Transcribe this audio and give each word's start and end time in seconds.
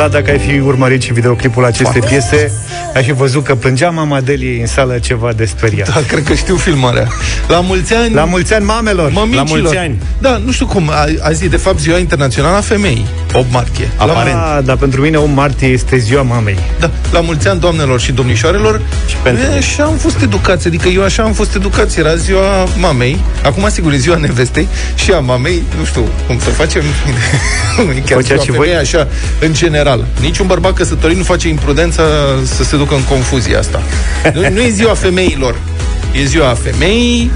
Vlad, 0.00 0.12
dacă 0.12 0.30
ai 0.30 0.38
fi 0.38 0.58
urmărit 0.58 1.02
și 1.02 1.12
videoclipul 1.12 1.64
acestei 1.64 2.00
piese, 2.00 2.52
ai 2.94 3.02
fi 3.02 3.12
văzut 3.12 3.44
că 3.44 3.54
plângea 3.54 3.90
mama 3.90 4.20
Deliei 4.20 4.60
în 4.60 4.66
sală 4.66 4.98
ceva 4.98 5.32
de 5.32 5.44
speriat. 5.44 5.94
Da, 5.94 6.00
cred 6.06 6.22
că 6.24 6.34
știu 6.34 6.56
filmarea. 6.56 7.08
La 7.48 7.60
mulți 7.60 7.94
ani... 7.94 8.14
La 8.14 8.24
mulți 8.24 8.54
ani 8.54 8.64
mamelor! 8.64 9.10
Mămicilor. 9.10 9.46
La 9.46 9.54
mulți 9.60 9.76
ani. 9.76 9.98
Da, 10.18 10.40
nu 10.44 10.52
știu 10.52 10.66
cum. 10.66 10.90
A- 10.90 11.04
Azi 11.20 11.44
e 11.44 11.48
de 11.48 11.56
fapt 11.56 11.78
ziua 11.78 11.98
internațională 11.98 12.56
a 12.56 12.60
femeii. 12.60 13.06
8 13.32 13.46
martie. 13.52 13.88
La, 13.98 14.06
Da, 14.06 14.60
dar 14.64 14.76
pentru 14.76 15.00
mine 15.00 15.16
8 15.16 15.34
martie 15.34 15.68
este 15.68 15.96
ziua 15.98 16.22
mamei. 16.22 16.58
da, 16.80 16.90
la 17.12 17.20
mulți 17.20 17.48
ani, 17.48 17.60
doamnelor 17.60 18.00
și 18.00 18.12
domnișoarelor. 18.12 18.80
Și 19.06 19.16
pentru 19.22 19.44
e, 19.44 19.56
așa 19.56 19.84
am 19.84 19.96
fost 19.96 20.20
educați, 20.22 20.66
adică 20.66 20.88
eu 20.88 21.02
așa 21.02 21.22
am 21.22 21.32
fost 21.32 21.54
educați. 21.54 21.98
Era 21.98 22.14
ziua 22.14 22.68
mamei, 22.78 23.20
acum 23.44 23.68
sigur 23.70 23.92
e 23.92 23.96
ziua 23.96 24.16
nevestei 24.16 24.68
și 24.94 25.12
a 25.12 25.18
mamei, 25.18 25.62
nu 25.78 25.84
știu 25.84 26.08
cum 26.26 26.38
să 26.38 26.50
facem. 26.50 26.82
E 27.96 28.00
Chiar 28.00 28.20
Făcea 28.20 28.22
ziua 28.34 28.42
și 28.44 28.50
voi? 28.50 28.58
femeii, 28.58 28.76
așa, 28.80 29.08
în 29.40 29.52
general. 29.54 30.04
Niciun 30.20 30.46
bărbat 30.46 30.72
căsătorit 30.72 31.16
nu 31.16 31.22
face 31.22 31.48
imprudența 31.48 32.02
să 32.44 32.64
se 32.64 32.76
ducă 32.80 32.94
în 32.94 33.04
confuzie 33.04 33.56
asta. 33.56 33.82
Nu, 34.34 34.40
nu 34.50 34.60
e 34.60 34.68
ziua 34.68 34.94
femeilor. 34.94 35.54
E 36.12 36.24
ziua 36.24 36.56
femeii, 36.62 37.30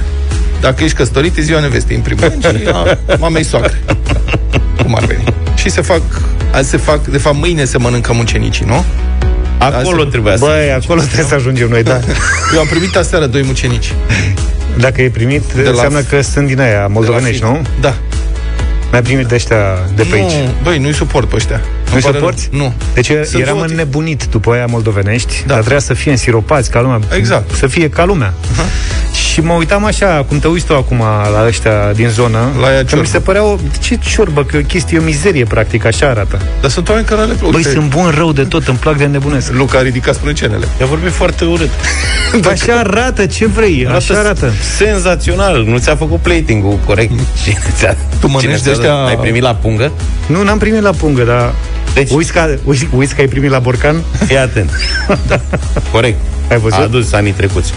dacă 0.60 0.84
ești 0.84 0.96
căsătorit, 0.96 1.36
e 1.36 1.40
ziua 1.40 1.60
nevestei, 1.60 1.96
în 1.96 2.02
primul 2.02 2.22
rând, 2.42 2.60
și 2.60 2.68
a 2.72 2.98
mamei 3.18 3.44
soacre. 3.44 3.82
Cum 4.82 4.94
ar 4.94 5.04
veni. 5.04 5.24
Și 5.54 5.70
se 5.70 5.80
fac, 5.80 6.00
azi 6.52 6.70
se 6.70 6.76
fac, 6.76 7.04
de 7.06 7.18
fapt 7.18 7.36
mâine 7.36 7.64
se 7.64 7.78
mănâncă 7.78 8.12
mucenicii, 8.12 8.64
nu? 8.68 8.84
Acolo 9.58 9.96
Asta- 9.98 10.10
trebuia 10.10 10.36
să... 10.36 10.44
Băi, 10.44 10.72
acolo 10.72 11.00
trebuie 11.00 11.26
să 11.28 11.34
ajungem 11.34 11.68
noi, 11.68 11.82
da. 11.82 12.00
Eu 12.54 12.60
am 12.60 12.66
primit 12.66 12.96
aseară 12.96 13.26
doi 13.26 13.42
mucenici. 13.42 13.92
Dacă 14.78 15.02
e 15.02 15.08
primit, 15.10 15.42
la- 15.62 15.70
înseamnă 15.70 16.00
că 16.00 16.20
sunt 16.20 16.46
din 16.46 16.60
aia 16.60 16.86
moldovenești, 16.86 17.38
De 17.40 17.44
la 17.46 17.50
nu? 17.50 17.54
film. 17.62 17.66
Da. 17.80 17.94
Mai 18.94 19.02
primit 19.02 19.26
de 19.26 19.34
ăștia 19.34 19.58
de 19.94 20.02
pe 20.02 20.14
aici. 20.16 20.32
Nu, 20.32 20.50
băi, 20.62 20.78
nu-i 20.78 20.92
suport 20.94 21.28
pe 21.28 21.36
ăștia. 21.36 21.56
Nu 21.56 21.92
Îmi 21.92 22.02
pare 22.02 22.16
suporți? 22.16 22.48
rău. 22.52 22.60
Nu. 22.60 22.72
Deci 22.94 23.06
Sunt 23.06 23.42
eram 23.42 23.44
două 23.46 23.60
tipi. 23.60 23.70
înnebunit 23.70 24.24
după 24.30 24.52
aia 24.52 24.66
moldovenești, 24.66 25.34
Da. 25.40 25.46
dar 25.46 25.58
trebuia 25.58 25.80
să 25.80 25.94
fie 25.94 26.10
însiropați 26.10 26.70
ca 26.70 26.80
lumea. 26.80 27.00
Exact. 27.16 27.50
Să 27.54 27.66
fie 27.66 27.88
ca 27.88 28.04
lumea. 28.04 28.32
Și 29.34 29.40
mă 29.40 29.52
uitam 29.52 29.84
așa, 29.84 30.24
cum 30.28 30.38
te 30.38 30.46
uiți 30.48 30.64
tu 30.66 30.74
acum 30.74 30.98
la 31.32 31.44
ăștia 31.46 31.92
din 31.94 32.08
zonă, 32.08 32.38
La 32.60 32.66
aia 32.66 32.76
că 32.76 32.82
mi 32.82 32.88
ciorbă. 32.88 33.04
se 33.06 33.18
părea 33.20 33.44
o... 33.44 33.56
Ce 33.80 33.96
ciorbă? 33.96 34.44
Că 34.44 34.56
chestie, 34.58 34.98
o 34.98 35.02
mizerie, 35.02 35.44
practic, 35.44 35.84
așa 35.84 36.06
arată. 36.06 36.40
Dar 36.60 36.70
sunt 36.70 36.88
oameni 36.88 37.06
care 37.06 37.20
le 37.20 37.26
plac. 37.26 37.38
Băi, 37.50 37.52
Uite, 37.54 37.68
sunt 37.70 37.88
bun 37.88 38.12
rău 38.16 38.32
de 38.32 38.42
tot, 38.42 38.66
îmi 38.68 38.78
plac 38.78 38.96
de 38.96 39.04
nebunesc. 39.04 39.52
Luca 39.52 39.78
a 39.78 39.82
ridicat 39.82 40.14
sprâncenele. 40.14 40.66
I-a 40.80 40.86
vorbit 40.86 41.10
foarte 41.12 41.44
urât. 41.44 41.68
Așa 42.52 42.72
arată, 42.78 43.26
ce 43.26 43.46
vrei, 43.46 43.86
așa 43.94 44.14
arată. 44.18 44.52
Senzațional. 44.76 45.64
Nu 45.64 45.78
ți-a 45.78 45.96
făcut 45.96 46.18
plating-ul 46.20 46.78
corect. 46.86 47.12
Cine 47.44 47.58
ți-a, 47.76 47.96
Tu 48.20 48.26
mănânci 48.26 48.40
cine 48.42 48.52
de 48.54 48.60
ți-a 48.60 48.72
ăștia- 48.72 48.88
dat? 48.88 49.08
Ai 49.08 49.16
primit 49.16 49.42
la 49.42 49.54
pungă? 49.54 49.92
Nu, 50.26 50.42
n-am 50.42 50.58
primit 50.58 50.80
la 50.82 50.90
pungă, 50.90 51.22
dar... 51.22 51.54
Deci- 51.94 52.10
Uiți 52.10 52.32
că, 52.32 52.58
uiți, 52.64 52.86
uiți 52.96 53.14
că 53.14 53.20
ai 53.20 53.26
primit 53.26 53.50
la 53.50 53.58
borcan? 53.58 54.02
Fii 54.26 54.38
atent. 54.38 54.70
da. 55.26 55.40
Corect. 55.92 56.18
Ai 56.50 56.58
văzut? 56.58 56.78
A 56.78 56.82
adus 56.82 57.12
anii 57.12 57.32
trecuți. 57.32 57.72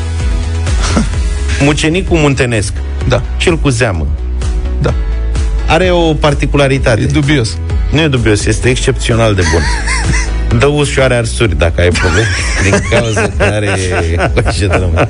Mucenicul 1.62 2.18
muntenesc, 2.18 2.74
Da, 3.08 3.22
cel 3.38 3.58
cu 3.58 3.70
zeamă, 3.70 4.08
da. 4.82 4.94
are 5.68 5.90
o 5.92 6.14
particularitate. 6.14 7.02
E 7.02 7.06
dubios. 7.06 7.58
Nu 7.92 8.02
e 8.02 8.08
dubios, 8.08 8.46
este 8.46 8.70
excepțional 8.70 9.36
de 9.36 9.42
bun. 9.52 9.62
Dă 10.60 10.66
ușoare 10.66 11.16
arsuri 11.16 11.58
dacă 11.58 11.82
ai 11.82 11.90
probleme 11.90 12.28
Din 12.64 12.82
cauza 12.90 13.22
că 13.38 13.44
are 13.44 13.70
coșetă 14.44 15.10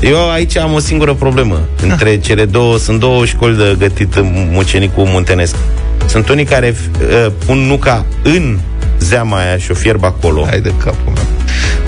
Eu 0.00 0.30
aici 0.30 0.56
am 0.56 0.72
o 0.72 0.78
singură 0.78 1.14
problemă 1.14 1.60
Între 1.82 2.18
cele 2.18 2.44
două, 2.44 2.78
sunt 2.78 3.00
două 3.00 3.24
școli 3.24 3.56
de 3.56 3.76
gătit 3.78 4.14
mucenicul 4.50 5.04
muntenesc 5.04 5.54
Sunt 6.06 6.28
unii 6.28 6.44
care 6.44 6.74
uh, 7.00 7.32
pun 7.46 7.58
nuca 7.58 8.04
în 8.22 8.58
zeama 8.98 9.38
aia 9.38 9.56
și 9.58 9.70
o 9.70 9.74
fierb 9.74 10.04
acolo 10.04 10.44
Hai 10.48 10.60
de 10.60 10.72
capul 10.84 11.12
meu. 11.14 11.24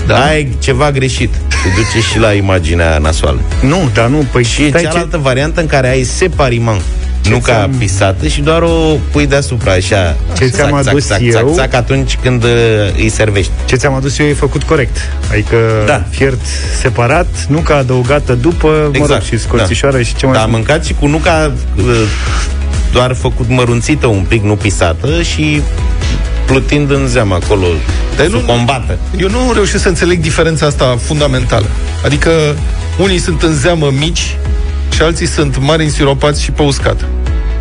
Da? 0.07 0.15
Ai 0.25 0.55
ceva 0.59 0.91
greșit 0.91 1.33
Te 1.33 1.69
duce 1.75 2.07
și 2.07 2.19
la 2.19 2.31
imaginea 2.33 2.97
nasoală 2.97 3.39
Nu, 3.61 3.89
dar 3.93 4.07
nu, 4.07 4.25
păi 4.31 4.43
Și 4.43 4.63
e 4.63 4.69
stai, 4.69 4.81
cealaltă 4.81 5.17
variantă 5.17 5.61
în 5.61 5.67
care 5.67 5.89
ai 5.89 6.03
separiment 6.03 6.81
nu 7.29 7.37
ca 7.37 7.53
ți-am- 7.53 7.71
pisată 7.77 8.27
și 8.27 8.41
doar 8.41 8.61
o 8.61 8.97
pui 9.11 9.27
deasupra 9.27 9.71
așa 9.71 10.15
Ce 10.37 10.45
ți-am 10.45 10.69
zac, 10.81 10.87
adus 10.87 11.05
zac, 11.07 11.19
eu? 11.21 11.29
zac, 11.31 11.47
zac, 11.53 11.73
atunci 11.73 12.17
când 12.21 12.43
uh, 12.43 12.49
îi 12.97 13.09
servești 13.09 13.51
Ce 13.65 13.75
ți-am 13.75 13.93
adus 13.93 14.19
eu 14.19 14.25
e 14.25 14.33
făcut 14.33 14.63
corect. 14.63 14.97
Adică 15.31 15.55
Da. 15.85 16.03
fiert 16.09 16.39
separat, 16.81 17.27
nu 17.47 17.57
ca 17.59 17.75
adăugată 17.75 18.33
după, 18.33 18.67
mă 18.67 18.81
rog, 18.83 18.95
Exact, 18.95 19.23
și 19.23 19.39
scorțișoară 19.39 20.01
și 20.01 20.15
ce 20.15 20.25
mai 20.25 20.33
Dar 20.35 20.43
am 20.43 20.49
sunt. 20.51 20.63
mâncat 20.65 20.85
și 20.85 20.93
cu 20.93 21.07
nuca 21.07 21.51
uh, 21.77 21.83
doar 22.91 23.13
făcut 23.13 23.45
mărunțită 23.49 24.07
un 24.07 24.25
pic, 24.27 24.43
nu 24.43 24.55
pisată 24.55 25.21
și 25.21 25.61
plutind 26.45 26.91
în 26.91 27.07
zeamă 27.07 27.33
acolo 27.43 27.65
Dar 28.17 28.25
să 28.25 28.31
nu- 28.31 28.37
o 28.37 28.41
combată. 28.41 28.97
Eu 29.17 29.29
nu 29.29 29.51
reușesc 29.53 29.81
să 29.83 29.87
înțeleg 29.89 30.19
diferența 30.19 30.65
asta 30.65 30.97
fundamentală. 31.01 31.65
Adică 32.05 32.55
unii 32.99 33.17
sunt 33.19 33.41
în 33.41 33.53
zeamă 33.53 33.89
mici 33.99 34.37
și 34.93 35.01
alții 35.01 35.25
sunt 35.27 35.57
mari 35.59 35.83
însiropați 35.83 36.43
și 36.43 36.51
pe 36.51 36.61
uscat. 36.61 37.05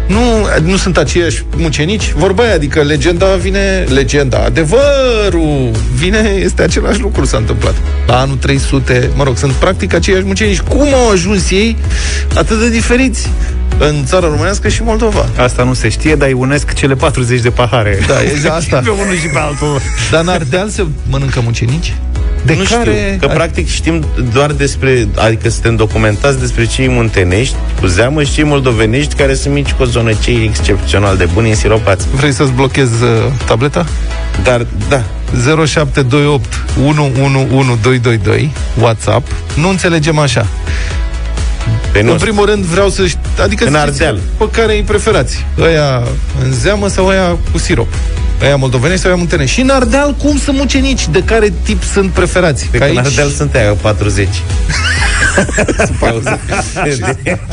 Nu, 0.06 0.46
nu 0.64 0.76
sunt 0.76 0.96
aceiași 0.96 1.44
mucenici? 1.56 2.12
Vorba 2.16 2.42
aia, 2.42 2.54
adică 2.54 2.82
legenda 2.82 3.26
vine... 3.34 3.84
Legenda, 3.88 4.38
adevărul 4.44 5.70
vine, 5.94 6.38
este 6.42 6.62
același 6.62 7.00
lucru 7.00 7.24
s-a 7.24 7.36
întâmplat. 7.36 7.74
La 8.06 8.20
anul 8.20 8.36
300, 8.36 9.10
mă 9.14 9.24
rog, 9.24 9.36
sunt 9.36 9.52
practic 9.52 9.94
aceiași 9.94 10.24
mucenici. 10.24 10.60
Cum 10.60 10.94
au 10.94 11.10
ajuns 11.10 11.50
ei 11.50 11.76
atât 12.34 12.58
de 12.58 12.70
diferiți 12.70 13.30
în 13.78 14.04
țara 14.04 14.26
românească 14.26 14.68
și 14.68 14.82
Moldova? 14.82 15.28
Asta 15.38 15.62
nu 15.62 15.74
se 15.74 15.88
știe, 15.88 16.14
dar 16.14 16.28
îi 16.28 16.34
unesc 16.34 16.72
cele 16.72 16.94
40 16.94 17.40
de 17.40 17.50
pahare. 17.50 17.98
Da, 18.06 18.22
e 18.22 18.50
asta. 18.50 18.78
pe 18.84 18.90
unul 18.90 19.16
și 19.16 19.26
pe 19.26 19.38
altul. 19.38 19.80
Dar 20.10 20.20
în 20.20 20.28
Ardeal 20.28 20.68
se 20.68 20.86
mănâncă 21.10 21.40
mucenici? 21.44 21.94
De 22.44 22.54
nu 22.54 22.62
care... 22.70 22.90
știu, 22.90 23.28
că 23.28 23.34
practic 23.34 23.68
știm 23.68 24.04
doar 24.32 24.52
despre, 24.52 25.08
adică 25.14 25.48
suntem 25.48 25.76
documentați 25.76 26.38
despre 26.38 26.66
cei 26.66 26.88
muntenești 26.88 27.54
cu 27.80 27.86
zeamă 27.86 28.22
și 28.22 28.32
cei 28.32 28.44
moldovenești 28.44 29.14
care 29.14 29.34
sunt 29.34 29.54
mici 29.54 29.72
cu 29.72 29.82
o 29.82 29.84
zonă 29.84 30.12
cei 30.12 30.44
excepțional 30.44 31.16
de 31.16 31.28
buni 31.32 31.48
însiropați. 31.48 32.06
Vrei 32.14 32.32
să-ți 32.32 32.52
blochezi 32.52 33.02
uh, 33.02 33.08
tableta? 33.46 33.86
Dar, 34.42 34.66
da, 34.88 35.04
0728 35.66 36.64
111222 36.86 38.52
WhatsApp. 38.80 39.32
Nu 39.54 39.68
înțelegem 39.68 40.18
așa. 40.18 40.46
pe 41.92 42.02
nu 42.02 42.12
În 42.12 42.18
primul 42.18 42.46
rând 42.46 42.64
vreau 42.64 42.88
să 42.88 43.06
știu, 43.06 43.20
adică 43.42 43.64
În 43.64 43.72
să 43.72 43.78
știți 43.78 44.02
Ardeal. 44.02 44.18
pe 44.38 44.48
care 44.50 44.74
îi 44.74 44.82
preferați. 44.82 45.46
Ăia 45.58 46.02
în 46.44 46.52
zeamă 46.52 46.88
sau 46.88 47.06
ăia 47.06 47.36
cu 47.52 47.58
sirop? 47.58 47.88
Ăia 48.44 48.56
moldovenești 48.56 49.00
sau 49.00 49.10
ăia 49.10 49.18
muntenești? 49.18 49.54
Și 49.54 49.60
în 49.60 49.68
Ardeal 49.68 50.14
cum 50.22 50.38
sunt 50.38 50.56
mucenici? 50.56 51.08
De 51.08 51.22
care 51.22 51.52
tip 51.62 51.82
sunt 51.82 52.10
preferați? 52.10 52.68
Pe 52.70 52.78
Că 52.78 52.84
aici... 52.84 52.98
Ardeal 52.98 53.28
sunt 53.28 53.54
aia 53.54 53.72
40. 53.72 54.28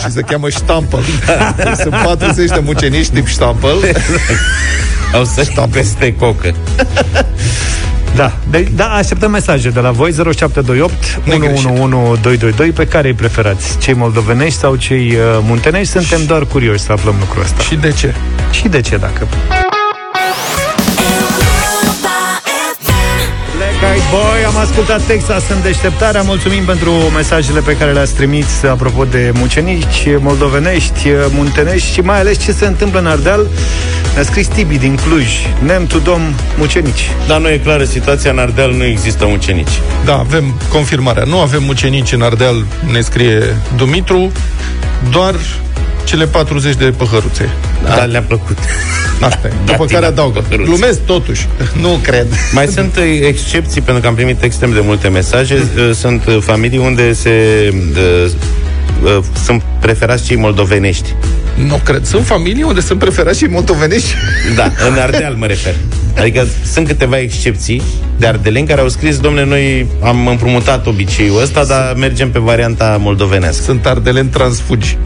și 0.01 0.11
se 0.11 0.21
cheamă 0.21 0.49
ștampă. 0.49 0.99
Deci 1.55 1.75
sunt 1.75 1.95
40 2.03 2.49
de 2.49 2.61
mucenici 2.63 3.07
tip 3.07 3.27
ștampă. 3.27 3.67
Au 5.13 5.23
să 5.23 5.67
peste 5.71 6.15
cocă. 6.15 6.53
Da, 8.15 8.33
de, 8.49 8.67
da, 8.75 8.85
așteptăm 8.85 9.31
mesaje 9.31 9.69
de 9.69 9.79
la 9.79 9.91
voi 9.91 10.11
0728 10.11 10.93
Negreșit. 11.23 11.65
111222 11.65 12.69
pe 12.69 12.87
care 12.87 13.07
îi 13.07 13.13
preferați, 13.13 13.77
cei 13.77 13.93
moldovenești 13.93 14.59
sau 14.59 14.75
cei 14.75 15.15
uh, 15.15 15.39
muntenești. 15.41 15.91
Suntem 15.91 16.25
doar 16.25 16.45
curioși 16.45 16.79
să 16.79 16.91
aflăm 16.91 17.15
lucrul 17.19 17.43
ăsta. 17.43 17.61
Și 17.61 17.75
de 17.75 17.91
ce? 17.91 18.13
Și 18.51 18.67
de 18.67 18.81
ce 18.81 18.97
dacă? 18.97 19.27
Boy, 24.11 24.45
am 24.47 24.57
ascultat 24.57 25.01
Texas 25.01 25.49
în 25.49 25.61
deșteptarea 25.61 26.21
Mulțumim 26.21 26.63
pentru 26.63 26.91
mesajele 26.91 27.59
pe 27.59 27.77
care 27.77 27.91
le-ați 27.91 28.13
trimis 28.13 28.63
Apropo 28.63 29.03
de 29.03 29.31
mucenici, 29.33 30.07
moldovenești, 30.19 31.07
muntenești 31.29 31.93
Și 31.93 32.01
mai 32.01 32.19
ales 32.19 32.43
ce 32.43 32.51
se 32.51 32.65
întâmplă 32.65 32.99
în 32.99 33.05
Ardeal 33.05 33.47
Ne-a 34.13 34.23
scris 34.23 34.47
Tibi 34.47 34.77
din 34.77 34.95
Cluj 34.95 35.27
Nem 35.63 35.85
tu 35.85 35.99
dom 35.99 36.21
mucenici 36.57 37.11
Dar 37.27 37.39
nu 37.39 37.49
e 37.49 37.57
clară 37.57 37.83
situația, 37.83 38.31
în 38.31 38.37
Ardeal 38.37 38.71
nu 38.71 38.83
există 38.83 39.25
mucenici. 39.27 39.79
Da, 40.05 40.17
avem 40.17 40.59
confirmarea. 40.69 41.23
Nu 41.23 41.39
avem 41.39 41.63
mucenici 41.63 42.11
în 42.11 42.21
Ardeal, 42.21 42.65
ne 42.91 43.01
scrie 43.01 43.55
Dumitru, 43.75 44.31
doar 45.09 45.35
cele 46.11 46.25
40 46.25 46.75
de 46.75 46.93
păhăruțe. 46.97 47.49
Da. 47.83 47.89
Dar 47.95 48.07
le-a 48.07 48.21
plăcut. 48.21 48.57
Asta 49.19 49.47
e. 49.47 49.51
După 49.65 49.77
Datina 49.77 49.87
care 49.99 50.05
adaugă. 50.05 50.39
păhăruțe. 50.39 50.69
Glumesc 50.69 50.99
totuși. 51.05 51.47
Nu 51.81 51.99
cred. 52.03 52.27
Mai 52.53 52.67
sunt 52.67 52.95
uh, 52.97 53.03
excepții, 53.27 53.81
pentru 53.81 54.01
că 54.01 54.07
am 54.07 54.15
primit 54.15 54.43
extrem 54.43 54.73
de 54.73 54.79
multe 54.83 55.07
mesaje. 55.07 55.55
Uh, 55.77 55.95
Sunt 55.95 56.25
uh, 56.25 56.37
familii 56.41 56.77
unde 56.77 57.13
se 57.13 57.29
uh, 57.95 58.31
uh, 59.03 59.23
sunt 59.43 59.63
preferați 59.79 60.23
cei 60.25 60.35
moldovenești. 60.35 61.15
Nu 61.67 61.79
cred. 61.83 62.05
Sunt 62.05 62.25
familii 62.25 62.63
unde 62.63 62.81
sunt 62.81 62.99
preferați 62.99 63.37
și 63.37 63.45
moldovenești. 63.45 64.13
Da, 64.55 64.71
în 64.87 64.97
Ardeal 64.99 65.33
mă 65.33 65.45
refer. 65.45 65.75
Adică 66.17 66.47
sunt 66.73 66.87
câteva 66.87 67.19
excepții 67.19 67.81
de 68.17 68.27
ardeleni 68.27 68.67
care 68.67 68.81
au 68.81 68.89
scris, 68.89 69.17
domnule, 69.19 69.45
noi 69.45 69.85
am 70.03 70.27
împrumutat 70.27 70.87
obiceiul 70.87 71.41
ăsta, 71.41 71.63
dar 71.65 71.93
mergem 71.97 72.31
pe 72.31 72.39
varianta 72.39 72.97
moldovenească. 72.99 73.63
Sunt 73.63 73.85
ardeleni 73.85 74.27
transfugi. 74.29 74.97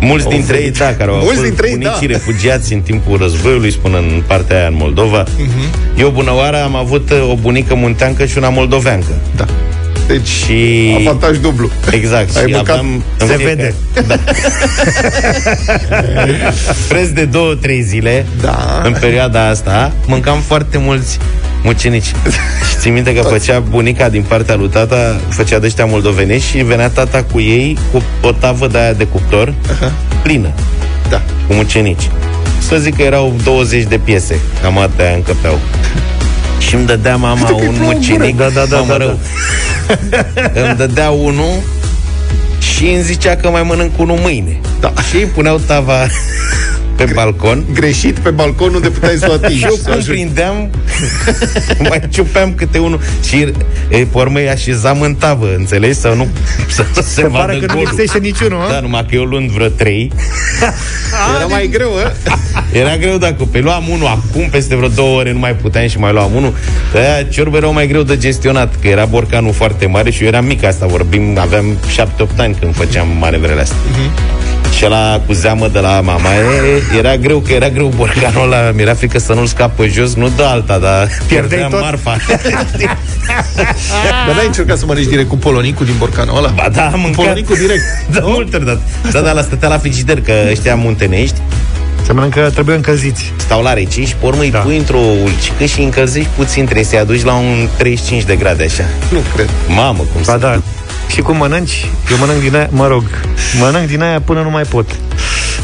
Mulți 0.00 0.28
dintre 0.28 0.56
ei, 0.62 0.70
da, 0.70 0.94
care 0.94 1.10
au 1.10 1.16
Mulți 1.16 1.30
fost 1.32 1.42
dintre 1.42 1.68
ei, 1.68 1.72
bunicii 1.76 2.06
da. 2.06 2.12
refugiați 2.12 2.72
în 2.72 2.80
timpul 2.80 3.18
războiului, 3.18 3.70
spun 3.72 3.94
în 3.94 4.22
partea 4.26 4.56
aia 4.58 4.66
în 4.66 4.74
Moldova. 4.76 5.24
Mhm. 5.38 5.98
Eu, 5.98 6.10
bună 6.10 6.34
oară, 6.34 6.62
am 6.62 6.74
avut 6.76 7.10
uh, 7.10 7.28
o 7.30 7.34
bunică 7.34 7.74
munteancă 7.74 8.24
și 8.24 8.38
una 8.38 8.48
moldoveancă. 8.48 9.12
Da. 9.36 9.44
Deci, 10.06 10.26
Și... 10.28 10.94
avantaj 10.98 11.38
dublu. 11.38 11.70
Exact. 11.90 12.36
Ai 12.36 12.42
și 12.46 12.52
mâncat? 12.54 12.76
aveam, 12.78 13.02
Se 13.16 13.24
în 13.24 13.28
fiecare- 13.38 13.54
vede. 13.54 13.74
Da. 14.06 14.16
Preț 16.88 17.08
de 17.08 17.24
două, 17.24 17.54
trei 17.54 17.82
zile, 17.82 18.26
Da. 18.40 18.80
în 18.84 18.94
perioada 19.00 19.48
asta, 19.48 19.92
mâncam 20.06 20.40
foarte 20.40 20.78
mulți 20.78 21.18
mucenici. 21.66 22.04
și 22.70 22.76
țin 22.78 22.92
minte 22.92 23.14
că 23.14 23.22
făcea 23.22 23.58
bunica 23.58 24.08
din 24.08 24.22
partea 24.28 24.54
lui 24.54 24.68
tata, 24.68 25.16
făcea 25.28 25.58
de 25.58 25.66
ăștia 25.66 25.84
moldovenești 25.84 26.48
și 26.50 26.56
venea 26.62 26.88
tata 26.88 27.22
cu 27.32 27.40
ei 27.40 27.78
cu 27.92 28.02
o 28.20 28.32
tavă 28.32 28.66
de 28.66 28.78
aia 28.78 28.92
de 28.92 29.04
cuptor 29.04 29.54
plină, 30.22 30.48
Da. 31.08 31.22
cu 31.46 31.52
mucenici. 31.54 32.10
Să 32.58 32.76
zic 32.76 32.96
că 32.96 33.02
erau 33.02 33.34
20 33.44 33.82
de 33.84 33.98
piese, 33.98 34.38
cam 34.62 34.78
atâtea 34.78 35.12
încăpeau. 35.14 35.58
Și 36.58 36.74
îmi 36.74 36.86
dădea 36.86 37.16
mama 37.16 37.50
un 37.50 37.74
mucenic 37.80 38.36
Da, 38.36 38.48
da, 38.54 38.64
da, 38.68 38.76
mamă 38.76 38.92
da, 38.92 38.98
da. 38.98 39.04
rău. 39.04 39.18
îmi 40.66 40.76
dădea 40.76 41.10
unul 41.10 41.54
și 42.58 42.86
îmi 42.86 43.02
zicea 43.02 43.36
că 43.36 43.48
mai 43.50 43.62
mănânc 43.62 43.98
unul 43.98 44.18
mâine. 44.22 44.60
Da. 44.80 44.92
Și 45.10 45.16
ei 45.16 45.24
puneau 45.24 45.58
tava 45.66 46.06
pe 46.96 47.04
balcon 47.14 47.64
Greșit 47.74 48.18
pe 48.18 48.30
balcon 48.30 48.74
unde 48.74 48.88
puteai 48.88 49.16
să 49.16 49.26
o 49.30 49.32
atingi. 49.32 49.56
și 49.58 49.64
eu 49.64 49.74
să 49.74 49.82
cum 49.82 49.92
ajungi. 49.92 50.10
prindeam 50.10 50.70
mai 51.88 52.00
ciupeam 52.10 52.52
câte 52.54 52.78
unul 52.78 53.00
și 53.28 53.36
e, 53.88 53.96
pe 53.98 54.06
urmă 54.12 54.38
îi 54.38 54.48
așezam 54.48 55.00
în 55.00 55.14
tavă, 55.14 55.54
înțelegi? 55.56 55.98
Sau 55.98 56.14
nu 56.16 56.28
să 56.68 56.84
nu 56.94 57.02
se, 57.02 57.08
Se 57.08 57.22
vadă 57.22 57.36
pare 57.36 57.52
că 57.58 57.66
nu 57.66 57.72
golul. 57.74 57.88
lipsește 57.90 58.18
niciunul, 58.18 58.64
Da, 58.66 58.72
da, 58.72 58.80
numai 58.80 59.06
că 59.08 59.14
eu 59.14 59.22
luând 59.24 59.50
vreo 59.50 59.66
trei 59.68 60.12
Era 61.36 61.46
mai 61.46 61.68
greu, 61.72 61.90
ă? 61.94 62.12
Era 62.78 62.96
greu 62.96 63.16
dacă 63.18 63.44
pe 63.44 63.60
luam 63.60 63.84
unul 63.88 64.06
acum, 64.06 64.48
peste 64.50 64.76
vreo 64.76 64.88
două 64.88 65.18
ore 65.18 65.32
nu 65.32 65.38
mai 65.38 65.54
puteam 65.54 65.88
și 65.88 65.98
mai 65.98 66.12
luam 66.12 66.30
unul. 66.34 66.54
Că 66.92 66.98
aia 66.98 67.22
ciorbă 67.22 67.56
erau 67.56 67.72
mai 67.72 67.86
greu 67.86 68.02
de 68.02 68.16
gestionat, 68.16 68.74
că 68.80 68.88
era 68.88 69.04
borcanul 69.04 69.52
foarte 69.52 69.86
mare 69.86 70.10
și 70.10 70.22
eu 70.22 70.28
eram 70.28 70.44
mic 70.44 70.64
asta, 70.64 70.86
vorbim, 70.86 71.38
aveam 71.38 71.64
7-8 72.24 72.36
ani 72.36 72.56
când 72.60 72.74
făceam 72.74 73.08
manevrele 73.18 73.60
astea. 73.60 73.76
Și 74.76 74.84
ăla 74.84 75.20
cu 75.26 75.32
zeamă 75.32 75.68
de 75.68 75.78
la 75.78 76.00
mama 76.00 76.28
e, 76.34 76.96
Era 76.98 77.16
greu, 77.16 77.38
că 77.38 77.52
era 77.52 77.68
greu 77.68 77.92
borcanul 77.96 78.42
ăla 78.52 78.70
Mi-era 78.74 78.94
frică 78.94 79.18
să 79.18 79.32
nu-l 79.32 79.46
scap 79.46 79.76
pe 79.76 79.86
jos 79.86 80.14
Nu 80.14 80.28
de 80.36 80.42
alta, 80.42 80.78
dar 80.78 81.08
pierdeam 81.26 81.70
tot? 81.70 81.80
marfa 81.80 82.16
Dar 84.26 84.34
n-ai 84.34 84.46
încercat 84.46 84.78
să 84.78 84.84
mănânci 84.86 85.06
direct 85.06 85.28
cu 85.28 85.36
polonicul 85.36 85.86
din 85.86 85.94
borcanul 85.98 86.36
ăla? 86.36 86.48
Ba 86.54 86.68
da, 86.72 86.84
am 86.86 87.00
mâncat 87.00 87.14
Polonicul 87.24 87.56
direct. 87.56 87.82
Da, 88.14 88.20
multe 88.22 88.56
ori 88.56 88.64
dat 88.64 88.80
Da, 89.12 89.20
da, 89.20 89.32
la 89.32 89.42
stătea 89.42 89.68
la 89.68 89.78
frigider 89.78 90.20
Că 90.20 90.32
ăștia 90.50 90.74
muntenești 90.74 91.36
Se 92.06 92.12
mănâncă, 92.12 92.50
trebuie 92.52 92.76
încălziți. 92.76 93.32
stau 93.36 93.62
la 93.62 93.72
rece 93.72 94.04
și 94.04 94.14
pe 94.20 94.26
urmă 94.26 94.42
îi 94.42 94.50
Da. 94.50 94.58
pui 94.58 94.76
într-o 94.76 94.98
ulcică 95.24 95.64
și 95.64 95.78
îi 95.78 95.84
încălzești 95.84 96.28
puțin, 96.36 96.64
trebuie 96.64 96.84
să-i 96.84 96.98
aduci 96.98 97.22
la 97.24 97.34
un 97.34 97.68
35 97.76 98.22
de 98.24 98.36
grade 98.36 98.64
așa. 98.64 98.84
Nu 99.12 99.18
cred. 99.34 99.48
Mamă, 99.68 99.98
cum 100.12 100.20
Ba 100.24 100.32
să... 100.32 100.38
da. 100.38 100.60
Și 101.06 101.20
cum 101.20 101.36
mănânci? 101.36 101.90
Eu 102.10 102.16
mănânc 102.16 102.40
din 102.40 102.54
aia, 102.54 102.68
mă 102.70 102.86
rog, 102.86 103.04
mănânc 103.60 103.88
din 103.88 104.02
aia 104.02 104.20
până 104.20 104.42
nu 104.42 104.50
mai 104.50 104.62
pot. 104.62 104.86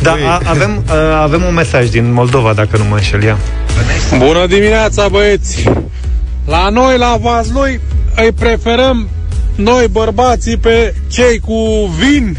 Da, 0.03 0.11
Băi. 0.11 0.23
a, 0.27 0.41
avem, 0.45 0.83
a, 0.89 1.23
avem 1.23 1.43
un 1.43 1.55
mesaj 1.55 1.89
din 1.89 2.13
Moldova, 2.13 2.53
dacă 2.53 2.77
nu 2.77 2.85
mă 2.85 2.95
înșel 2.95 3.23
ea. 3.23 3.37
Bună 4.19 4.47
dimineața, 4.47 5.09
băieți! 5.09 5.69
La 6.47 6.69
noi, 6.69 6.99
la 6.99 7.19
Vaslui, 7.21 7.81
îi 8.17 8.33
preferăm 8.33 9.09
noi, 9.55 9.87
bărbații, 9.91 10.57
pe 10.57 10.95
cei 11.11 11.39
cu 11.39 11.91
vin, 11.99 12.37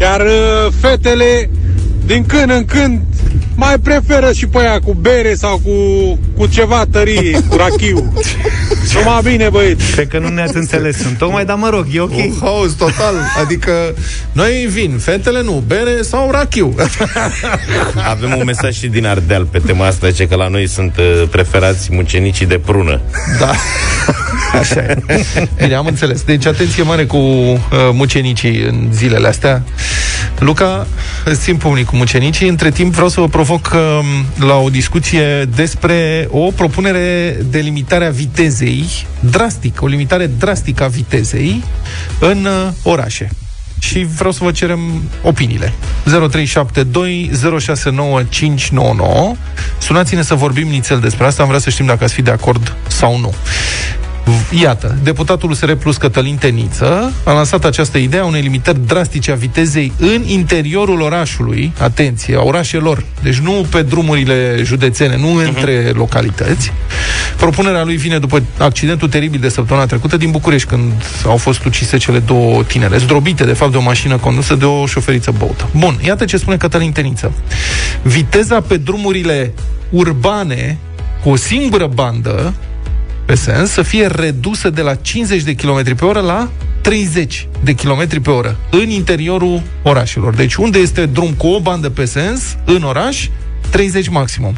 iar 0.00 0.20
uh, 0.20 0.72
fetele, 0.80 1.50
din 2.06 2.26
când 2.26 2.50
în 2.50 2.64
când, 2.64 3.00
mai 3.56 3.78
preferă 3.78 4.32
și 4.32 4.46
pe 4.46 4.58
aia 4.58 4.80
cu 4.80 4.92
bere 4.92 5.34
sau 5.34 5.60
cu, 5.64 5.72
cu 6.36 6.46
ceva 6.46 6.84
tărie, 6.90 7.40
cu 7.48 7.56
rachiu. 7.56 8.12
Numai 8.94 9.20
bine, 9.22 9.48
băieți! 9.48 9.92
Cred 9.92 10.08
că 10.08 10.18
nu 10.18 10.28
ne-ați 10.28 10.56
înțeles. 10.56 10.96
Sunt 10.96 11.18
tocmai, 11.18 11.44
dar 11.44 11.56
mă 11.56 11.68
rog, 11.68 11.86
e 11.92 12.00
ok. 12.00 12.10
Un 12.10 12.32
haos 12.40 12.72
total. 12.72 13.14
Adică 13.42 13.72
noi 14.32 14.66
vin, 14.70 14.98
fetele 14.98 15.42
nu, 15.42 15.62
bere 15.66 16.02
sau 16.02 16.30
rachiu. 16.30 16.74
Avem 18.12 18.36
un 18.36 18.42
mesaj 18.44 18.76
și 18.76 18.86
din 18.86 19.06
Ardeal 19.06 19.44
pe 19.44 19.58
tema 19.58 19.86
asta, 19.86 20.10
ce 20.10 20.28
că 20.28 20.34
la 20.34 20.48
noi 20.48 20.68
sunt 20.68 20.96
uh, 20.96 21.28
preferați 21.30 21.88
mucenicii 21.92 22.46
de 22.46 22.58
prună. 22.58 23.00
Da. 23.38 23.50
Așa 24.52 24.80
e. 24.80 25.02
Bine, 25.56 25.74
am 25.74 25.86
înțeles. 25.86 26.22
Deci 26.22 26.46
atenție 26.46 26.82
mare 26.82 27.04
cu 27.04 27.16
uh, 27.16 27.58
mucenicii 27.92 28.62
în 28.62 28.88
zilele 28.92 29.28
astea. 29.28 29.62
Luca, 30.38 30.86
îți 31.24 31.40
țin 31.40 31.56
pumnii 31.56 31.84
cu 31.84 31.96
mucenicii. 31.96 32.48
Între 32.48 32.70
timp 32.70 32.92
vreau 32.92 33.08
să 33.08 33.20
vă 33.20 33.28
provoc 33.28 33.70
uh, 33.74 34.46
la 34.46 34.54
o 34.54 34.68
discuție 34.68 35.44
despre 35.54 36.28
o 36.30 36.50
propunere 36.50 37.36
de 37.50 37.58
limitare 37.58 38.06
a 38.06 38.10
vitezei 38.10 39.06
drastic, 39.20 39.82
o 39.82 39.86
limitare 39.86 40.26
drastică 40.26 40.84
a 40.84 40.88
vitezei 40.88 41.64
în 42.20 42.44
uh, 42.44 42.72
orașe. 42.82 43.28
Și 43.78 44.06
vreau 44.16 44.32
să 44.32 44.38
vă 44.42 44.50
cerem 44.50 44.80
opiniile. 45.22 45.72
0372 46.04 47.30
069 47.58 48.22
599. 48.28 49.34
Sunați-ne 49.78 50.22
să 50.22 50.34
vorbim 50.34 50.68
nițel 50.68 51.00
despre 51.00 51.26
asta. 51.26 51.42
Am 51.42 51.48
vrea 51.48 51.60
să 51.60 51.70
știm 51.70 51.86
dacă 51.86 52.04
ați 52.04 52.14
fi 52.14 52.22
de 52.22 52.30
acord 52.30 52.76
sau 52.86 53.18
nu. 53.18 53.34
Iată, 54.60 54.98
deputatul 55.02 55.50
USR 55.50 55.72
Plus 55.72 55.96
Cătălin 55.96 56.36
Teniță 56.36 57.12
a 57.24 57.32
lansat 57.32 57.64
această 57.64 57.98
idee 57.98 58.20
a 58.20 58.24
unei 58.24 58.40
limitări 58.40 58.86
drastice 58.86 59.32
a 59.32 59.34
vitezei 59.34 59.92
în 59.98 60.22
interiorul 60.26 61.00
orașului, 61.00 61.72
atenție, 61.80 62.36
a 62.36 62.42
orașelor, 62.42 63.04
deci 63.22 63.38
nu 63.38 63.66
pe 63.70 63.82
drumurile 63.82 64.60
județene, 64.62 65.16
nu 65.16 65.34
între 65.34 65.90
localități. 65.94 66.72
Propunerea 67.36 67.84
lui 67.84 67.96
vine 67.96 68.18
după 68.18 68.42
accidentul 68.58 69.08
teribil 69.08 69.40
de 69.40 69.48
săptămâna 69.48 69.86
trecută 69.86 70.16
din 70.16 70.30
București, 70.30 70.68
când 70.68 70.92
au 71.26 71.36
fost 71.36 71.64
ucise 71.64 71.96
cele 71.96 72.18
două 72.18 72.62
tinere, 72.62 72.98
zdrobite, 72.98 73.44
de 73.44 73.52
fapt, 73.52 73.70
de 73.70 73.76
o 73.76 73.82
mașină 73.82 74.16
condusă 74.16 74.54
de 74.54 74.64
o 74.64 74.86
șoferiță 74.86 75.34
băută. 75.38 75.68
Bun, 75.76 75.98
iată 76.04 76.24
ce 76.24 76.36
spune 76.36 76.56
Cătălin 76.56 76.92
Teniță. 76.92 77.32
Viteza 78.02 78.60
pe 78.60 78.76
drumurile 78.76 79.52
urbane 79.90 80.78
cu 81.22 81.28
o 81.28 81.36
singură 81.36 81.86
bandă 81.86 82.54
pe 83.26 83.34
sens 83.34 83.70
să 83.70 83.82
fie 83.82 84.06
redusă 84.06 84.70
de 84.70 84.82
la 84.82 84.94
50 84.94 85.42
de 85.42 85.54
km 85.54 85.94
pe 85.96 86.04
oră 86.04 86.20
la 86.20 86.50
30 86.80 87.48
de 87.64 87.72
km 87.74 88.20
pe 88.22 88.30
oră 88.30 88.56
în 88.70 88.88
interiorul 88.88 89.62
orașelor. 89.82 90.34
Deci 90.34 90.54
unde 90.54 90.78
este 90.78 91.06
drum 91.06 91.30
cu 91.36 91.46
o 91.46 91.60
bandă 91.60 91.90
pe 91.90 92.04
sens, 92.04 92.56
în 92.64 92.82
oraș, 92.82 93.28
30 93.70 94.08
maximum. 94.08 94.54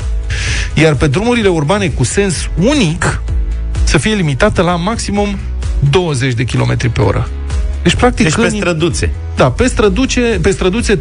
Iar 0.75 0.95
pe 0.95 1.07
drumurile 1.07 1.49
urbane 1.49 1.87
cu 1.89 2.05
sens 2.05 2.49
unic 2.59 3.23
să 3.85 3.99
fie 3.99 4.15
limitată 4.15 4.63
la 4.63 4.77
maximum 4.77 5.39
20 5.91 6.33
de 6.35 6.45
km 6.45 6.93
pe 6.93 7.01
oră. 7.01 7.29
Deci, 7.83 7.95
practic, 7.95 8.25
Deci 8.25 8.35
pe 8.35 8.43
în- 8.43 8.51
străduțe. 8.51 9.11
Da, 9.39 9.51
pe, 9.51 9.67
străduce, 9.67 10.39
pe 10.43 10.51
străduțe 10.51 10.97
30-20 10.97 11.01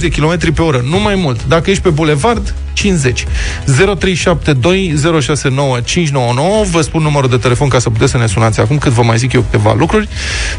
de 0.00 0.08
km 0.08 0.52
pe 0.54 0.62
oră, 0.62 0.84
nu 0.90 0.98
mai 1.00 1.14
mult. 1.14 1.46
Dacă 1.48 1.70
ești 1.70 1.82
pe 1.82 1.88
bulevard, 1.88 2.54
50. 2.72 3.26
0372 3.64 4.94
069 5.20 5.80
599 5.80 6.64
Vă 6.70 6.80
spun 6.80 7.02
numărul 7.02 7.30
de 7.30 7.36
telefon 7.36 7.68
ca 7.68 7.78
să 7.78 7.90
puteți 7.90 8.10
să 8.10 8.18
ne 8.18 8.26
sunați 8.26 8.60
acum, 8.60 8.78
cât 8.78 8.92
vă 8.92 9.02
mai 9.02 9.18
zic 9.18 9.32
eu 9.32 9.40
câteva 9.40 9.74
lucruri. 9.78 10.08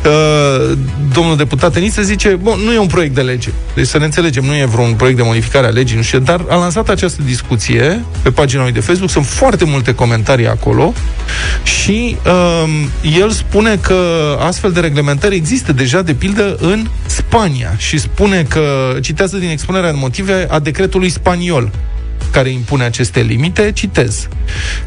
Uh, 0.05 0.77
domnul 1.13 1.37
deputat 1.37 1.75
Eniță 1.75 2.01
zice, 2.01 2.29
bun, 2.29 2.59
nu 2.63 2.73
e 2.73 2.77
un 2.77 2.87
proiect 2.87 3.15
de 3.15 3.21
lege. 3.21 3.49
Deci 3.75 3.87
să 3.87 3.97
ne 3.97 4.05
înțelegem, 4.05 4.43
nu 4.43 4.55
e 4.55 4.65
vreun 4.65 4.93
proiect 4.93 5.17
de 5.17 5.23
modificare 5.25 5.67
a 5.67 5.69
legii, 5.69 5.95
nu 5.95 6.01
știu, 6.01 6.19
dar 6.19 6.45
a 6.49 6.55
lansat 6.55 6.89
această 6.89 7.21
discuție 7.25 8.03
pe 8.21 8.29
pagina 8.29 8.61
lui 8.61 8.71
de 8.71 8.79
Facebook. 8.79 9.09
Sunt 9.09 9.25
foarte 9.25 9.65
multe 9.65 9.93
comentarii 9.93 10.47
acolo 10.47 10.93
și 11.63 12.17
um, 12.25 12.89
el 13.19 13.29
spune 13.29 13.75
că 13.81 13.95
astfel 14.39 14.71
de 14.71 14.79
reglementări 14.79 15.35
există 15.35 15.71
deja, 15.71 16.01
de 16.01 16.13
pildă, 16.13 16.48
în 16.59 16.87
Spania 17.05 17.77
și 17.77 17.97
spune 17.97 18.43
că, 18.43 18.95
citează 19.01 19.37
din 19.37 19.49
expunerea 19.49 19.89
în 19.89 19.97
motive 19.97 20.47
a 20.49 20.59
decretului 20.59 21.09
spaniol 21.09 21.71
care 22.31 22.49
impune 22.49 22.83
aceste 22.83 23.21
limite, 23.21 23.71
citez. 23.71 24.27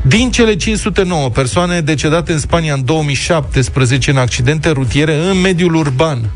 Din 0.03 0.31
cele 0.31 0.57
509 0.57 1.29
persoane 1.29 1.81
decedate 1.81 2.33
în 2.33 2.39
Spania 2.39 2.75
în 2.75 2.85
2017 2.85 4.11
în 4.11 4.17
accidente 4.17 4.71
rutiere 4.71 5.15
în 5.17 5.41
mediul 5.41 5.75
urban, 5.75 6.31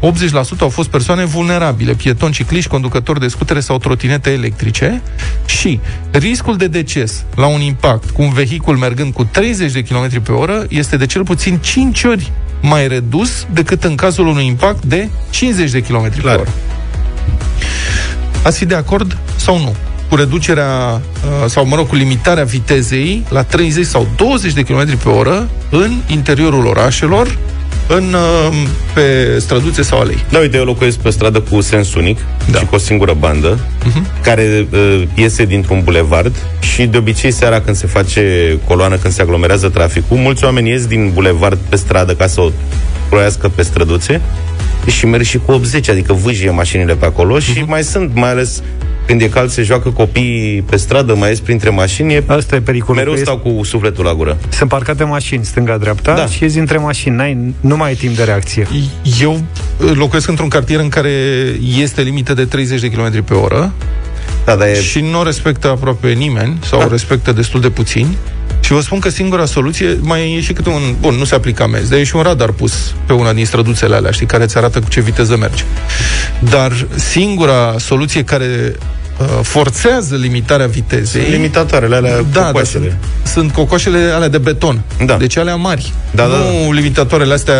80% 0.00 0.58
au 0.60 0.68
fost 0.68 0.88
persoane 0.88 1.24
vulnerabile, 1.24 1.92
pietoni, 1.92 2.32
cicliști, 2.32 2.70
conducători 2.70 3.20
de 3.20 3.28
scutere 3.28 3.60
sau 3.60 3.78
trotinete 3.78 4.30
electrice 4.30 5.02
și 5.46 5.80
riscul 6.10 6.56
de 6.56 6.66
deces 6.66 7.24
la 7.34 7.46
un 7.46 7.60
impact 7.60 8.10
cu 8.10 8.22
un 8.22 8.32
vehicul 8.32 8.76
mergând 8.76 9.12
cu 9.12 9.24
30 9.24 9.72
de 9.72 9.82
km 9.82 10.22
pe 10.22 10.32
oră 10.32 10.64
este 10.68 10.96
de 10.96 11.06
cel 11.06 11.24
puțin 11.24 11.56
5 11.56 12.04
ori 12.04 12.32
mai 12.60 12.88
redus 12.88 13.46
decât 13.52 13.84
în 13.84 13.94
cazul 13.94 14.26
unui 14.26 14.46
impact 14.46 14.84
de 14.84 15.08
50 15.30 15.70
de 15.70 15.80
km 15.80 16.02
pe 16.02 16.20
Clar. 16.20 16.38
oră. 16.38 16.48
Ați 18.42 18.58
fi 18.58 18.64
de 18.64 18.74
acord 18.74 19.18
sau 19.36 19.58
nu? 19.58 19.74
Cu 20.08 20.16
reducerea, 20.16 21.00
uh, 21.42 21.48
sau 21.48 21.66
mă 21.66 21.76
rog, 21.76 21.86
cu 21.86 21.94
limitarea 21.94 22.44
vitezei 22.44 23.24
la 23.28 23.42
30 23.42 23.86
sau 23.86 24.08
20 24.16 24.52
de 24.52 24.62
km 24.62 24.98
pe 24.98 25.08
oră 25.08 25.48
în 25.70 25.92
interiorul 26.06 26.66
orașelor 26.66 27.38
în, 27.96 28.12
uh, 28.12 28.56
pe 28.94 29.36
străduțe 29.38 29.82
sau 29.82 30.00
alei. 30.00 30.24
Da, 30.28 30.38
uite, 30.38 30.56
eu 30.56 30.64
locuiesc 30.64 30.98
pe 30.98 31.10
stradă 31.10 31.40
cu 31.40 31.60
sens 31.60 31.94
unic 31.94 32.18
Da. 32.50 32.58
și 32.58 32.64
cu 32.64 32.74
o 32.74 32.78
singură 32.78 33.16
bandă 33.18 33.58
uh-huh. 33.58 34.22
care 34.22 34.66
uh, 34.72 35.02
iese 35.14 35.44
dintr-un 35.44 35.80
bulevard 35.84 36.34
și 36.60 36.86
de 36.86 36.96
obicei 36.96 37.30
seara 37.30 37.60
când 37.60 37.76
se 37.76 37.86
face 37.86 38.22
coloană, 38.66 38.96
când 38.96 39.12
se 39.14 39.22
aglomerează 39.22 39.68
traficul, 39.68 40.16
mulți 40.16 40.44
oameni 40.44 40.68
ies 40.68 40.86
din 40.86 41.10
bulevard 41.14 41.58
pe 41.68 41.76
stradă 41.76 42.14
ca 42.14 42.26
să 42.26 42.40
o 42.40 42.50
croiască 43.08 43.48
pe 43.48 43.62
străduțe 43.62 44.20
și 44.86 45.06
merg 45.06 45.24
și 45.24 45.38
cu 45.44 45.52
80, 45.52 45.88
adică 45.88 46.12
vâjie 46.12 46.50
mașinile 46.50 46.94
pe 46.94 47.04
acolo 47.04 47.36
uh-huh. 47.38 47.54
și 47.54 47.64
mai 47.66 47.82
sunt, 47.82 48.10
mai 48.14 48.30
ales 48.30 48.62
când 49.10 49.22
e 49.22 49.28
cald, 49.28 49.50
se 49.50 49.62
joacă 49.62 49.88
copiii 49.88 50.62
pe 50.62 50.76
stradă, 50.76 51.14
mai 51.14 51.28
ies 51.28 51.40
printre 51.40 51.70
mașini, 51.70 52.14
e 52.14 52.22
Asta 52.26 52.54
e 52.56 52.60
pericolul. 52.60 52.96
mereu 52.96 53.12
că 53.12 53.20
stau 53.20 53.38
cu 53.38 53.64
sufletul 53.64 54.04
la 54.04 54.14
gură. 54.14 54.38
Sunt 54.48 54.68
parcate 54.68 55.04
mașini, 55.04 55.44
stânga-dreapta, 55.44 56.14
Da. 56.14 56.26
și 56.26 56.42
iezi 56.42 56.58
între 56.58 56.76
mașini. 56.78 57.16
N-ai, 57.16 57.54
nu 57.60 57.76
mai 57.76 57.88
ai 57.88 57.94
timp 57.94 58.16
de 58.16 58.24
reacție. 58.24 58.66
Eu 59.20 59.32
uh, 59.76 59.90
locuiesc 59.94 60.28
într-un 60.28 60.48
cartier 60.48 60.80
în 60.80 60.88
care 60.88 61.10
este 61.80 62.02
limită 62.02 62.34
de 62.34 62.44
30 62.44 62.80
de 62.80 62.90
km 62.90 63.24
pe 63.24 63.34
oră 63.34 63.72
Da, 64.44 64.54
dar 64.56 64.68
e... 64.68 64.80
și 64.80 65.00
nu 65.00 65.18
o 65.18 65.22
respectă 65.22 65.68
aproape 65.68 66.12
nimeni 66.12 66.58
sau 66.66 66.80
o 66.80 66.88
respectă 66.88 67.32
destul 67.32 67.60
de 67.60 67.68
puțini. 67.70 68.16
Și 68.60 68.72
vă 68.72 68.80
spun 68.80 68.98
că 68.98 69.08
singura 69.08 69.44
soluție, 69.44 69.98
mai 70.00 70.34
e 70.36 70.40
și 70.40 70.52
câte 70.52 70.68
un... 70.68 70.82
Bun, 71.00 71.14
nu 71.14 71.24
se 71.24 71.34
aplică 71.34 71.62
amenzi, 71.62 71.90
dar 71.90 71.98
e 71.98 72.04
și 72.04 72.16
un 72.16 72.22
radar 72.22 72.50
pus 72.50 72.94
pe 73.06 73.12
una 73.12 73.32
din 73.32 73.46
străduțele 73.46 73.94
alea, 73.94 74.10
știi, 74.10 74.26
care 74.26 74.42
îți 74.44 74.56
arată 74.56 74.80
cu 74.80 74.88
ce 74.88 75.00
viteză 75.00 75.36
mergi. 75.36 75.64
Dar 76.38 76.86
singura 76.94 77.74
soluție 77.78 78.24
care 78.24 78.44
uh, 78.44 78.98
forțează 79.42 80.16
limitarea 80.16 80.66
vitezei... 80.66 81.30
Limitatoarele 81.30 81.96
alea 81.96 82.16
da, 82.16 82.24
da, 82.32 82.44
cocoașele. 82.44 82.98
sunt, 83.22 83.32
sunt 83.32 83.52
cocoșele 83.52 83.98
alea 84.14 84.28
de 84.28 84.38
beton. 84.38 84.82
Da. 85.04 85.16
Deci 85.16 85.36
alea 85.36 85.56
mari. 85.56 85.92
Da, 86.10 86.24
nu 86.26 86.32
da, 86.32 86.72
limitatoarele 86.72 87.34
astea, 87.34 87.54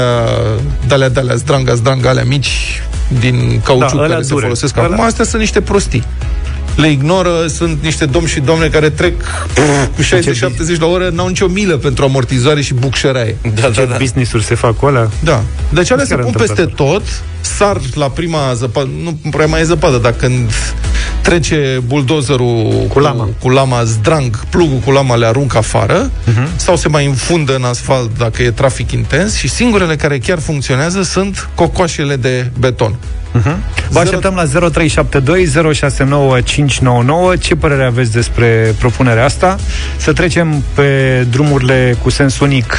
de-alea, 0.87 1.09
de-alea, 1.09 1.35
zdranga, 1.35 1.75
zdranga, 1.75 2.09
alea 2.09 2.25
mici 2.25 2.83
din 3.21 3.61
cauciuc 3.65 3.91
Da, 3.91 3.97
alea 3.97 4.09
care 4.09 4.23
se 4.23 4.29
dure. 4.29 4.43
folosesc 4.43 4.77
Alea- 4.77 4.91
acum. 4.91 5.05
Astea 5.05 5.25
sunt 5.25 5.41
niște 5.41 5.61
prostii. 5.61 6.05
Le 6.77 6.91
ignoră, 6.91 7.47
sunt 7.47 7.79
niște 7.83 8.05
domni 8.05 8.29
și 8.29 8.41
domne 8.41 8.67
care 8.67 8.91
trec 8.91 9.23
cu 9.97 10.03
60-70 10.03 10.79
la 10.79 10.87
oră, 10.87 11.09
n-au 11.13 11.27
nicio 11.27 11.47
milă 11.47 11.77
pentru 11.77 12.05
amortizoare 12.05 12.61
și 12.61 12.75
bucșăraie. 12.75 13.37
Da, 13.55 13.61
da, 13.61 13.71
Ce 13.71 13.85
da. 13.87 13.97
business-uri 13.99 14.45
se 14.45 14.55
fac 14.55 14.77
cu 14.77 14.87
alea? 14.87 15.09
Da. 15.25 15.43
Deci 15.73 15.91
alea 15.91 16.05
se 16.05 16.15
Chiar 16.15 16.23
pun 16.25 16.33
întâmplă 16.33 16.55
peste 16.55 16.73
tot, 16.75 17.03
sar 17.41 17.81
la 17.95 18.09
prima 18.09 18.39
zăpadă, 18.55 18.89
nu 19.03 19.19
prea 19.31 19.47
mai 19.47 19.61
e 19.61 19.65
zăpadă, 19.65 19.97
dar 19.97 20.13
când 20.13 20.51
trece 21.23 21.81
buldozerul 21.87 22.87
Cu 22.93 22.99
lama. 22.99 23.25
cu, 23.25 23.35
cu 23.41 23.49
lama 23.49 23.85
zdrang, 23.85 24.41
plugul 24.49 24.79
cu 24.85 24.91
lama 24.91 25.15
le 25.15 25.27
aruncă 25.27 25.57
afară, 25.59 26.11
Mhm. 26.25 26.43
uh-huh. 26.47 26.57
sau 26.57 26.77
se 26.77 26.89
mai 26.89 27.05
infundă 27.05 27.55
în 27.55 27.65
asfalt 27.65 28.19
dacă 28.19 28.43
e 28.43 28.51
trafic 28.51 28.93
intens 28.93 29.37
și 29.37 29.49
singurele 29.49 29.97
care 29.97 30.19
chiar 30.19 30.39
funcționează 30.39 31.03
sunt 31.03 31.49
cocoașele 31.55 32.17
de 32.17 32.51
beton. 32.59 32.95
Vă 33.89 33.99
așteptăm 33.99 34.35
la 34.35 34.45
0372 34.71 35.47
069599. 35.73 37.37
Ce 37.37 37.55
părere 37.55 37.85
aveți 37.85 38.13
despre 38.13 38.75
propunerea 38.79 39.25
asta? 39.25 39.59
Să 39.97 40.13
trecem 40.13 40.63
pe 40.75 41.27
drumurile 41.31 41.97
cu 42.03 42.11
sens 42.11 42.39
unic 42.39 42.73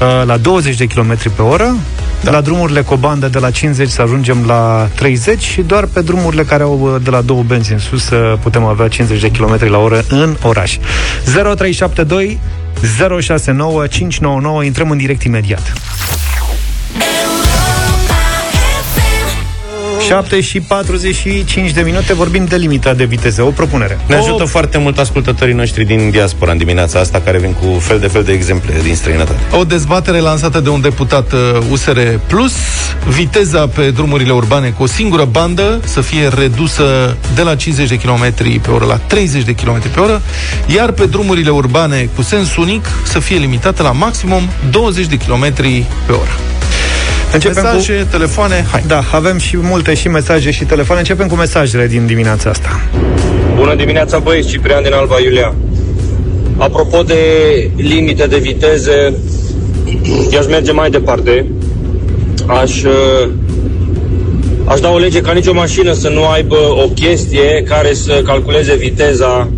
uh, 0.00 0.26
la 0.26 0.36
20 0.36 0.76
de 0.76 0.86
km 0.86 1.16
pe 1.36 1.42
oră, 1.42 1.74
da. 2.22 2.30
la 2.30 2.40
drumurile 2.40 2.80
cu 2.80 2.94
o 2.94 2.96
bandă 2.96 3.28
de 3.28 3.38
la 3.38 3.50
50 3.50 3.88
să 3.88 4.02
ajungem 4.02 4.44
la 4.46 4.88
30 4.94 5.42
și 5.42 5.62
doar 5.62 5.84
pe 5.84 6.00
drumurile 6.00 6.42
care 6.42 6.62
au 6.62 6.80
uh, 6.80 7.02
de 7.02 7.10
la 7.10 7.20
două 7.20 7.42
benzi 7.42 7.72
în 7.72 7.78
sus 7.78 8.04
să 8.04 8.38
putem 8.42 8.64
avea 8.64 8.88
50 8.88 9.20
de 9.20 9.30
km 9.30 9.70
la 9.70 9.78
oră 9.78 10.04
în 10.08 10.36
oraș. 10.42 10.78
0372 11.24 12.38
069599. 13.20 14.64
Intrăm 14.64 14.90
în 14.90 14.96
direct 14.96 15.22
imediat. 15.22 15.72
7 20.06 20.40
și 20.40 20.60
45 20.60 21.70
de 21.70 21.80
minute 21.80 22.14
vorbim 22.14 22.44
de 22.44 22.56
limita 22.56 22.94
de 22.94 23.04
viteză. 23.04 23.42
O 23.42 23.50
propunere. 23.50 23.98
Ne 24.06 24.14
ajută 24.14 24.44
foarte 24.44 24.78
mult 24.78 24.98
ascultătorii 24.98 25.54
noștri 25.54 25.84
din 25.84 26.10
diaspora 26.10 26.52
în 26.52 26.58
dimineața 26.58 26.98
asta, 26.98 27.20
care 27.24 27.38
vin 27.38 27.52
cu 27.52 27.78
fel 27.78 27.98
de 27.98 28.06
fel 28.06 28.22
de 28.22 28.32
exemple 28.32 28.74
din 28.82 28.94
străinătate. 28.94 29.40
O 29.56 29.64
dezbatere 29.64 30.18
lansată 30.18 30.60
de 30.60 30.68
un 30.68 30.80
deputat 30.80 31.32
uh, 31.32 31.38
USR 31.70 31.98
Plus, 32.26 32.52
viteza 33.08 33.66
pe 33.66 33.90
drumurile 33.90 34.32
urbane 34.32 34.68
cu 34.68 34.82
o 34.82 34.86
singură 34.86 35.24
bandă 35.24 35.80
să 35.84 36.00
fie 36.00 36.28
redusă 36.28 37.16
de 37.34 37.42
la 37.42 37.54
50 37.54 37.88
de 37.88 37.96
km 37.96 38.34
pe 38.62 38.70
oră 38.70 38.84
la 38.84 38.96
30 38.96 39.42
de 39.42 39.54
km 39.54 39.90
pe 39.94 40.00
oră, 40.00 40.22
iar 40.74 40.90
pe 40.90 41.06
drumurile 41.06 41.50
urbane 41.50 42.08
cu 42.14 42.22
sens 42.22 42.56
unic 42.56 42.86
să 43.04 43.18
fie 43.18 43.36
limitată 43.36 43.82
la 43.82 43.92
maximum 43.92 44.48
20 44.70 45.06
de 45.06 45.16
km 45.16 45.52
pe 46.06 46.12
oră. 46.12 46.30
Începem 47.32 47.62
Mesaje, 47.62 47.98
cu... 47.98 48.06
telefoane, 48.10 48.64
hai. 48.70 48.84
Da, 48.86 49.02
avem 49.12 49.38
și 49.38 49.56
multe 49.56 49.94
și 49.94 50.08
mesaje 50.08 50.50
și 50.50 50.64
telefoane. 50.64 51.00
Începem 51.00 51.26
cu 51.26 51.34
mesajele 51.34 51.86
din 51.86 52.06
dimineața 52.06 52.50
asta. 52.50 52.80
Bună 53.54 53.74
dimineața, 53.74 54.18
băieți, 54.18 54.48
Ciprian 54.48 54.82
din 54.82 54.92
Alba 54.92 55.20
Iulia. 55.24 55.54
Apropo 56.56 57.02
de 57.02 57.16
limite 57.76 58.26
de 58.26 58.38
viteze, 58.38 59.14
eu 60.32 60.38
aș 60.38 60.46
merge 60.46 60.72
mai 60.72 60.90
departe. 60.90 61.46
Aș, 62.46 62.82
uh, 62.82 63.28
aș 64.64 64.80
da 64.80 64.90
o 64.90 64.98
lege 64.98 65.20
ca 65.20 65.32
nicio 65.32 65.52
mașină 65.52 65.92
să 65.92 66.08
nu 66.08 66.28
aibă 66.28 66.56
o 66.56 66.88
chestie 66.88 67.64
care 67.68 67.94
să 67.94 68.22
calculeze 68.24 68.74
viteza, 68.74 69.50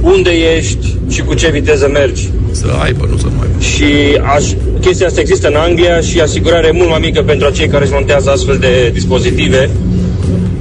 unde 0.00 0.30
ești 0.30 0.96
și 1.08 1.22
cu 1.22 1.34
ce 1.34 1.50
viteză 1.50 1.88
mergi. 1.92 2.28
Să 2.56 2.66
aibă, 2.82 3.06
nu 3.10 3.16
să 3.16 3.26
nu 3.26 3.40
aibă. 3.40 3.60
Și 3.60 4.18
aș, 4.34 4.44
chestia 4.80 5.06
asta 5.06 5.20
există 5.20 5.48
în 5.48 5.54
Anglia 5.54 6.00
și 6.00 6.20
asigurarea 6.20 6.68
e 6.68 6.72
mult 6.72 6.88
mai 6.88 6.98
mică 7.00 7.22
pentru 7.22 7.46
acei 7.46 7.68
care 7.68 7.84
își 7.84 7.92
montează 7.92 8.30
astfel 8.30 8.56
de 8.58 8.90
dispozitive. 8.92 9.70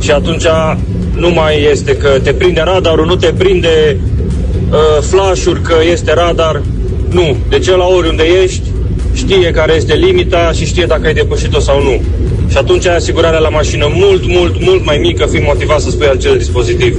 Și 0.02 0.12
atunci 0.12 0.46
nu 1.18 1.30
mai 1.30 1.68
este 1.72 1.98
că 1.98 2.10
te 2.24 2.34
prinde 2.34 2.62
radarul, 2.66 3.06
nu 3.06 3.16
te 3.16 3.34
prinde 3.38 3.98
uh, 4.70 5.02
flash-uri 5.02 5.62
că 5.62 5.76
este 5.92 6.14
radar. 6.14 6.62
Nu. 7.10 7.38
Deci 7.50 7.68
la 7.68 7.86
oriunde 7.86 8.24
ești, 8.44 8.62
știe 9.14 9.52
care 9.52 9.74
este 9.74 9.94
limita 9.94 10.52
și 10.52 10.66
știe 10.66 10.86
dacă 10.86 11.02
ai 11.06 11.14
depășit-o 11.14 11.60
sau 11.60 11.84
nu. 11.84 12.02
Și 12.50 12.58
atunci 12.58 12.88
ai 12.88 12.96
asigurarea 12.96 13.40
la 13.40 13.50
mașină 13.50 13.92
mult, 13.94 14.28
mult, 14.28 14.56
mult 14.62 14.86
mai 14.86 14.98
mică, 14.98 15.26
fiind 15.26 15.46
motivat 15.46 15.82
să 15.82 15.90
spui 15.90 16.08
acel 16.08 16.38
dispozitiv. 16.38 16.98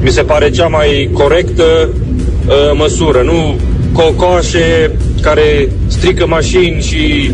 Mi 0.00 0.10
se 0.10 0.22
pare 0.22 0.50
cea 0.50 0.66
mai 0.66 1.10
corectă 1.12 1.88
uh, 2.46 2.54
măsură, 2.76 3.22
nu 3.22 3.56
cocoașe 4.02 4.90
care 5.20 5.68
strică 5.86 6.26
mașini 6.26 6.82
și 6.82 7.32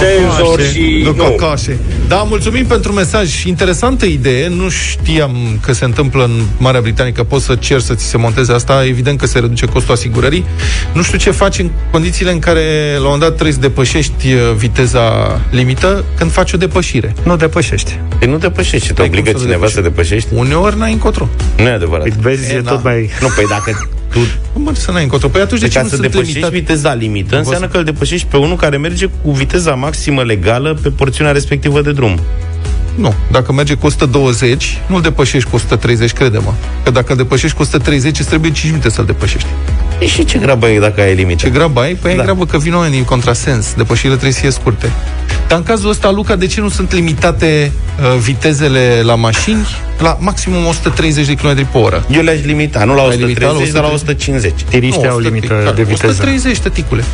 senzori 0.00 0.72
și... 0.72 1.00
nu 1.04 1.12
Nu. 1.16 1.22
cocoașe. 1.24 1.78
Da, 2.08 2.16
mulțumim 2.16 2.66
pentru 2.66 2.92
mesaj. 2.92 3.44
Interesantă 3.44 4.04
idee. 4.06 4.48
Nu 4.48 4.68
știam 4.68 5.36
că 5.60 5.72
se 5.72 5.84
întâmplă 5.84 6.24
în 6.24 6.42
Marea 6.58 6.80
Britanie 6.80 7.12
că 7.12 7.22
poți 7.24 7.44
să 7.44 7.54
cer 7.54 7.80
să 7.80 7.94
ți 7.94 8.04
se 8.04 8.16
monteze 8.16 8.52
asta. 8.52 8.84
Evident 8.86 9.18
că 9.18 9.26
se 9.26 9.38
reduce 9.38 9.66
costul 9.66 9.94
asigurării. 9.94 10.44
Nu 10.92 11.02
știu 11.02 11.18
ce 11.18 11.30
faci 11.30 11.58
în 11.58 11.70
condițiile 11.90 12.30
în 12.32 12.38
care 12.38 12.60
la 12.92 12.96
un 12.96 13.02
moment 13.02 13.20
dat 13.20 13.32
trebuie 13.32 13.52
să 13.54 13.60
depășești 13.60 14.32
uh, 14.32 14.40
viteza 14.56 15.00
limită 15.50 16.04
când 16.16 16.30
faci 16.30 16.52
o 16.52 16.56
depășire. 16.56 17.14
Nu 17.22 17.36
depășești. 17.36 17.98
Păi 18.18 18.28
nu 18.28 18.38
depășești, 18.38 18.86
te 18.86 18.92
Păi 18.92 19.06
obligă 19.06 19.30
cum 19.30 19.40
să 19.40 19.44
cineva 19.46 19.66
depășești? 19.66 19.82
să 19.82 19.88
depășești? 19.88 20.28
Uneori 20.34 20.78
n-ai 20.78 20.92
încotro. 20.92 21.28
Nu 21.56 21.62
e 21.62 21.70
adevărat. 21.70 22.02
Păi 22.08 22.16
vezi, 22.20 22.52
E, 22.52 22.54
e 22.56 22.60
da. 22.60 22.70
tot 22.70 22.82
mai... 22.84 23.10
Nu, 23.20 23.28
păi 23.36 23.44
dacă 23.48 23.88
tu 24.12 24.18
Cum 24.52 24.62
mă, 24.62 24.74
să 24.74 24.90
n-ai 24.90 25.02
încotro? 25.02 25.28
Păi 25.28 25.40
atunci 25.40 25.60
de 25.60 25.66
Deci 25.66 25.74
ce 25.74 25.78
ca 25.78 25.84
nu 25.84 25.90
să 25.90 25.96
sunt 25.96 26.10
depășești 26.10 26.38
limitate? 26.38 26.58
viteza 26.58 26.94
limită, 26.94 27.36
înseamnă 27.36 27.68
că 27.68 27.76
îl 27.76 27.84
depășești 27.84 28.26
pe 28.26 28.36
unul 28.36 28.56
care 28.56 28.76
merge 28.76 29.06
cu 29.06 29.30
viteza 29.30 29.74
maximă 29.74 30.22
legală 30.22 30.78
pe 30.82 30.88
porțiunea 30.88 31.32
respectivă 31.32 31.80
de 31.80 31.92
drum. 31.92 32.20
Nu. 32.94 33.14
Dacă 33.30 33.52
merge 33.52 33.74
cu 33.74 33.86
120, 33.86 34.80
nu-l 34.86 35.00
depășești 35.00 35.48
cu 35.48 35.56
130, 35.56 36.12
crede-mă. 36.12 36.52
Că 36.84 36.90
dacă 36.90 37.10
îl 37.10 37.16
depășești 37.16 37.56
cu 37.56 37.62
130, 37.62 38.18
îți 38.18 38.28
trebuie 38.28 38.50
5 38.50 38.70
minute 38.70 38.90
să-l 38.90 39.04
depășești. 39.04 39.48
E 39.98 40.06
și 40.06 40.24
ce 40.24 40.38
grabă 40.38 40.68
e 40.68 40.78
dacă 40.78 41.00
ai 41.00 41.14
limită? 41.14 41.44
Ce 41.44 41.50
grabă 41.50 41.80
ai? 41.80 41.94
Păi 41.94 42.10
da. 42.10 42.16
Da. 42.16 42.22
e 42.22 42.24
grabă 42.24 42.46
că 42.46 42.58
vin 42.58 42.74
oamenii 42.74 42.98
în 42.98 43.04
contrasens. 43.04 43.74
Depășirile 43.74 44.12
trebuie 44.12 44.32
să 44.32 44.40
fie 44.40 44.50
scurte. 44.50 44.92
Dar 45.48 45.58
în 45.58 45.64
cazul 45.64 45.90
ăsta, 45.90 46.10
Luca, 46.10 46.36
de 46.36 46.46
ce 46.46 46.60
nu 46.60 46.68
sunt 46.68 46.92
limitate 46.92 47.72
uh, 48.00 48.18
vitezele 48.18 49.00
la 49.04 49.14
mașini 49.14 49.66
la 49.98 50.16
maximum 50.20 50.66
130 50.66 51.26
de 51.26 51.34
km 51.34 51.54
pe 51.54 51.78
oră? 51.78 52.04
Eu 52.10 52.22
le-aș 52.22 52.42
limita, 52.42 52.84
nu 52.84 52.94
la 52.94 53.02
Ai 53.02 53.16
limita 53.16 53.40
la 53.40 53.50
130, 53.50 53.72
dar 53.72 53.82
la 53.82 53.88
130. 53.88 54.28
150. 54.28 54.52
Tiriștii 54.68 55.08
au 55.08 55.16
100, 55.16 55.28
limită 55.28 55.46
clar, 55.46 55.74
de 55.74 55.82
viteză. 55.82 56.06
130, 56.06 56.58
tăticule. 56.58 57.04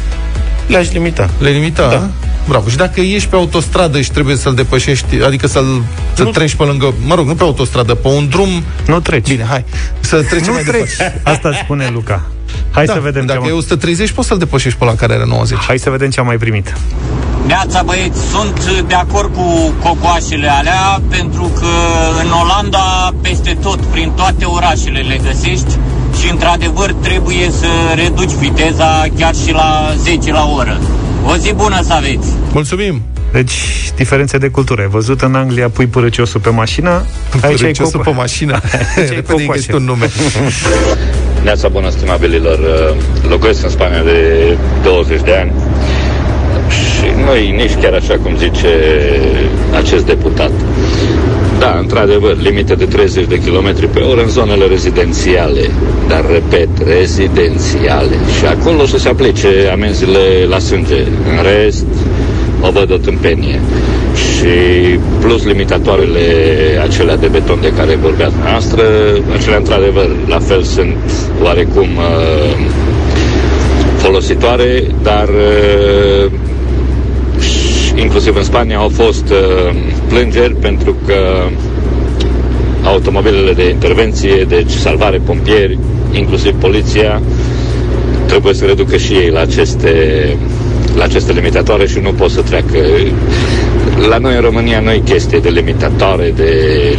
Le-aș 0.69 0.91
limita. 0.91 1.31
Le 1.39 1.51
limita? 1.51 1.89
Da. 1.89 2.09
Bravo. 2.49 2.69
Și 2.69 2.77
dacă 2.77 3.01
ești 3.01 3.29
pe 3.29 3.37
autostradă 3.37 4.01
și 4.01 4.11
trebuie 4.11 4.37
să-l 4.37 4.55
depășești, 4.55 5.23
adică 5.27 5.47
să-l 5.47 5.83
să 6.15 6.23
Nu. 6.23 6.31
treci 6.31 6.55
pe 6.55 6.63
lângă, 6.63 6.95
mă 7.07 7.15
rog, 7.15 7.27
nu 7.27 7.35
pe 7.35 7.43
autostradă, 7.43 7.95
pe 7.95 8.09
un 8.09 8.29
drum, 8.29 8.49
Nu 8.87 9.01
treci. 9.01 9.29
bine, 9.29 9.45
hai, 9.49 9.65
să 10.01 10.23
trecem 10.23 10.47
nu 10.47 10.53
mai 10.53 10.63
treci. 10.63 10.97
departe. 10.97 11.21
Asta 11.25 11.51
spune 11.63 11.91
Luca. 11.93 12.23
Hai 12.71 12.85
da, 12.85 12.93
să 12.93 13.01
vedem 13.01 13.21
ce 13.21 13.27
dacă 13.27 13.41
am... 13.43 13.49
e 13.49 13.53
130, 13.53 14.11
poți 14.11 14.29
să-l 14.29 14.39
depășești 14.39 14.79
pe 14.79 14.85
la 14.85 14.95
care 14.95 15.13
are 15.15 15.25
90. 15.27 15.59
Hai 15.59 15.79
să 15.79 15.91
vedem 15.91 16.11
ce 16.11 16.21
am 16.21 16.27
mai 16.27 16.37
primit. 16.37 16.73
Neața 17.47 17.83
băieți, 17.83 18.19
sunt 18.33 18.71
de 18.89 18.95
acord 18.95 19.35
cu 19.35 19.73
cocoașele 19.83 20.49
alea 20.51 21.01
pentru 21.11 21.53
că 21.59 21.67
în 22.25 22.31
Olanda 22.43 23.15
peste 23.21 23.57
tot, 23.63 23.81
prin 23.81 24.11
toate 24.11 24.45
orașele 24.45 24.99
le 25.01 25.21
găsești 25.25 25.79
și 26.23 26.31
într-adevăr 26.31 26.93
trebuie 27.03 27.51
să 27.51 27.67
reduci 27.95 28.31
viteza 28.33 29.05
chiar 29.19 29.35
și 29.35 29.53
la 29.53 29.93
10 29.97 30.33
la 30.33 30.49
oră. 30.57 30.79
O 31.27 31.37
zi 31.37 31.53
bună 31.55 31.81
să 31.83 31.93
aveți! 31.93 32.29
Mulțumim! 32.53 33.03
Deci, 33.33 33.53
diferențe 33.97 34.39
de 34.39 34.49
cultură. 34.49 34.81
Ai 34.83 34.89
văzut 34.89 35.21
în 35.21 35.35
Anglia 35.35 35.69
pui 35.69 35.87
părăciosul 35.87 36.41
pe 36.41 36.51
mașină, 36.51 36.91
aici 37.43 37.45
ai 37.45 37.55
Părăciosul 37.57 38.01
cop- 38.01 38.05
pe 38.05 38.11
mașină. 38.11 38.53
ai 38.97 39.07
Repede 39.09 39.21
cocoașe. 39.23 39.47
găsit 39.53 39.73
un 39.73 39.85
nume. 39.85 40.09
Neața 41.43 41.69
bună, 41.69 41.91
stimabililor. 41.91 42.59
Uh, 42.59 42.97
Locuiesc 43.31 43.63
în 43.63 43.69
Spania 43.71 44.03
de 44.03 44.57
20 44.83 45.21
de 45.25 45.35
ani 45.41 45.53
și 46.69 47.25
nu 47.25 47.35
e 47.35 47.51
nici 47.57 47.75
chiar 47.83 47.93
așa 47.93 48.15
cum 48.23 48.37
zice 48.37 48.69
acest 49.77 50.05
deputat. 50.07 50.51
Da, 51.59 51.77
într-adevăr, 51.81 52.37
limite 52.43 52.75
de 52.75 52.85
30 52.85 53.27
de 53.27 53.39
km 53.39 53.91
pe 53.93 54.01
oră 54.01 54.23
în 54.23 54.29
zonele 54.29 54.65
rezidențiale, 54.67 55.71
dar, 56.09 56.25
repet, 56.33 56.69
rezidențiale. 56.87 58.17
Și 58.39 58.45
acolo 58.47 58.87
să 58.87 58.99
se 58.99 59.09
aplice 59.09 59.49
amenziile 59.73 60.19
la 60.49 60.59
sânge. 60.59 60.95
În 61.37 61.43
rest, 61.43 61.85
o 62.61 62.71
văd 62.71 62.93
o 62.93 62.97
tâmpenie. 62.97 63.61
Și 64.15 64.49
plus 65.21 65.45
limitatoarele 65.45 66.21
acelea 66.83 67.17
de 67.17 67.27
beton 67.27 67.59
de 67.61 67.73
care 67.77 67.95
vorbeați 67.95 68.35
noastră, 68.51 68.83
acelea 69.39 69.57
într-adevăr, 69.59 70.09
la 70.29 70.39
fel 70.39 70.63
sunt 70.63 70.97
oarecum 71.43 71.89
uh, 71.97 72.67
folositoare, 73.97 74.85
dar 75.03 75.29
uh, 75.29 76.31
și 76.31 76.58
inclusiv 78.01 78.37
în 78.37 78.43
Spania 78.43 78.79
au 78.79 78.89
fost 78.89 79.29
uh, 79.31 79.75
plângeri 80.09 80.55
pentru 80.55 80.97
că 81.07 81.15
automobilele 82.85 83.53
de 83.53 83.69
intervenție, 83.69 84.45
deci 84.49 84.71
salvare, 84.71 85.21
pompieri, 85.25 85.79
inclusiv 86.13 86.55
poliția, 86.55 87.21
trebuie 88.27 88.55
să 88.55 88.65
reducă 88.65 88.97
și 88.97 89.13
ei 89.13 89.31
la 89.31 89.41
aceste, 89.41 89.93
la 90.97 91.05
aceste 91.05 91.33
limitatoare 91.33 91.87
și 91.87 91.99
nu 91.99 92.11
pot 92.13 92.31
să 92.31 92.41
treacă. 92.41 92.79
La 94.09 94.19
noi 94.19 94.35
în 94.35 94.41
România 94.41 94.81
nu 94.81 94.91
e 94.91 94.99
chestie 94.99 95.39
de 95.39 95.49
limitatoare, 95.49 96.33
de 96.37 96.51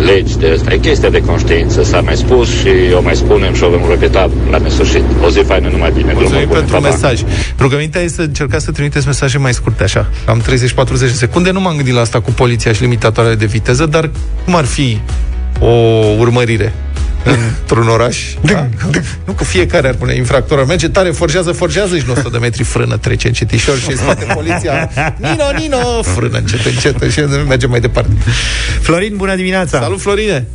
legi, 0.05 0.38
de 0.38 0.51
asta. 0.55 0.74
E 0.74 0.77
chestia 0.77 1.10
de 1.10 1.22
conștiință. 1.22 1.84
S-a 1.84 2.01
mai 2.01 2.15
spus 2.15 2.50
și 2.60 2.69
o 2.98 3.01
mai 3.01 3.15
spunem 3.15 3.53
și 3.53 3.63
o 3.63 3.69
vom 3.69 3.89
repeta 3.89 4.29
la 4.50 4.58
nesfârșit. 4.58 5.03
O 5.24 5.29
zi 5.29 5.39
faină, 5.39 5.69
numai 5.72 5.91
bine. 5.91 6.13
Mulțumim 6.13 6.29
Drumuri 6.29 6.48
bune, 6.48 6.60
pentru 6.60 6.75
pa, 6.75 6.81
pa. 6.81 6.89
mesaj. 6.89 7.22
Rugămintea 7.60 8.01
este 8.01 8.15
să 8.15 8.22
încercați 8.22 8.65
să 8.65 8.72
trimiteți 8.72 9.05
mesaje 9.05 9.38
mai 9.38 9.53
scurte, 9.53 9.84
așa. 9.84 10.10
Am 10.25 10.41
30-40 10.41 10.46
de 11.00 11.08
secunde. 11.08 11.51
Nu 11.51 11.62
m-am 11.62 11.75
gândit 11.75 11.93
la 11.93 12.01
asta 12.01 12.22
cu 12.22 12.31
poliția 12.31 12.74
și 12.74 12.81
limitatoarele 12.81 13.36
de 13.36 13.46
viteză, 13.46 13.86
dar 13.86 14.10
cum 14.46 14.55
ar 14.55 14.65
fi 14.65 15.00
o 15.60 15.74
urmărire 16.17 16.74
într-un 17.62 17.88
oraș? 17.88 18.17
Da? 18.41 18.67
Nu 19.25 19.33
că 19.33 19.43
fiecare 19.43 19.88
ar 19.88 19.93
pune 19.93 20.15
infractor, 20.15 20.59
ar 20.59 20.65
merge 20.65 20.89
tare, 20.89 21.09
forjează, 21.09 21.51
forjează 21.51 21.98
și 21.98 22.03
nu 22.05 22.12
100 22.12 22.29
de 22.29 22.38
metri 22.38 22.63
frână, 22.63 22.98
trece 22.98 23.27
încetișor 23.27 23.77
și 23.77 23.89
îi 23.89 23.98
spate 23.98 24.25
poliția. 24.33 24.89
Nino, 25.17 25.43
Nino, 25.57 26.01
frână 26.01 26.38
încet, 26.38 26.65
încet 26.65 27.12
și 27.12 27.19
merge 27.48 27.67
mai 27.67 27.79
departe. 27.79 28.09
Florin, 28.81 29.13
bună 29.17 29.36
dimineața! 29.36 29.79
Salut, 29.81 30.01
Florine! 30.01 30.48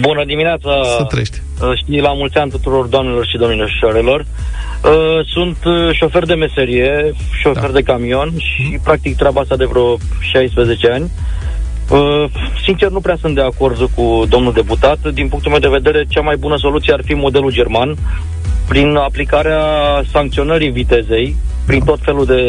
Bună 0.00 0.24
dimineața! 0.26 0.70
Să 0.96 1.04
trăiești. 1.08 1.42
Uh, 1.62 1.72
Și 1.76 2.00
la 2.00 2.12
mulți 2.12 2.36
ani 2.36 2.50
tuturor 2.50 2.86
doamnelor 2.86 3.26
și 3.26 3.36
domnilor 3.36 3.70
șoferelor. 3.80 4.20
Uh, 4.20 5.26
Sunt 5.26 5.56
uh, 5.64 5.94
șofer 5.94 6.24
de 6.24 6.34
meserie, 6.34 7.12
șofer 7.42 7.62
Da. 7.70 7.72
de 7.72 7.82
camion 7.82 8.32
și 8.38 8.78
practic 8.82 9.16
treaba 9.16 9.40
asta 9.40 9.56
de 9.56 9.64
vreo 9.64 9.96
16 10.20 10.88
ani. 10.90 11.10
Uh, 11.90 12.24
Sincer, 12.64 12.90
nu 12.90 13.00
prea 13.00 13.16
sunt 13.20 13.34
de 13.34 13.40
acord 13.40 13.90
cu 13.94 14.24
domnul 14.28 14.52
deputat. 14.52 15.12
Din 15.12 15.28
punctul 15.28 15.50
meu 15.50 15.60
de 15.60 15.78
vedere, 15.78 16.04
cea 16.08 16.20
mai 16.20 16.36
bună 16.36 16.56
soluție 16.56 16.92
ar 16.92 17.00
fi 17.04 17.14
modelul 17.14 17.52
german, 17.52 17.96
prin 18.68 18.96
aplicarea 18.96 19.62
sancționării 20.12 20.70
vitezei, 20.70 21.36
prin 21.66 21.80
tot 21.80 21.98
felul 22.02 22.24
de, 22.24 22.42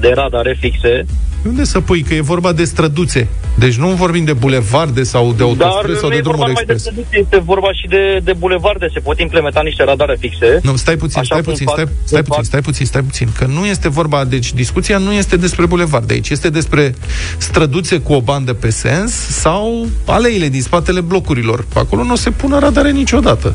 de 0.00 0.12
radare 0.14 0.56
fixe, 0.60 1.04
Unde 1.46 1.64
să 1.64 1.80
pui? 1.80 2.02
Că 2.02 2.14
e 2.14 2.20
vorba 2.20 2.52
de 2.52 2.64
străduțe. 2.64 3.28
Deci 3.54 3.74
nu 3.76 3.88
vorbim 3.88 4.24
de 4.24 4.32
bulevarde 4.32 5.02
sau 5.02 5.32
de 5.32 5.36
Dar 5.36 5.46
autostrăzi 5.68 5.98
sau 5.98 6.08
nu 6.08 6.14
de 6.14 6.20
e 6.20 6.22
vorba 6.22 6.44
drumuri 6.44 6.48
numai 6.48 6.64
de 6.66 6.72
expres. 6.72 6.94
seduție, 6.94 7.18
este 7.22 7.38
vorba 7.38 7.72
și 7.72 7.86
de, 7.86 8.20
de 8.24 8.32
bulevarde. 8.32 8.86
Se 8.92 9.00
pot 9.00 9.20
implementa 9.20 9.60
niște 9.62 9.84
radare 9.84 10.16
fixe. 10.20 10.60
Nu, 10.62 10.76
stai 10.76 10.96
puțin, 10.96 11.18
Așa 11.18 11.28
stai 11.34 11.42
cum 11.42 11.52
puțin, 11.52 11.66
fac- 11.66 11.72
stai, 11.72 11.84
cum 11.84 11.94
stai 12.04 12.20
fac- 12.20 12.24
puțin, 12.26 12.44
stai 12.44 12.60
puțin, 12.60 12.86
stai 12.86 13.02
puțin, 13.02 13.28
că 13.38 13.44
nu 13.44 13.66
este 13.66 13.88
vorba, 13.88 14.24
deci 14.24 14.52
discuția 14.52 14.98
nu 14.98 15.12
este 15.12 15.36
despre 15.36 15.66
bulevard 15.66 16.10
aici, 16.10 16.28
este 16.28 16.50
despre 16.50 16.94
străduțe 17.38 17.98
cu 18.00 18.12
o 18.12 18.20
bandă 18.20 18.52
pe 18.54 18.70
sens 18.70 19.12
sau 19.12 19.86
aleile 20.06 20.48
din 20.48 20.62
spatele 20.62 21.00
blocurilor. 21.00 21.64
Acolo 21.74 22.02
nu 22.02 22.16
se 22.16 22.30
pune 22.30 22.58
radare 22.58 22.90
niciodată. 22.90 23.54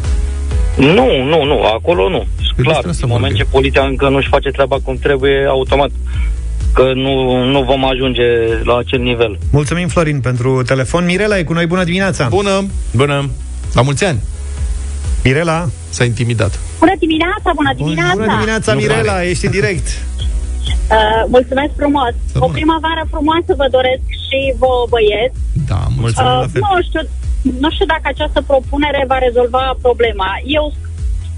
Nu, 0.77 1.23
nu, 1.29 1.43
nu, 1.43 1.63
acolo 1.63 2.09
nu. 2.09 2.25
Păi 2.55 2.63
Clar, 2.63 2.73
despre 2.73 2.89
asta 2.89 3.05
în 3.05 3.11
moment 3.11 3.19
vorbim. 3.33 3.37
ce 3.37 3.51
poliția 3.51 3.81
încă 3.83 4.09
nu-și 4.09 4.27
face 4.27 4.49
treaba 4.49 4.77
cum 4.83 4.95
trebuie, 4.97 5.45
automat 5.49 5.89
că 6.73 6.91
nu, 6.95 7.43
nu 7.43 7.63
vom 7.63 7.85
ajunge 7.85 8.23
la 8.63 8.77
acel 8.77 8.99
nivel. 8.99 9.37
Mulțumim, 9.51 9.87
Florin, 9.87 10.19
pentru 10.19 10.61
telefon. 10.63 11.05
Mirela 11.05 11.37
e 11.37 11.43
cu 11.43 11.53
noi, 11.53 11.65
bună 11.65 11.83
dimineața! 11.83 12.27
Bună, 12.27 12.65
Bună! 12.95 13.29
la 13.73 13.81
mulți 13.81 14.03
ani, 14.05 14.19
Mirela, 15.23 15.69
s-a 15.89 16.03
intimidat. 16.03 16.59
Bună 16.79 16.95
dimineața, 16.99 17.49
bună 17.59 17.71
dimineața! 17.75 18.13
bună 18.13 18.31
dimineața, 18.35 18.73
Nu 18.73 18.79
Mirela, 18.79 19.11
pare. 19.11 19.29
ești 19.29 19.45
în 19.45 19.51
direct. 19.51 19.87
Uh, 20.95 21.23
mulțumesc 21.35 21.71
frumos! 21.81 22.11
Să 22.31 22.37
O 22.37 22.39
rămână. 22.39 22.53
primăvară 22.57 23.03
frumoasă 23.13 23.51
vă 23.61 23.67
doresc 23.77 24.05
și 24.25 24.39
vouă 24.61 24.83
băieți. 24.93 25.37
Da, 25.71 25.79
mulțumesc. 26.01 26.17
Mulțumim 26.17 26.35
Uh, 26.37 26.45
la 26.45 26.49
fel. 26.53 26.61
nu 26.75 26.81
știu, 26.87 27.01
nu 27.63 27.69
știu 27.75 27.87
dacă 27.93 28.05
această 28.13 28.39
propunere 28.51 29.01
va 29.11 29.17
rezolva 29.27 29.63
problema. 29.85 30.29
Eu 30.57 30.65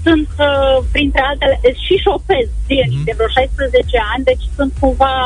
sunt, 0.06 0.28
uh, 0.48 0.76
printre 0.94 1.22
altele, 1.30 1.56
și 1.84 1.94
șofez 2.04 2.46
zilnic 2.66 3.02
de 3.08 3.16
vreo 3.16 3.30
16 3.36 3.98
ani, 4.12 4.24
deci 4.30 4.44
sunt 4.56 4.72
cumva 4.80 5.16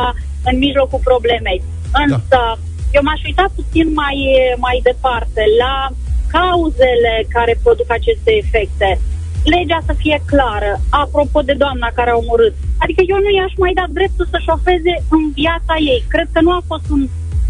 în 0.49 0.55
mijlocul 0.65 1.07
problemei. 1.11 1.61
Însă, 2.05 2.41
eu 2.97 3.03
m-aș 3.05 3.21
uita 3.29 3.47
puțin 3.59 3.87
mai, 4.03 4.19
mai 4.67 4.77
departe 4.91 5.43
la 5.63 5.75
cauzele 6.37 7.15
care 7.37 7.63
produc 7.63 7.89
aceste 7.93 8.31
efecte. 8.43 8.91
Legea 9.55 9.81
să 9.89 9.93
fie 10.03 10.19
clară, 10.31 10.73
apropo 11.03 11.41
de 11.49 11.55
doamna 11.63 11.89
care 11.99 12.11
a 12.11 12.21
omorât. 12.23 12.55
Adică 12.83 13.03
eu 13.13 13.19
nu 13.25 13.31
i-aș 13.33 13.53
mai 13.57 13.73
da 13.81 13.87
dreptul 13.99 14.27
să 14.31 14.39
șofeze 14.47 14.95
în 15.17 15.23
viața 15.41 15.75
ei. 15.93 16.03
Cred 16.15 16.29
că 16.33 16.41
nu 16.41 16.53
a 16.59 16.63
fost 16.71 16.87
un 16.97 17.03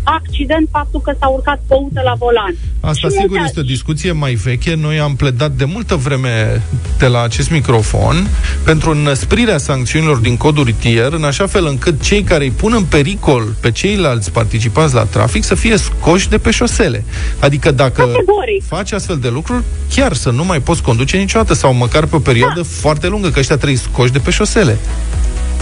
accident 0.03 0.69
faptul 0.71 1.01
că 1.01 1.13
s-a 1.19 1.29
urcat 1.29 1.61
băută 1.67 2.01
la 2.05 2.15
volan. 2.19 2.55
Asta 2.81 3.09
Și 3.09 3.15
sigur 3.15 3.29
multe 3.29 3.45
este 3.47 3.61
o 3.61 3.63
discuție 3.63 4.13
mai 4.13 4.35
veche. 4.35 4.75
Noi 4.75 4.99
am 4.99 5.17
pledat 5.17 5.51
de 5.51 5.65
multă 5.65 5.95
vreme 5.95 6.63
de 6.99 7.07
la 7.07 7.23
acest 7.23 7.51
microfon 7.51 8.29
pentru 8.65 8.91
înăsprirea 8.91 9.59
sancțiunilor 9.59 10.17
din 10.17 10.37
codul 10.37 10.65
rutier, 10.65 11.13
în 11.13 11.25
așa 11.25 11.47
fel 11.47 11.67
încât 11.67 12.03
cei 12.03 12.23
care 12.23 12.45
îi 12.45 12.51
pun 12.51 12.73
în 12.77 12.85
pericol 12.85 13.55
pe 13.61 13.71
ceilalți 13.71 14.31
participanți 14.31 14.95
la 14.95 15.05
trafic 15.05 15.45
să 15.45 15.55
fie 15.55 15.77
scoși 15.77 16.29
de 16.29 16.39
pe 16.39 16.51
șosele. 16.51 17.05
Adică 17.39 17.71
dacă 17.71 18.03
Categoric. 18.03 18.65
faci 18.67 18.93
astfel 18.93 19.17
de 19.17 19.29
lucruri, 19.29 19.63
chiar 19.95 20.13
să 20.13 20.31
nu 20.31 20.45
mai 20.45 20.61
poți 20.61 20.83
conduce 20.83 21.17
niciodată 21.17 21.55
sau 21.55 21.75
măcar 21.75 22.07
pe 22.07 22.17
o 22.17 22.19
perioadă 22.19 22.63
foarte 22.63 23.07
lungă, 23.09 23.29
că 23.29 23.39
ăștia 23.39 23.57
trebuie 23.57 23.79
scoși 23.79 24.13
de 24.13 24.19
pe 24.19 24.31
șosele. 24.31 24.79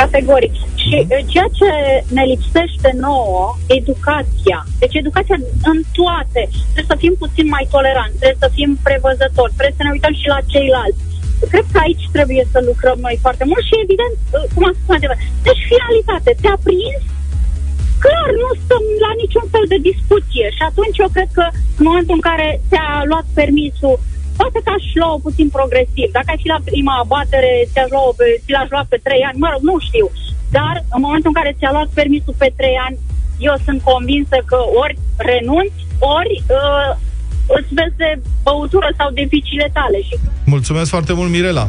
Categoric. 0.02 0.54
Și 0.82 0.96
uh, 1.00 1.20
ceea 1.32 1.48
ce 1.58 1.70
ne 2.16 2.24
lipsește 2.32 2.90
nouă, 3.06 3.42
educația. 3.78 4.58
Deci 4.82 4.94
educația 5.02 5.38
în 5.72 5.78
toate. 5.98 6.42
Trebuie 6.72 6.92
să 6.92 7.02
fim 7.04 7.14
puțin 7.24 7.46
mai 7.56 7.64
toleranți, 7.74 8.18
trebuie 8.20 8.44
să 8.44 8.56
fim 8.58 8.70
prevăzători, 8.88 9.56
trebuie 9.56 9.78
să 9.78 9.84
ne 9.84 9.94
uităm 9.96 10.14
și 10.20 10.32
la 10.34 10.40
ceilalți. 10.52 11.02
Cred 11.52 11.66
că 11.72 11.78
aici 11.86 12.04
trebuie 12.16 12.44
să 12.52 12.58
lucrăm 12.70 12.98
noi 13.06 13.16
foarte 13.24 13.44
mult 13.50 13.64
și 13.68 13.82
evident, 13.84 14.16
uh, 14.22 14.46
cum 14.52 14.62
am 14.64 14.74
spus 14.74 14.88
mai 14.92 15.02
devreme, 15.02 15.24
deci 15.48 15.68
finalitate, 15.72 16.30
te-a 16.42 16.58
prins, 16.66 17.02
clar 18.04 18.30
nu 18.42 18.50
stăm 18.62 18.84
la 19.04 19.12
niciun 19.22 19.46
fel 19.54 19.66
de 19.72 19.78
discuție 19.90 20.46
și 20.56 20.62
atunci 20.70 21.00
eu 21.04 21.10
cred 21.16 21.30
că 21.38 21.44
în 21.80 21.84
momentul 21.88 22.14
în 22.18 22.26
care 22.30 22.48
ți-a 22.68 22.88
luat 23.10 23.26
permisul 23.40 23.96
poate 24.40 24.58
că 24.64 24.70
aș 24.76 24.84
lua 25.00 25.14
puțin 25.26 25.48
progresiv. 25.58 26.08
Dacă 26.18 26.28
ai 26.30 26.42
fi 26.42 26.48
la 26.54 26.60
prima 26.70 26.94
abatere, 27.04 27.50
ți-aș 27.72 27.88
lua 27.94 28.06
pe, 28.18 28.26
ți 28.44 28.54
l-aș 28.56 28.68
lua 28.74 28.84
pe 28.92 28.98
trei 29.06 29.22
ani, 29.28 29.42
mă 29.42 29.48
rog, 29.52 29.62
nu 29.70 29.76
știu. 29.88 30.06
Dar 30.56 30.74
în 30.94 31.00
momentul 31.06 31.30
în 31.32 31.38
care 31.40 31.56
ți-a 31.58 31.72
luat 31.76 31.88
permisul 31.98 32.34
pe 32.42 32.48
trei 32.60 32.76
ani, 32.86 32.96
eu 33.48 33.54
sunt 33.66 33.80
convinsă 33.90 34.36
că 34.50 34.58
ori 34.82 34.96
renunți, 35.30 35.80
ori 36.18 36.34
uh, 36.58 36.90
îți 37.58 37.70
vezi 37.78 37.96
de 38.04 38.10
băutură 38.46 38.88
sau 38.98 39.08
de 39.18 39.24
vicile 39.34 39.66
tale. 39.78 39.98
Și 40.08 40.14
Mulțumesc 40.44 40.88
foarte 40.90 41.12
mult, 41.12 41.30
Mirela. 41.30 41.68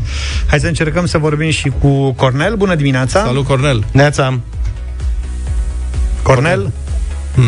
Hai 0.49 0.60
să 0.60 0.67
încercăm 0.67 1.05
să 1.05 1.17
vorbim 1.17 1.49
și 1.49 1.69
cu 1.82 2.12
Cornel. 2.12 2.55
Bună 2.55 2.75
dimineața! 2.75 3.19
Salut, 3.19 3.45
Cornel. 3.45 3.84
Neața! 3.91 4.39
Cornel? 6.23 6.71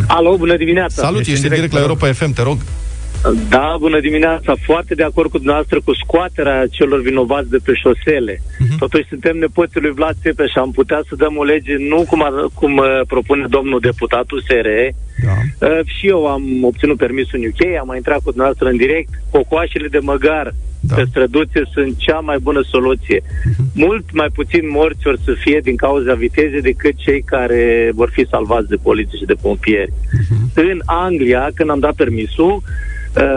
Alo, 0.07 0.38
bună 0.38 0.57
dimineața! 0.57 1.01
Salut, 1.01 1.19
Ești 1.19 1.31
ești 1.31 1.45
în 1.45 1.51
în 1.51 1.55
direct 1.55 1.71
direct, 1.71 1.73
la 1.73 1.79
te 1.79 1.86
rog. 1.86 2.01
Europa 2.01 2.25
FM, 2.25 2.34
te 2.34 2.41
rog. 2.41 2.57
Da, 3.49 3.75
bună 3.79 3.99
dimineața. 3.99 4.53
Foarte 4.62 4.95
de 4.95 5.03
acord 5.03 5.29
cu 5.29 5.38
dumneavoastră 5.38 5.81
cu 5.81 5.93
scoaterea 5.93 6.67
celor 6.67 7.01
vinovați 7.01 7.49
de 7.49 7.57
pe 7.63 7.73
șosele. 7.73 8.36
Uh-huh. 8.36 8.77
Totuși 8.79 9.07
suntem 9.07 9.38
nepoții 9.38 9.81
lui 9.81 9.91
Vlad 9.91 10.15
Țepe 10.21 10.45
și 10.47 10.57
am 10.57 10.71
putea 10.71 11.01
să 11.07 11.15
dăm 11.15 11.38
o 11.38 11.43
lege 11.43 11.75
nu 11.77 12.05
cum, 12.10 12.23
ar, 12.23 12.31
cum 12.53 12.77
uh, 12.77 12.86
propune 13.07 13.45
domnul 13.49 13.79
deputatul 13.79 14.43
SRE. 14.47 14.95
Da. 15.25 15.67
Uh, 15.67 15.79
și 15.86 16.07
eu 16.07 16.27
am 16.27 16.63
obținut 16.63 16.97
permisul 16.97 17.39
în 17.39 17.47
UK, 17.47 17.79
am 17.79 17.88
mai 17.88 17.97
intrat 17.97 18.17
cu 18.17 18.29
dumneavoastră 18.29 18.69
în 18.69 18.77
direct. 18.77 19.10
Cocoașele 19.31 19.88
de 19.88 19.99
măgar 19.99 20.53
da. 20.79 20.95
pe 20.95 21.03
străduțe 21.10 21.62
sunt 21.73 21.97
cea 21.97 22.19
mai 22.19 22.38
bună 22.39 22.62
soluție. 22.69 23.19
Uh-huh. 23.19 23.73
Mult 23.73 24.05
mai 24.13 24.27
puțin 24.34 24.69
morți 24.69 25.07
or 25.07 25.17
să 25.25 25.34
fie 25.34 25.60
din 25.63 25.75
cauza 25.75 26.13
vitezei 26.13 26.62
decât 26.62 26.95
cei 26.95 27.21
care 27.21 27.91
vor 27.93 28.10
fi 28.10 28.27
salvați 28.29 28.67
de 28.67 28.75
poliție 28.75 29.17
și 29.17 29.25
de 29.25 29.41
pompieri. 29.41 29.91
Uh-huh. 29.91 30.53
În 30.53 30.81
Anglia, 30.86 31.49
când 31.53 31.69
am 31.69 31.79
dat 31.79 31.93
permisul, 31.93 32.62
Uh, 32.63 32.90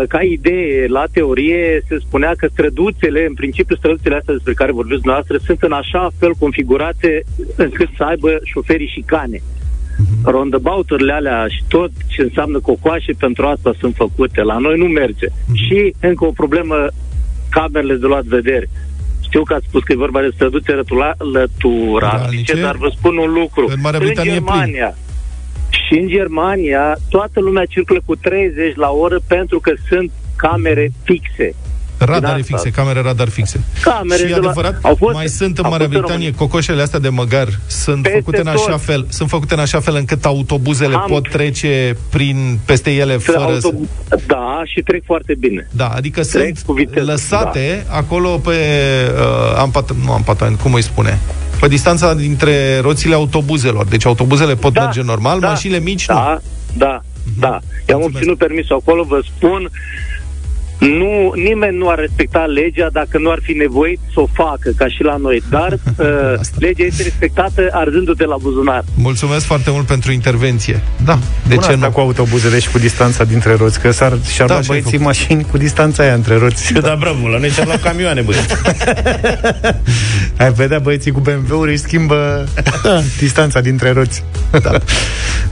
ca 0.09 0.23
idee, 0.23 0.87
la 0.87 1.05
teorie, 1.13 1.83
se 1.89 1.99
spunea 1.99 2.33
că 2.37 2.49
străduțele, 2.53 3.25
în 3.27 3.35
principiu 3.35 3.77
străduțele 3.77 4.17
astea 4.17 4.35
despre 4.35 4.53
care 4.53 4.73
vorbiți 4.73 5.01
dumneavoastră, 5.01 5.39
sunt 5.45 5.63
în 5.63 5.73
așa 5.73 6.11
fel 6.19 6.33
configurate 6.39 7.25
încât 7.57 7.89
să 7.97 8.03
aibă 8.03 8.39
șoferii 8.43 8.93
și 8.95 9.03
cane. 9.07 9.43
Mhm. 9.99 10.31
Roundabout-urile 10.31 11.13
alea 11.13 11.47
și 11.49 11.63
tot 11.69 11.91
ce 12.07 12.23
înseamnă 12.23 12.59
cocoașe 12.61 13.13
pentru 13.19 13.47
asta 13.47 13.75
sunt 13.79 13.95
făcute. 13.95 14.43
La 14.43 14.59
noi 14.59 14.79
nu 14.79 14.85
merge. 14.85 15.27
Mhm. 15.47 15.57
Și 15.57 15.95
încă 16.01 16.25
o 16.25 16.31
problemă, 16.31 16.87
camerele 17.51 17.95
de 17.95 18.07
luat 18.07 18.25
vedere. 18.25 18.69
Știu 19.21 19.43
că 19.43 19.55
ați 19.55 19.67
spus 19.69 19.83
că 19.83 19.93
e 19.93 20.07
vorba 20.07 20.21
de 20.21 20.31
străduțe 20.35 20.73
lăturatice, 21.33 22.61
dar 22.61 22.77
vă 22.77 22.93
spun 22.97 23.17
un 23.17 23.33
lucru. 23.33 23.67
În 23.69 23.81
Marea 23.83 23.99
Britanie 23.99 24.31
în 24.31 24.37
Germania, 24.37 24.95
și 25.75 25.99
în 25.99 26.09
Germania 26.09 26.97
toată 27.11 27.41
lumea 27.41 27.65
circulă 27.65 28.01
cu 28.05 28.17
30 28.17 28.75
la 28.77 28.91
oră 28.91 29.21
pentru 29.29 29.61
că 29.61 29.73
sunt 29.89 30.11
camere 30.37 30.91
fixe. 31.05 31.55
Radare 32.05 32.43
fixe, 32.43 32.71
camere 32.71 33.01
radar 33.01 33.29
fixe. 33.29 33.61
Camere 33.83 34.27
și 34.27 34.33
adevărat, 34.33 34.79
au 34.83 34.95
fost, 34.95 35.15
mai 35.15 35.29
sunt 35.29 35.59
în 35.59 35.67
Marea 35.69 35.87
Britanie 35.87 36.27
în 36.27 36.33
cocoșele 36.35 36.83
astea 36.83 36.99
de 36.99 37.09
măgar, 37.09 37.49
sunt 37.67 38.03
peste 38.03 38.19
făcute 38.19 38.41
în 38.41 38.47
așa 38.47 38.71
tot. 38.71 38.81
fel, 38.81 39.07
sunt 39.09 39.29
făcute 39.29 39.55
în 39.55 39.61
așa 39.61 39.81
fel 39.81 39.95
încât 39.95 40.25
autobuzele 40.25 40.95
Am... 40.95 41.05
pot 41.09 41.29
trece 41.29 41.97
prin 42.11 42.59
peste 42.65 42.91
ele 42.91 43.17
fără 43.17 43.39
autob... 43.39 43.89
să... 44.09 44.19
Da, 44.27 44.63
și 44.65 44.81
trec 44.83 45.05
foarte 45.05 45.35
bine. 45.39 45.69
Da, 45.71 45.87
adică 45.87 46.25
trec 46.25 46.57
sunt 46.57 46.77
viteză, 46.77 47.11
lăsate 47.11 47.85
da. 47.89 47.97
acolo 47.97 48.29
pe 48.29 48.51
uh, 48.51 49.59
ampat... 49.59 49.91
nu 50.05 50.13
ampatament, 50.13 50.61
cum 50.61 50.73
îi 50.73 50.83
spune? 50.83 51.19
Pe 51.61 51.69
distanța 51.69 52.15
dintre 52.15 52.79
roțile 52.79 53.15
autobuzelor. 53.15 53.85
Deci 53.87 54.07
autobuzele 54.07 54.55
pot 54.55 54.73
da, 54.73 54.83
merge 54.83 55.03
normal, 55.03 55.41
da, 55.41 55.49
mașinile 55.49 55.79
mici 55.81 56.05
da, 56.07 56.15
nu. 56.15 56.21
Da, 56.21 56.41
da, 56.79 57.01
da. 57.39 57.59
Eu 57.87 57.97
am 57.97 58.03
obținut 58.03 58.39
permisul 58.39 58.77
acolo, 58.81 59.03
vă 59.03 59.21
spun, 59.37 59.71
nu, 60.89 61.33
nimeni 61.35 61.77
nu 61.77 61.89
ar 61.89 61.99
respecta 61.99 62.45
legea 62.45 62.89
dacă 62.93 63.19
nu 63.19 63.31
ar 63.31 63.39
fi 63.43 63.53
nevoit 63.53 64.01
să 64.13 64.21
o 64.21 64.27
facă, 64.33 64.71
ca 64.77 64.89
și 64.89 65.03
la 65.03 65.17
noi. 65.17 65.43
Dar 65.51 65.73
uh, 65.97 66.07
legea 66.59 66.85
este 66.85 67.03
respectată 67.03 67.69
arzându-te 67.71 68.25
la 68.25 68.37
buzunar. 68.41 68.85
Mulțumesc 68.95 69.45
foarte 69.45 69.71
mult 69.71 69.87
pentru 69.87 70.13
intervenție. 70.13 70.83
Da, 71.05 71.19
de 71.49 71.55
Bună 71.55 71.67
ce 71.67 71.75
nu? 71.77 71.91
cu 71.91 72.01
autobuzele 72.01 72.59
și 72.59 72.71
cu 72.71 72.79
distanța 72.79 73.25
dintre 73.25 73.55
roți, 73.55 73.81
că 73.81 73.91
s-ar, 73.91 74.19
și-ar 74.33 74.49
da, 74.49 74.55
lua 74.55 74.63
băieții 74.67 74.99
mașini 74.99 75.47
cu 75.51 75.57
distanța 75.57 76.03
aia 76.03 76.15
între 76.15 76.37
roți. 76.37 76.73
Da, 76.73 76.81
da 76.81 76.97
bravo, 76.99 77.29
la 77.29 77.39
noi 77.39 77.49
și-ar 77.49 77.67
lua 77.67 77.79
camioane, 77.83 78.21
băieți. 78.21 78.55
Ai 80.39 80.53
vedea 80.53 80.79
băieții 80.79 81.11
cu 81.11 81.21
BMW-uri 81.21 81.71
își 81.71 81.81
schimbă 81.81 82.49
da, 82.83 83.01
distanța 83.19 83.61
dintre 83.61 83.91
roți. 83.91 84.25
Da. 84.63 84.71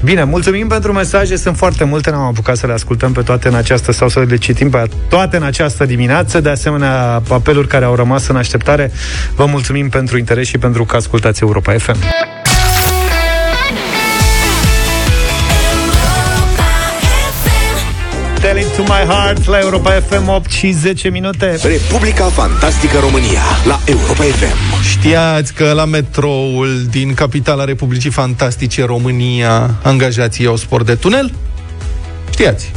Bine, 0.04 0.24
mulțumim 0.24 0.68
pentru 0.68 0.92
mesaje, 0.92 1.36
sunt 1.36 1.56
foarte 1.56 1.84
multe, 1.84 2.10
n-am 2.10 2.20
apucat 2.20 2.56
să 2.56 2.66
le 2.66 2.72
ascultăm 2.72 3.12
pe 3.12 3.22
toate 3.22 3.48
în 3.48 3.54
această 3.54 3.92
sau 3.92 4.08
să 4.08 4.20
le 4.28 4.36
citim 4.36 4.70
pe 4.70 4.88
toate 5.08 5.21
în 5.30 5.42
această 5.42 5.84
dimineață, 5.84 6.40
de 6.40 6.48
asemenea 6.48 7.22
apeluri 7.28 7.68
care 7.68 7.84
au 7.84 7.94
rămas 7.94 8.28
în 8.28 8.36
așteptare. 8.36 8.92
Vă 9.36 9.46
mulțumim 9.46 9.88
pentru 9.88 10.18
interes 10.18 10.46
și 10.46 10.58
pentru 10.58 10.84
că 10.84 10.96
ascultați 10.96 11.42
Europa 11.42 11.72
FM. 11.72 11.96
Tell 18.42 18.58
it 18.58 18.76
to 18.76 18.82
my 18.82 19.04
heart 19.06 19.46
la 19.46 19.58
Europa 19.58 19.90
FM 19.90 20.28
8 20.28 20.50
și 20.50 20.70
10 20.70 21.08
minute. 21.08 21.58
Republica 21.62 22.24
Fantastică 22.24 22.98
România 22.98 23.42
la 23.66 23.80
Europa 23.84 24.22
FM. 24.22 24.82
Știați 24.90 25.54
că 25.54 25.72
la 25.72 25.84
metroul 25.84 26.86
din 26.90 27.14
capitala 27.14 27.64
Republicii 27.64 28.10
Fantastice 28.10 28.84
România 28.84 29.70
angajații 29.82 30.46
au 30.46 30.56
spor 30.56 30.82
de 30.82 30.94
tunel? 30.94 31.32
Știați. 32.30 32.72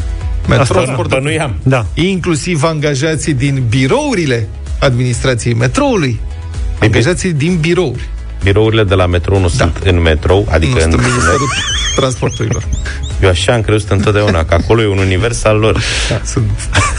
Metro 0.47 0.79
Asta 0.79 0.91
sport 0.93 1.09
de 1.09 1.15
tunel. 1.15 1.53
Da. 1.63 1.85
Inclusiv 1.93 2.63
angajații 2.63 3.33
din 3.33 3.63
birourile 3.69 4.47
administrației 4.79 5.53
metroului. 5.53 6.19
Angajații 6.79 7.33
din 7.33 7.57
birouri. 7.57 8.09
Birourile 8.43 8.83
de 8.83 8.95
la 8.95 9.05
metrou 9.05 9.39
nu 9.39 9.47
da. 9.47 9.53
sunt 9.53 9.77
în 9.83 10.01
metrou, 10.01 10.47
adică 10.49 10.77
nu 10.77 10.83
în 10.83 10.89
Ministerul 10.89 11.49
Transporturilor. 11.95 12.63
Eu 13.25 13.31
așa 13.31 13.53
am 13.53 13.61
crezut 13.61 13.89
întotdeauna, 13.89 14.45
că 14.45 14.53
acolo 14.53 14.81
e 14.81 14.87
un 14.87 14.97
univers 14.97 15.43
al 15.43 15.57
lor. 15.57 15.81
Da, 16.09 16.21
sunt, 16.25 16.49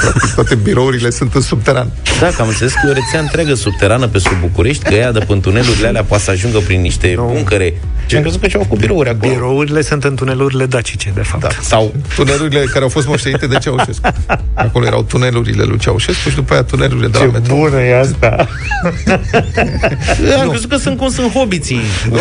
practic, 0.01 0.35
toate 0.35 0.55
birourile 0.55 1.11
sunt 1.11 1.35
în 1.35 1.41
subteran. 1.41 1.91
Da, 2.21 2.27
că 2.27 2.43
am 2.43 2.49
înțeles 2.49 2.73
că 2.73 2.81
e 2.87 2.91
o 2.91 2.93
rețea 2.93 3.21
întreagă 3.21 3.55
subterană 3.55 4.07
pe 4.07 4.19
sub 4.19 4.41
București, 4.41 4.85
că 4.85 4.95
ea 4.95 5.12
de 5.12 5.19
pe 5.19 5.39
tunelurile 5.41 5.87
alea 5.87 6.05
poate 6.05 6.23
să 6.23 6.31
ajungă 6.31 6.59
prin 6.59 6.81
niște 6.81 7.12
no. 7.17 7.25
buncăre. 7.25 7.75
Și 8.07 8.17
am 8.17 8.23
crezut 8.23 8.41
că 8.41 8.47
ceva 8.47 8.65
cu 8.65 8.77
birouri 8.77 9.09
acolo. 9.09 9.33
Birourile 9.33 9.83
sunt 9.83 10.05
în 10.05 10.15
tunelurile 10.15 10.67
dacice, 10.67 11.12
de 11.15 11.23
fapt. 11.23 11.43
Da. 11.43 11.49
Sau 11.61 11.95
tunelurile 12.15 12.61
care 12.61 12.83
au 12.83 12.89
fost 12.89 13.07
moștenite 13.07 13.47
de 13.47 13.57
Ceaușescu. 13.59 14.09
Acolo 14.55 14.87
erau 14.87 15.03
tunelurile 15.03 15.65
lui 15.65 15.79
Ceaușescu 15.79 16.29
și 16.29 16.35
după 16.35 16.53
aia 16.53 16.62
tunelurile 16.62 17.07
de 17.07 17.19
la 17.19 17.25
Ce 17.25 17.31
metro. 17.31 17.55
bună 17.55 17.81
e 17.81 17.99
asta! 17.99 18.49
am 20.41 20.49
crezut 20.49 20.71
că 20.71 20.77
sunt 20.77 20.97
cum 20.97 21.11
sunt 21.11 21.33
hobiții. 21.33 21.81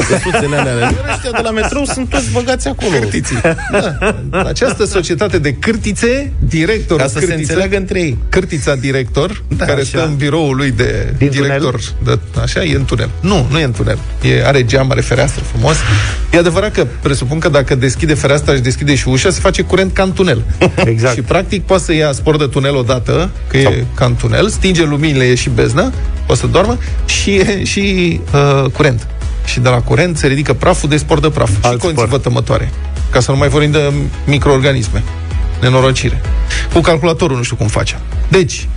Căsuțele 0.10 0.58
alea. 0.58 0.94
Ăștia 1.14 1.32
de 1.32 1.42
la 1.44 1.52
metrou 1.52 1.86
sunt 1.86 2.10
toți 2.10 2.32
băgați 2.32 2.68
acolo. 2.68 2.98
Cârtiții. 3.00 3.42
Da. 3.72 3.95
Această 4.52 4.86
societate 4.86 5.40
de 5.40 5.54
cârtițe, 5.54 6.32
director 6.40 6.98
Ca 6.98 7.08
să 7.08 7.14
cârtiță, 7.14 7.34
se 7.36 7.42
înțeleagă 7.42 7.78
între 7.78 8.00
ei. 8.00 8.18
Cârtița 8.30 8.76
director, 8.76 9.44
da, 9.48 9.66
care 9.66 9.82
așa. 9.82 9.98
stă 9.98 10.06
în 10.06 10.16
biroul 10.16 10.56
lui 10.56 10.72
de 10.72 11.14
Din 11.18 11.30
director. 11.30 11.80
De, 12.04 12.20
așa, 12.42 12.64
e 12.64 12.76
în 12.76 12.86
tunel. 12.86 13.10
Nu, 13.20 13.48
nu 13.52 13.60
e 13.60 13.64
în 13.64 13.72
tunel. 13.72 13.98
E, 14.22 14.46
are 14.46 14.66
geam, 14.66 14.92
are 14.92 15.02
fereastră 15.02 15.44
frumos. 15.44 15.76
E 16.32 16.38
adevărat 16.38 16.72
că 16.72 16.88
presupun 17.02 17.40
că 17.40 17.50
dacă 17.50 17.76
deschide 17.76 18.14
fereastra 18.14 18.54
și 18.56 18.62
deschide 18.62 18.96
și 18.96 19.08
ușa, 19.08 19.30
se 19.30 19.40
face 19.40 19.62
curent 19.62 19.94
ca 19.94 20.04
în 20.04 20.14
tunel. 20.14 20.44
Exact. 20.86 21.16
și 21.16 21.22
practic 21.22 21.64
poate 21.64 21.84
să 21.84 21.94
ia 21.94 22.12
spor 22.12 22.38
de 22.38 22.46
tunel 22.46 22.76
odată, 22.76 23.30
că 23.48 23.60
Sau. 23.62 23.72
e 23.72 23.86
ca 23.96 24.06
în 24.06 24.16
tunel, 24.16 24.50
stinge 24.50 24.84
luminile, 24.84 25.24
e 25.26 25.36
și 25.36 25.50
beznă, 25.50 25.92
o 26.28 26.36
să 26.36 26.48
doarmă 26.48 26.78
și 27.06 27.36
e 27.36 27.64
și 27.64 28.20
uh, 28.34 28.70
curent. 28.72 29.08
Și 29.46 29.60
de 29.60 29.70
la 29.70 29.82
curent 29.82 30.18
se 30.18 30.28
ridică 30.28 30.54
praful 30.54 30.90
de 30.90 30.98
spor 30.98 31.20
de 31.20 31.30
praf. 31.30 31.50
Alt 31.62 31.74
și 31.74 31.80
conții 31.80 31.98
spor. 31.98 32.08
vătămătoare. 32.08 32.72
Ca 33.16 33.22
să 33.22 33.32
nu 33.32 33.38
mai 33.38 33.48
vorbim 33.48 33.72
de 33.72 33.94
microorganisme. 34.26 35.04
Nenorocire. 35.62 36.22
Cu 36.74 36.80
calculatorul 36.80 37.38
nu 37.38 37.44
știu 37.44 37.56
cum 37.56 37.68
face. 37.68 38.00
Deci, 38.28 38.68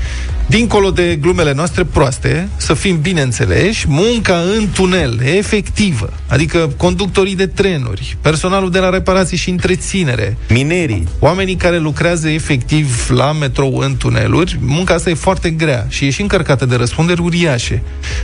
dincolo 0.48 0.90
de 0.90 1.16
glumele 1.20 1.52
noastre 1.52 1.84
proaste, 1.84 2.48
să 2.56 2.74
fim 2.74 3.00
bineînțeleși, 3.00 3.84
munca 3.88 4.42
în 4.56 4.68
tunel, 4.74 5.20
efectivă, 5.24 6.12
adică 6.28 6.70
conductorii 6.76 7.36
de 7.36 7.46
trenuri, 7.46 8.16
personalul 8.20 8.70
de 8.70 8.78
la 8.78 8.90
reparații 8.90 9.36
și 9.36 9.50
întreținere, 9.50 10.36
Minerii. 10.48 11.08
oamenii 11.18 11.54
care 11.54 11.78
lucrează 11.78 12.28
efectiv 12.28 13.10
la 13.10 13.32
metrou 13.32 13.78
în 13.78 13.96
tuneluri, 13.96 14.58
munca 14.60 14.94
asta 14.94 15.10
e 15.10 15.14
foarte 15.14 15.50
grea 15.50 15.86
și 15.88 16.06
e 16.06 16.10
și 16.10 16.20
încărcată 16.20 16.66
de 16.66 16.76
răspunderi 16.76 17.20
uriașe. 17.20 17.82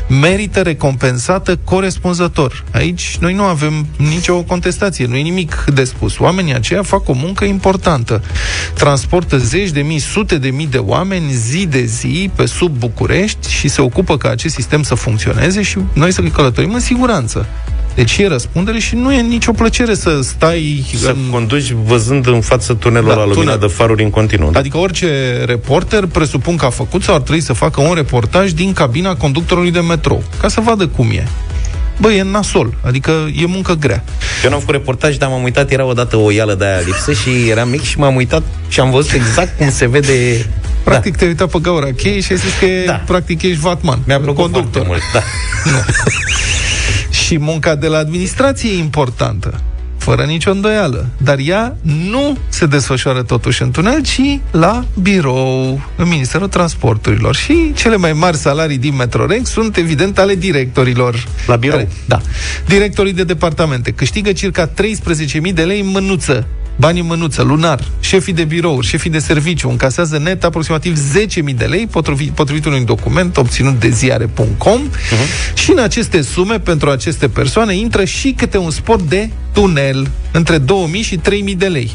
Merită 0.09 0.61
recompensată 0.61 1.59
corespunzător. 1.65 2.65
Aici 2.73 3.17
noi 3.21 3.35
nu 3.35 3.43
avem 3.43 3.87
nicio 3.97 4.43
contestație, 4.43 5.07
nu 5.07 5.17
e 5.17 5.23
nimic 5.23 5.65
de 5.75 5.85
spus. 5.85 6.19
Oamenii 6.19 6.55
aceia 6.55 6.83
fac 6.83 7.09
o 7.09 7.13
muncă 7.13 7.45
importantă. 7.45 8.23
Transportă 8.75 9.39
zeci 9.39 9.71
de 9.71 9.81
mii, 9.81 9.99
sute 9.99 10.39
de 10.39 10.49
mii 10.49 10.67
de 10.67 10.79
oameni 10.79 11.33
zi 11.33 11.67
de 11.67 11.85
zi 11.85 12.14
pe 12.35 12.47
sub 12.47 12.77
București 12.79 13.51
și 13.51 13.69
se 13.69 13.81
ocupă 13.81 14.17
ca 14.17 14.29
acest 14.29 14.55
sistem 14.55 14.83
să 14.83 14.95
funcționeze 14.95 15.63
și 15.63 15.79
noi 15.93 16.13
să 16.13 16.23
călătorim 16.23 16.75
în 16.75 16.81
siguranță. 16.81 17.47
Deci 17.95 18.17
e 18.19 18.27
răspundere 18.27 18.79
și 18.79 18.95
nu 18.95 19.13
e 19.13 19.21
nicio 19.21 19.53
plăcere 19.53 19.95
să 19.95 20.21
stai 20.23 20.85
Să 20.97 21.09
în 21.09 21.31
conduci 21.31 21.71
văzând 21.85 22.27
în 22.27 22.41
față 22.41 22.75
tunelul 22.75 23.09
Da, 23.09 23.15
da, 23.15 23.21
la 23.21 23.27
lumina 23.27 23.53
tunel. 23.53 23.69
de 23.69 23.75
faruri 23.75 24.03
în 24.03 24.11
continuu. 24.11 24.51
Da? 24.51 24.59
Adică 24.59 24.77
orice 24.79 25.09
reporter 25.47 26.07
presupun 26.07 26.57
că 26.57 26.65
a 26.65 26.71
făcut 26.71 27.03
sau 27.03 27.15
ar 27.15 27.21
trebui 27.21 27.41
să 27.43 27.53
facă 27.53 27.81
un 27.81 27.95
reportaj 27.95 28.51
din 28.51 28.73
cabina 28.73 29.15
conductorului 29.17 29.71
de 29.71 29.81
metrou, 29.81 30.23
ca 30.41 30.49
să 30.49 30.61
vadă 30.61 30.87
cum 30.87 31.11
e. 31.11 31.27
Bă, 32.01 32.13
e 32.13 32.23
nasol, 32.23 32.75
adică 32.85 33.11
e 33.43 33.47
muncă 33.47 33.73
grea. 33.75 34.05
Eu 34.45 34.51
n-am 34.51 34.59
făcut 34.59 34.75
reportaj, 34.75 35.17
dar 35.17 35.29
m-am 35.29 35.43
uitat, 35.43 35.71
era 35.71 35.85
odată 35.85 36.17
o 36.17 36.31
ială 36.31 36.55
de 36.55 36.65
aia 36.65 36.81
lipsă 36.87 37.13
și 37.13 37.49
eram 37.49 37.69
mic 37.69 37.83
și 37.83 37.99
m-am 37.99 38.15
uitat 38.17 38.43
și 38.69 38.81
am 38.81 38.91
văzut 38.91 39.13
exact 39.13 39.59
cum 39.59 39.71
se 39.71 39.89
vede... 39.89 40.47
Practic 40.85 41.13
da. 41.13 41.19
te-ai 41.19 41.31
uitat 41.31 41.51
pe 41.51 41.59
gaura 41.63 41.93
cheie 41.93 42.21
și 42.21 42.33
ai 42.33 42.39
zis 42.39 42.53
că 42.61 42.67
Da. 42.87 42.93
practic 42.93 43.43
ești 43.43 43.61
vatman, 43.61 43.99
Mi-a 44.07 44.21
plăcut 44.21 44.43
conductor. 44.53 44.85
foarte 44.87 44.89
mult, 44.89 45.03
da. 45.13 45.21
Și 47.25 47.39
munca 47.39 47.75
de 47.75 47.87
la 47.87 47.99
administrație 47.99 48.71
e 48.71 48.77
importantă. 48.79 49.61
fără 49.99 50.23
nicio 50.23 50.51
îndoială. 50.51 51.07
Dar 51.17 51.39
ea 51.39 51.77
nu 51.83 52.37
se 52.49 52.67
desfășoară 52.67 53.23
totuși 53.23 53.63
în 53.63 53.71
tunel, 53.71 54.03
ci 54.03 54.21
la 54.51 54.85
birou, 55.03 55.81
în 55.97 56.09
Ministerul 56.09 56.49
Transporturilor. 56.49 57.35
Și 57.35 57.73
cele 57.75 57.97
mai 57.97 58.13
mari 58.13 58.37
salarii 58.37 58.79
din 58.79 58.97
Metrorex 58.97 59.49
sunt, 59.51 59.77
evident, 59.77 60.19
ale 60.19 60.35
directorilor. 60.35 61.25
La 61.47 61.57
birou? 61.57 61.77
Care, 61.77 61.89
da. 62.07 62.21
Directorii 62.67 63.13
de 63.13 63.25
departamente 63.25 63.91
câștigă 63.91 64.33
circa 64.33 64.67
13.000 64.69 65.53
de 65.55 65.63
lei 65.63 65.81
în 65.81 65.87
mânuță 65.89 66.47
bani 66.77 67.01
în 67.01 67.07
mânuță, 67.07 67.43
lunar, 67.43 67.81
șefii 68.01 68.33
de 68.33 68.45
birouri, 68.45 68.87
șefii 68.87 69.11
de 69.11 69.19
serviciu 69.19 69.69
încasează 69.69 70.19
net 70.19 70.45
aproximativ 70.45 70.99
10.000 71.51 71.55
de 71.57 71.65
lei, 71.65 71.87
potrivit, 71.87 72.31
potrivit 72.31 72.65
unui 72.65 72.85
document 72.85 73.37
obținut 73.37 73.81
de 73.81 73.89
ziare.com 73.89 74.81
uh-huh. 74.81 75.55
și 75.55 75.71
în 75.71 75.79
aceste 75.79 76.23
sume, 76.23 76.59
pentru 76.59 76.91
aceste 76.91 77.29
persoane, 77.29 77.77
intră 77.77 78.05
și 78.05 78.35
câte 78.37 78.59
un 78.59 78.71
sport 78.71 79.03
de 79.03 79.31
tunel 79.53 80.11
între 80.33 80.59
2.000 80.59 80.65
și 81.01 81.19
3.000 81.19 81.57
de 81.57 81.67
lei. 81.67 81.91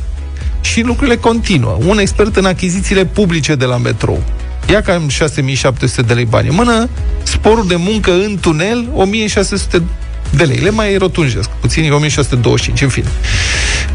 Și 0.62 0.82
lucrurile 0.82 1.16
continuă. 1.16 1.78
Un 1.86 2.00
expert 2.00 2.36
în 2.36 2.46
achizițiile 2.46 3.06
publice 3.06 3.56
de 3.56 3.66
la 3.66 3.78
metrou 3.78 4.24
ia 4.70 4.82
cam 4.82 5.08
6700 5.08 6.02
de 6.02 6.14
lei 6.14 6.26
bani 6.26 6.48
în 6.48 6.56
mână, 6.56 6.90
sporul 7.24 7.68
de 7.68 7.76
muncă 7.76 8.12
în 8.12 8.38
tunel 8.42 8.88
1600 8.94 9.84
de 10.36 10.44
lei. 10.44 10.58
Le 10.58 10.70
mai 10.70 10.98
rotunjesc, 10.98 11.50
puțin 11.50 11.92
1625, 11.92 12.82
în 12.82 12.90
fine. 12.90 13.08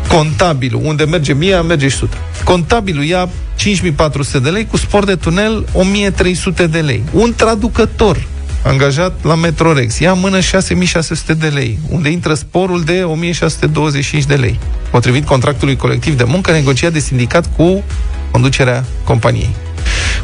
Contabilul, 0.09 0.81
unde 0.85 1.05
merge 1.05 1.33
1000, 1.33 1.57
merge 1.57 1.89
și 1.89 1.95
100. 1.95 2.17
Contabilul 2.45 3.05
ia 3.05 3.29
5400 3.55 4.39
de 4.39 4.51
lei, 4.51 4.67
cu 4.67 4.77
sport 4.77 5.07
de 5.07 5.15
tunel 5.15 5.65
1300 5.73 6.67
de 6.67 6.81
lei. 6.81 7.03
Un 7.13 7.33
traducător 7.37 8.27
angajat 8.65 9.25
la 9.25 9.35
Metrorex 9.35 9.99
ia 9.99 10.13
în 10.13 10.21
mână 10.21 10.41
6600 10.41 11.35
de 11.35 11.47
lei, 11.47 11.79
unde 11.89 12.09
intră 12.09 12.35
sporul 12.35 12.83
de 12.83 13.03
1625 13.03 14.25
de 14.25 14.35
lei, 14.35 14.59
potrivit 14.91 15.25
contractului 15.25 15.77
colectiv 15.77 16.17
de 16.17 16.25
muncă 16.25 16.53
negociat 16.53 16.93
de 16.93 16.99
sindicat 16.99 17.57
cu 17.57 17.83
conducerea 18.31 18.85
companiei. 19.05 19.55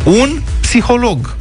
Un 0.04 0.40
psiholog 0.60 1.36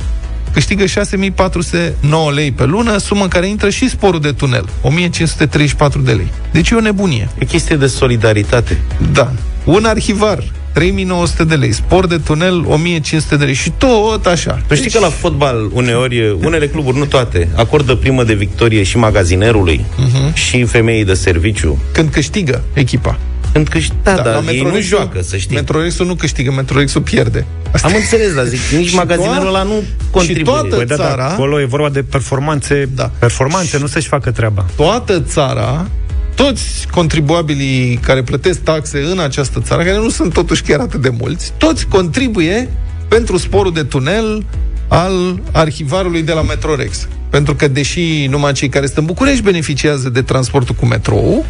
câștigă 0.54 0.86
6409 0.86 2.32
lei 2.32 2.52
pe 2.52 2.66
lună, 2.66 2.98
sumă 2.98 3.22
în 3.22 3.28
care 3.28 3.48
intră 3.48 3.70
și 3.70 3.90
sporul 3.90 4.20
de 4.20 4.32
tunel, 4.32 4.70
1534 4.82 6.02
de 6.02 6.12
lei. 6.12 6.32
Deci 6.52 6.70
e 6.70 6.76
o 6.76 6.80
nebunie. 6.80 7.30
E 7.40 7.46
chestie 7.46 7.76
de 7.76 7.88
solidaritate. 7.88 8.78
Da. 9.12 9.32
Un 9.64 9.86
arhivar, 9.86 10.44
3900 10.74 11.44
de 11.44 11.56
lei, 11.56 11.72
spor 11.72 12.08
de 12.08 12.18
tunel 12.18 12.66
1500 12.68 13.36
de 13.36 13.46
lei 13.46 13.54
și 13.54 13.72
tot 13.78 14.26
așa. 14.26 14.62
Tu 14.68 14.76
știi 14.76 14.92
că 14.92 15.00
la 15.00 15.10
fotbal 15.10 15.70
uneori, 15.74 16.38
unele 16.44 16.68
cluburi, 16.68 16.98
nu 16.98 17.06
toate, 17.06 17.50
acordă 17.56 17.96
primă 17.96 18.24
de 18.24 18.34
victorie 18.34 18.84
și 18.84 18.98
magazinerului 18.98 19.86
uh-huh. 19.86 20.34
și 20.34 20.64
femeii 20.64 21.06
de 21.06 21.14
serviciu. 21.14 21.80
Când 21.94 22.10
câștigă 22.10 22.64
echipa. 22.74 23.20
Când 23.52 23.68
câștigă, 23.68 24.00
da, 24.04 24.16
da, 24.16 24.22
dar 24.22 24.44
ei 24.48 24.62
nu 24.62 24.80
joacă, 24.80 25.22
să 25.22 25.38
știi. 25.38 25.56
Metrorexul 25.56 26.06
nu 26.06 26.16
câștigă, 26.16 26.52
Metrorexul 26.52 27.02
pierde. 27.02 27.46
Asta 27.72 27.88
Am 27.88 27.94
înțeles, 27.96 28.34
dar 28.34 28.46
zic, 28.46 28.60
nici 28.78 28.94
magazinerul 28.94 29.48
ăla 29.48 29.64
nu 29.64 29.84
contribuie. 30.12 30.46
Și 30.46 30.52
toată 30.52 30.76
Păi 30.76 30.86
da, 30.86 30.96
da, 30.96 31.04
țara, 31.04 31.26
acolo 31.26 31.62
e 31.62 31.66
vorba 31.66 31.90
de 31.90 32.04
performanțe, 32.04 32.90
Da. 32.96 33.12
performanțe, 33.20 33.78
nu 33.80 33.88
să-și 33.88 34.08
facă 34.08 34.32
treaba. 34.32 34.66
toată 34.76 35.20
țara, 35.20 35.88
toți 36.36 36.88
contribuabilii 36.92 38.00
care 38.06 38.24
plătesc 38.24 38.60
taxe 38.60 39.00
în 39.12 39.20
această 39.20 39.62
țară, 39.62 39.84
care 39.84 39.98
nu 39.98 40.10
sunt 40.10 40.34
totuși 40.34 40.62
chiar 40.62 40.80
atât 40.80 41.02
de 41.02 41.10
mulți, 41.20 41.54
toți 41.58 41.86
contribuie 41.88 42.70
pentru 43.08 43.38
sporul 43.38 43.74
de 43.74 43.84
tunel 43.84 44.46
al 44.88 45.40
arhivarului 45.52 46.22
de 46.22 46.32
la 46.32 46.42
Metrorex. 46.42 47.08
Pentru 47.30 47.56
că, 47.56 47.68
deși 47.68 48.26
numai 48.30 48.52
cei 48.52 48.70
care 48.70 48.86
sunt 48.86 48.98
în 48.98 49.06
București 49.06 49.44
beneficiază 49.44 50.10
de 50.10 50.22
transportul 50.22 50.76
cu 50.76 50.86
metrou, 50.86 51.46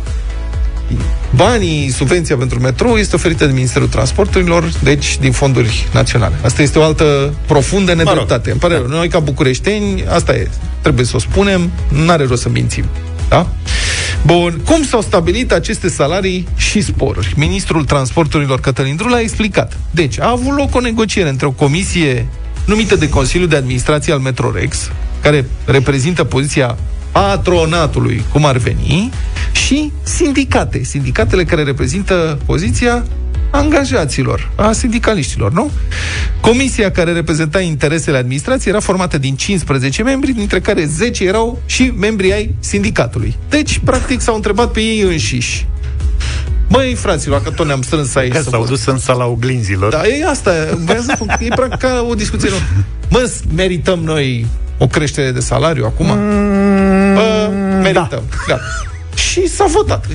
banii, 1.36 1.90
subvenția 1.90 2.38
pentru 2.38 2.60
metrou 2.60 2.96
este 2.96 3.16
oferită 3.16 3.46
de 3.46 3.52
Ministerul 3.52 3.88
Transporturilor, 3.88 4.72
deci 4.84 5.18
din 5.20 5.32
fonduri 5.32 5.88
naționale. 5.94 6.36
Asta 6.44 6.62
este 6.62 6.80
o 6.80 6.84
altă 6.84 7.34
profundă 7.46 7.94
nedreptate. 7.94 8.52
Îmi 8.52 8.60
pare 8.60 8.76
rău. 8.76 8.88
Noi, 8.88 9.08
ca 9.08 9.20
bucureșteni, 9.20 10.04
asta 10.08 10.34
e. 10.34 10.50
Trebuie 10.82 11.06
să 11.06 11.16
o 11.16 11.20
spunem, 11.20 11.72
nu 12.04 12.12
are 12.12 12.26
rost 12.26 12.42
să 12.42 12.50
mințim. 12.50 12.86
Da? 13.30 13.48
Bun. 14.26 14.62
Cum 14.66 14.84
s-au 14.84 15.02
stabilit 15.02 15.52
aceste 15.52 15.90
salarii 15.90 16.48
și 16.56 16.82
sporuri? 16.82 17.34
Ministrul 17.36 17.84
Transporturilor 17.84 18.60
Cătălin 18.60 18.96
Drula 18.96 19.16
a 19.16 19.22
explicat. 19.22 19.78
Deci, 19.92 20.20
a 20.20 20.30
avut 20.30 20.58
loc 20.58 20.76
o 20.76 20.80
negociere 20.80 21.30
între 21.30 21.46
o 21.46 21.52
comisie 21.52 22.28
numită 22.66 22.96
de 22.96 23.10
Consiliul 23.10 23.50
de 23.50 23.56
Administrație 23.56 24.14
al 24.14 24.20
Metrorex, 24.20 24.92
care 25.22 25.46
reprezintă 25.66 26.24
poziția 26.24 26.78
patronatului, 27.12 28.24
cum 28.32 28.46
ar 28.46 28.58
veni, 28.58 29.12
și 29.52 29.92
sindicate. 30.04 30.84
Sindicatele 30.84 31.44
care 31.44 31.64
reprezintă 31.64 32.40
poziția 32.46 33.04
angajaților, 33.52 34.52
a 34.56 34.72
sindicaliștilor, 34.72 35.52
nu? 35.52 35.72
Comisia 36.42 36.92
care 36.92 37.12
reprezenta 37.12 37.60
interesele 37.62 38.18
administrației 38.18 38.74
era 38.74 38.82
formată 38.82 39.18
din 39.18 39.36
15 39.36 40.04
membri, 40.04 40.32
dintre 40.32 40.60
care 40.60 40.86
10 40.86 41.24
erau 41.26 41.62
și 41.66 41.94
membrii 41.98 42.34
ai 42.34 42.56
sindicatului. 42.60 43.36
Deci, 43.50 43.80
practic, 43.84 44.22
s-au 44.22 44.36
întrebat 44.36 44.72
pe 44.72 44.80
ei 44.80 45.02
înșiși. 45.02 45.68
Măi, 46.68 46.94
fraților, 46.94 47.42
că 47.42 47.50
tot 47.50 47.66
ne-am 47.66 47.82
strâns 47.82 48.16
aici. 48.16 48.32
Că 48.32 48.42
să 48.42 48.50
s-au 48.50 48.62
vă- 48.62 48.68
dus 48.68 48.86
în 48.86 48.98
sala 48.98 49.26
oglinzilor. 49.26 49.92
da, 49.92 50.08
e 50.08 50.26
asta. 50.30 50.52
Vreau 50.86 51.02
să 51.02 51.12
spun, 51.16 51.28
e 51.40 51.48
practic 51.56 51.80
ca 51.80 52.06
o 52.10 52.14
discuție. 52.14 52.50
Nu. 52.50 52.56
Mă, 53.10 53.32
merităm 53.56 54.00
noi 54.00 54.46
o 54.80 54.88
creștere 54.88 55.32
de 55.32 55.40
salariu 55.40 55.86
acum? 55.86 56.08
Bă, 57.14 57.52
merităm. 57.82 58.24
Da. 58.48 58.58
Și 59.16 59.48
s-a 59.48 59.66
votat. 59.68 60.06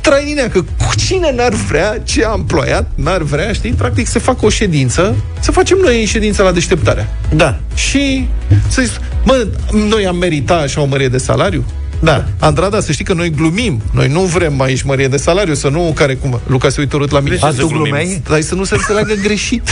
Traininea, 0.00 0.48
că 0.48 0.60
cu 0.60 0.94
cine 0.96 1.32
n-ar 1.36 1.52
vrea, 1.52 1.98
ce 2.04 2.24
amploiat 2.24 2.90
n-ar 2.94 3.22
vrea, 3.22 3.52
știi? 3.52 3.72
Practic 3.72 4.06
să 4.06 4.18
facă 4.18 4.46
o 4.46 4.48
ședință, 4.48 5.14
să 5.40 5.50
facem 5.50 5.78
noi 5.82 6.04
ședința 6.04 6.42
la 6.42 6.52
deșteptarea. 6.52 7.08
Da. 7.34 7.58
Și 7.74 8.28
să 8.68 8.82
zic, 8.82 9.00
mă, 9.24 9.46
noi 9.88 10.06
am 10.06 10.16
meritat 10.16 10.62
așa 10.62 10.80
o 10.80 10.84
mărie 10.84 11.08
de 11.08 11.18
salariu? 11.18 11.64
Da. 12.02 12.24
Andrada, 12.38 12.80
să 12.80 12.92
știi 12.92 13.04
că 13.04 13.12
noi 13.12 13.30
glumim. 13.30 13.82
Noi 13.92 14.08
nu 14.08 14.20
vrem 14.20 14.60
aici 14.60 14.82
mărie 14.82 15.08
de 15.08 15.16
salariu, 15.16 15.54
să 15.54 15.68
nu 15.68 15.92
care 15.94 16.14
cum. 16.14 16.40
Luca 16.46 16.68
se 16.68 16.80
uită 16.80 16.96
urât 16.96 17.10
la 17.10 17.20
mine. 17.20 17.34
De 17.34 17.40
ce 17.40 17.46
A, 17.46 17.50
să 17.50 17.56
tu 17.56 17.66
glumim? 17.66 17.82
glumeai? 17.82 18.22
Dar 18.28 18.40
să 18.40 18.54
nu 18.54 18.64
se 18.64 18.74
înțeleagă 18.74 19.14
greșit. 19.22 19.70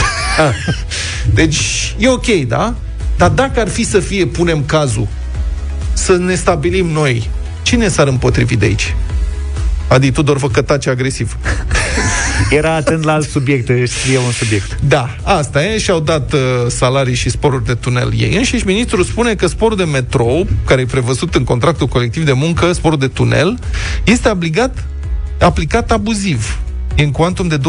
deci, 1.39 1.95
e 1.97 2.07
ok, 2.07 2.27
da? 2.47 2.75
Dar 3.19 3.29
dacă 3.29 3.59
ar 3.59 3.67
fi 3.67 3.83
să 3.83 3.99
fie, 3.99 4.25
punem 4.25 4.63
cazul, 4.65 5.07
să 5.93 6.17
ne 6.17 6.35
stabilim 6.35 6.87
noi, 6.87 7.29
cine 7.61 7.87
s-ar 7.87 8.07
împotrivi 8.07 8.55
de 8.55 8.65
aici? 8.65 8.95
Adi 9.87 10.11
Tudor 10.11 10.37
vă 10.37 10.49
cătace 10.49 10.89
agresiv. 10.89 11.37
Era 12.49 12.75
atent 12.75 13.03
la 13.03 13.13
alt 13.13 13.29
subiect, 13.29 13.69
își 13.69 13.93
scrie 13.93 14.17
un 14.17 14.31
subiect. 14.31 14.79
Da, 14.81 15.15
asta 15.23 15.65
e, 15.65 15.77
și-au 15.77 15.99
dat 15.99 16.33
uh, 16.33 16.39
salarii 16.67 17.15
și 17.15 17.29
sporuri 17.29 17.65
de 17.65 17.73
tunel 17.73 18.11
ei 18.17 18.35
înșiși. 18.35 18.65
Ministrul 18.65 19.03
spune 19.03 19.35
că 19.35 19.47
sporul 19.47 19.77
de 19.77 19.83
metrou, 19.83 20.47
care 20.65 20.81
e 20.81 20.85
prevăzut 20.85 21.35
în 21.35 21.43
contractul 21.43 21.87
colectiv 21.87 22.25
de 22.25 22.33
muncă, 22.33 22.71
sporul 22.71 22.97
de 22.97 23.07
tunel, 23.07 23.59
este 24.03 24.29
obligat, 24.29 24.83
aplicat 25.39 25.91
abuziv. 25.91 26.59
E 26.95 27.03
în 27.03 27.11
cuantum 27.11 27.47
de 27.47 27.57
20-40%, 27.57 27.61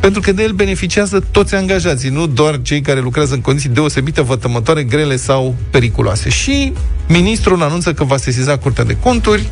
pentru 0.00 0.20
că 0.20 0.32
de 0.32 0.42
el 0.42 0.52
beneficiază 0.52 1.24
toți 1.30 1.54
angajații, 1.54 2.08
nu 2.08 2.26
doar 2.26 2.62
cei 2.62 2.80
care 2.80 3.00
lucrează 3.00 3.34
în 3.34 3.40
condiții 3.40 3.68
deosebite, 3.68 4.22
vătămătoare, 4.22 4.82
grele 4.82 5.16
sau 5.16 5.54
periculoase. 5.70 6.28
Și 6.28 6.72
ministrul 7.08 7.62
anunță 7.62 7.92
că 7.92 8.04
va 8.04 8.16
sesiza 8.16 8.58
Curtea 8.58 8.84
de 8.84 8.96
Conturi 8.96 9.48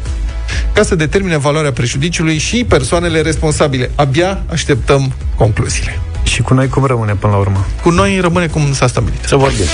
ca 0.72 0.82
să 0.82 0.94
determine 0.94 1.36
valoarea 1.36 1.72
prejudiciului 1.72 2.38
și 2.38 2.64
persoanele 2.68 3.20
responsabile. 3.20 3.90
Abia 3.94 4.42
așteptăm 4.50 5.12
concluziile. 5.36 5.98
Și 6.22 6.42
cu 6.42 6.54
noi 6.54 6.68
cum 6.68 6.84
rămâne 6.84 7.14
până 7.14 7.32
la 7.32 7.38
urmă? 7.38 7.66
Cu 7.82 7.90
noi 7.90 8.18
rămâne 8.20 8.46
cum 8.46 8.72
s-a 8.72 8.86
stabilit. 8.86 9.24
Să 9.24 9.36
vorbim. 9.36 9.64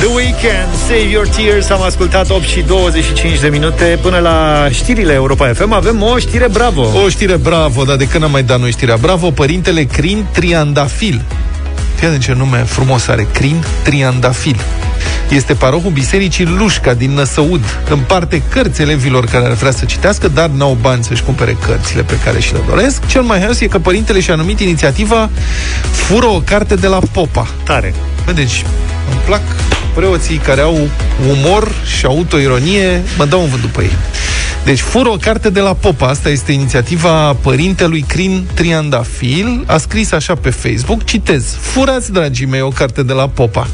The 0.00 0.06
Weekend, 0.06 0.74
Save 0.86 1.10
Your 1.10 1.28
Tears 1.28 1.70
Am 1.70 1.82
ascultat 1.82 2.30
8 2.30 2.42
și 2.42 2.60
25 2.60 3.40
de 3.40 3.48
minute 3.48 3.98
Până 4.02 4.18
la 4.18 4.68
știrile 4.70 5.12
Europa 5.12 5.52
FM 5.52 5.72
Avem 5.72 6.02
o 6.02 6.18
știre 6.18 6.48
bravo 6.48 6.82
O 7.04 7.08
știre 7.08 7.36
bravo, 7.36 7.84
dar 7.84 7.96
de 7.96 8.06
când 8.06 8.24
am 8.24 8.30
mai 8.30 8.42
dat 8.42 8.60
noi 8.60 8.70
știrea 8.70 8.96
bravo, 8.96 9.30
părintele 9.30 9.82
Crin 9.82 10.26
Triandafil. 10.32 11.24
Fii 11.94 12.08
de 12.08 12.18
ce 12.18 12.32
nume 12.32 12.58
frumos 12.58 13.08
are, 13.08 13.26
Crin 13.32 13.64
Triandafil. 13.82 14.60
Este 15.28 15.54
parohul 15.54 15.90
bisericii 15.90 16.44
Lușca 16.44 16.94
din 16.94 17.10
Năsăud. 17.10 17.64
Împarte 17.90 18.42
cărți 18.48 18.82
elevilor 18.82 19.24
care 19.24 19.44
ar 19.44 19.52
vrea 19.52 19.70
să 19.70 19.84
citească, 19.84 20.28
dar 20.28 20.48
n-au 20.48 20.76
bani 20.80 21.04
să-și 21.04 21.22
cumpere 21.22 21.56
cărțile 21.66 22.02
pe 22.02 22.18
care 22.24 22.40
și 22.40 22.52
le 22.52 22.60
doresc. 22.68 23.06
Cel 23.06 23.22
mai 23.22 23.38
haios 23.38 23.60
e 23.60 23.66
că 23.66 23.78
părintele 23.78 24.20
și-a 24.20 24.34
numit 24.34 24.60
inițiativa 24.60 25.30
Fură 25.90 26.26
o 26.26 26.40
carte 26.40 26.74
de 26.74 26.86
la 26.86 26.98
Popa. 27.12 27.46
Tare 27.64 27.94
Bă, 28.24 28.32
deci, 28.32 28.64
îmi 29.10 29.20
plac 29.26 29.42
preoții 29.98 30.36
care 30.36 30.60
au 30.60 30.88
umor 31.28 31.72
și 31.96 32.06
autoironie, 32.06 33.02
mă 33.16 33.24
dau 33.24 33.40
un 33.42 33.48
vânt 33.48 33.62
după 33.62 33.82
ei. 33.82 33.96
Deci, 34.64 34.80
fură 34.80 35.08
o 35.08 35.16
carte 35.16 35.50
de 35.50 35.60
la 35.60 35.74
Popa. 35.74 36.06
Asta 36.06 36.28
este 36.28 36.52
inițiativa 36.52 37.32
părintelui 37.34 38.04
Crin 38.08 38.46
Triandafil. 38.54 39.64
A 39.66 39.76
scris 39.76 40.12
așa 40.12 40.34
pe 40.34 40.50
Facebook, 40.50 41.04
citez. 41.04 41.56
Furați, 41.60 42.12
dragii 42.12 42.46
mei, 42.46 42.60
o 42.60 42.68
carte 42.68 43.02
de 43.02 43.12
la 43.12 43.28
Popa. 43.28 43.66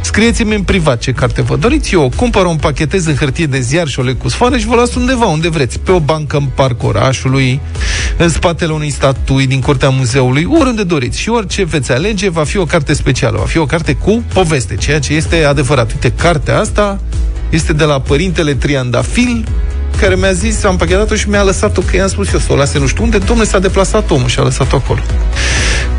Scrieți-mi 0.00 0.54
în 0.54 0.62
privat 0.62 0.98
ce 0.98 1.12
carte 1.12 1.42
vă 1.42 1.56
doriți, 1.56 1.94
eu 1.94 2.02
o 2.02 2.08
cumpăr, 2.16 2.44
o 2.44 2.50
împachetez 2.50 3.06
în 3.06 3.14
hârtie 3.14 3.46
de 3.46 3.60
ziar 3.60 3.86
și 3.86 3.98
o 3.98 4.02
leg 4.02 4.18
cu 4.18 4.28
sfoară 4.28 4.58
și 4.58 4.66
vă 4.66 4.74
las 4.74 4.94
undeva, 4.94 5.26
unde 5.26 5.48
vreți. 5.48 5.78
Pe 5.78 5.92
o 5.92 6.00
bancă 6.00 6.36
în 6.36 6.46
parc 6.54 6.82
orașului, 6.82 7.60
în 8.16 8.28
spatele 8.28 8.72
unei 8.72 8.90
statui 8.90 9.46
din 9.46 9.60
curtea 9.60 9.88
muzeului, 9.88 10.48
oriunde 10.58 10.82
doriți. 10.82 11.18
Și 11.18 11.28
orice 11.28 11.64
veți 11.64 11.92
alege 11.92 12.30
va 12.30 12.44
fi 12.44 12.56
o 12.58 12.64
carte 12.64 12.92
specială, 12.92 13.36
va 13.38 13.44
fi 13.44 13.58
o 13.58 13.66
carte 13.66 13.94
cu 13.94 14.22
poveste, 14.32 14.74
ceea 14.74 14.98
ce 14.98 15.14
este 15.14 15.44
adevărat. 15.44 15.92
Uite, 15.92 16.12
cartea 16.12 16.58
asta 16.58 17.00
este 17.50 17.72
de 17.72 17.84
la 17.84 18.00
părintele 18.00 18.54
Triandafil, 18.54 19.44
care 20.00 20.16
mi-a 20.16 20.32
zis, 20.32 20.64
am 20.64 20.76
pachetat-o 20.76 21.14
și 21.14 21.28
mi-a 21.28 21.42
lăsat-o, 21.42 21.80
că 21.80 21.96
i-am 21.96 22.08
spus 22.08 22.32
eu 22.32 22.38
să 22.38 22.52
o 22.52 22.56
lase 22.56 22.78
nu 22.78 22.86
știu 22.86 23.04
unde, 23.04 23.18
domnule, 23.18 23.48
s-a 23.48 23.58
deplasat 23.58 24.10
omul 24.10 24.28
și 24.28 24.38
a 24.38 24.42
lăsat-o 24.42 24.76
acolo. 24.76 25.00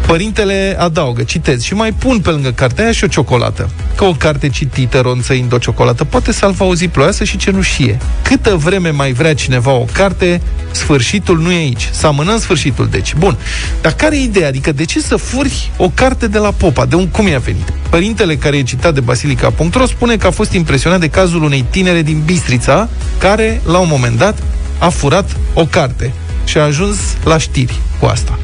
Părintele 0.08 0.76
adaugă, 0.80 1.24
citez, 1.24 1.62
și 1.62 1.74
mai 1.74 1.92
pun 1.92 2.20
pe 2.20 2.30
lângă 2.30 2.52
cartea 2.52 2.84
aia 2.84 2.94
și 2.94 3.04
o 3.04 3.08
ciocolată. 3.08 3.70
Că 3.96 4.04
o 4.04 4.12
carte 4.12 4.50
citită, 4.50 5.00
ronțăind 5.00 5.54
o 5.54 5.58
ciocolată, 5.58 6.04
poate 6.04 6.32
salva 6.32 6.66
o 6.66 6.76
zi 6.76 6.88
ploioasă 6.88 7.24
și 7.24 7.38
cenușie. 7.38 7.98
Câtă 8.22 8.56
vreme 8.56 8.90
mai 8.90 9.12
vrea 9.12 9.34
cineva 9.34 9.72
o 9.72 9.86
carte, 9.92 10.42
sfârșitul 10.72 11.40
nu 11.40 11.52
e 11.52 11.56
aici. 11.56 11.90
Să 11.92 12.08
amânăm 12.08 12.40
sfârșitul, 12.40 12.88
deci. 12.92 13.14
Bun. 13.18 13.38
Dar 13.82 13.94
care 13.94 14.18
e 14.18 14.24
ideea? 14.24 14.48
Adică 14.48 14.72
de 14.72 14.86
ce 14.86 15.02
să 15.02 15.16
furi 15.16 15.72
o 15.78 15.92
carte 15.94 16.28
de 16.28 16.38
la 16.38 16.52
Popa? 16.52 16.86
De 16.86 16.96
un 16.96 17.08
cum 17.08 17.28
i-a 17.28 17.40
venit? 17.40 17.74
Părintele 17.90 18.36
care 18.36 18.58
e 18.58 18.64
citat 18.64 18.94
de 18.94 19.00
Basilica.ro 19.00 19.86
spune 19.86 20.18
că 20.18 20.28
a 20.28 20.32
fost 20.32 20.52
impresionat 20.52 21.00
de 21.00 21.10
cazul 21.10 21.44
unei 21.44 21.66
tinere 21.70 22.02
din 22.02 22.22
Bistrița, 22.26 22.90
care, 23.18 23.62
la 23.66 23.78
un 23.78 23.88
moment 23.92 24.18
dat, 24.18 24.38
a 24.78 24.90
furat 24.90 25.38
o 25.54 25.66
carte 25.66 26.14
și 26.46 26.58
a 26.58 26.64
ajuns 26.64 26.98
la 27.24 27.38
știri 27.38 27.80
cu 28.00 28.06
asta. 28.06 28.40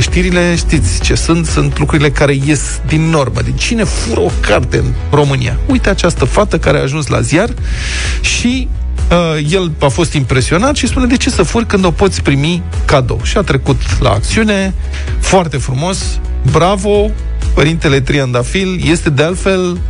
Știrile, 0.00 0.54
știți 0.56 1.00
ce 1.00 1.14
sunt? 1.14 1.46
Sunt 1.46 1.78
lucrurile 1.78 2.10
care 2.10 2.34
ies 2.44 2.80
din 2.86 3.02
normă. 3.02 3.40
De 3.44 3.52
cine 3.52 3.84
fură 3.84 4.20
o 4.20 4.30
carte 4.40 4.76
în 4.76 4.92
România? 5.10 5.58
Uite 5.66 5.88
această 5.88 6.24
fată 6.24 6.58
care 6.58 6.78
a 6.78 6.82
ajuns 6.82 7.06
la 7.06 7.20
ziar 7.20 7.48
și 8.20 8.68
uh, 9.10 9.46
el 9.50 9.72
a 9.80 9.88
fost 9.88 10.12
impresionat 10.12 10.76
și 10.76 10.86
spune 10.86 11.06
de 11.06 11.16
ce 11.16 11.30
să 11.30 11.42
furi 11.42 11.66
când 11.66 11.84
o 11.84 11.90
poți 11.90 12.22
primi 12.22 12.62
cadou. 12.84 13.20
Și 13.22 13.36
a 13.36 13.40
trecut 13.40 14.00
la 14.00 14.10
acțiune, 14.10 14.74
foarte 15.20 15.56
frumos, 15.56 16.20
bravo, 16.50 17.10
părintele 17.54 18.00
Triandafil, 18.00 18.80
este 18.84 19.10
de 19.10 19.22
altfel, 19.22 19.80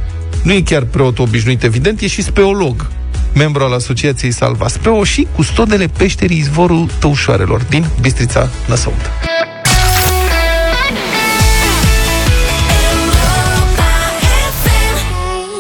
nu 0.43 0.53
e 0.53 0.61
chiar 0.61 0.83
preot 0.83 1.19
obișnuit, 1.19 1.63
evident, 1.63 2.01
e 2.01 2.07
și 2.07 2.23
speolog 2.23 2.87
membru 3.35 3.65
al 3.65 3.73
Asociației 3.73 4.31
Salva 4.31 4.69
Speo 4.69 5.05
și 5.05 5.27
custodele 5.35 5.87
peșterii 5.87 6.39
izvorul 6.39 6.91
Tăușoarelor 6.99 7.63
din 7.69 7.87
Bistrița 8.01 8.49
Năsăută. 8.69 9.09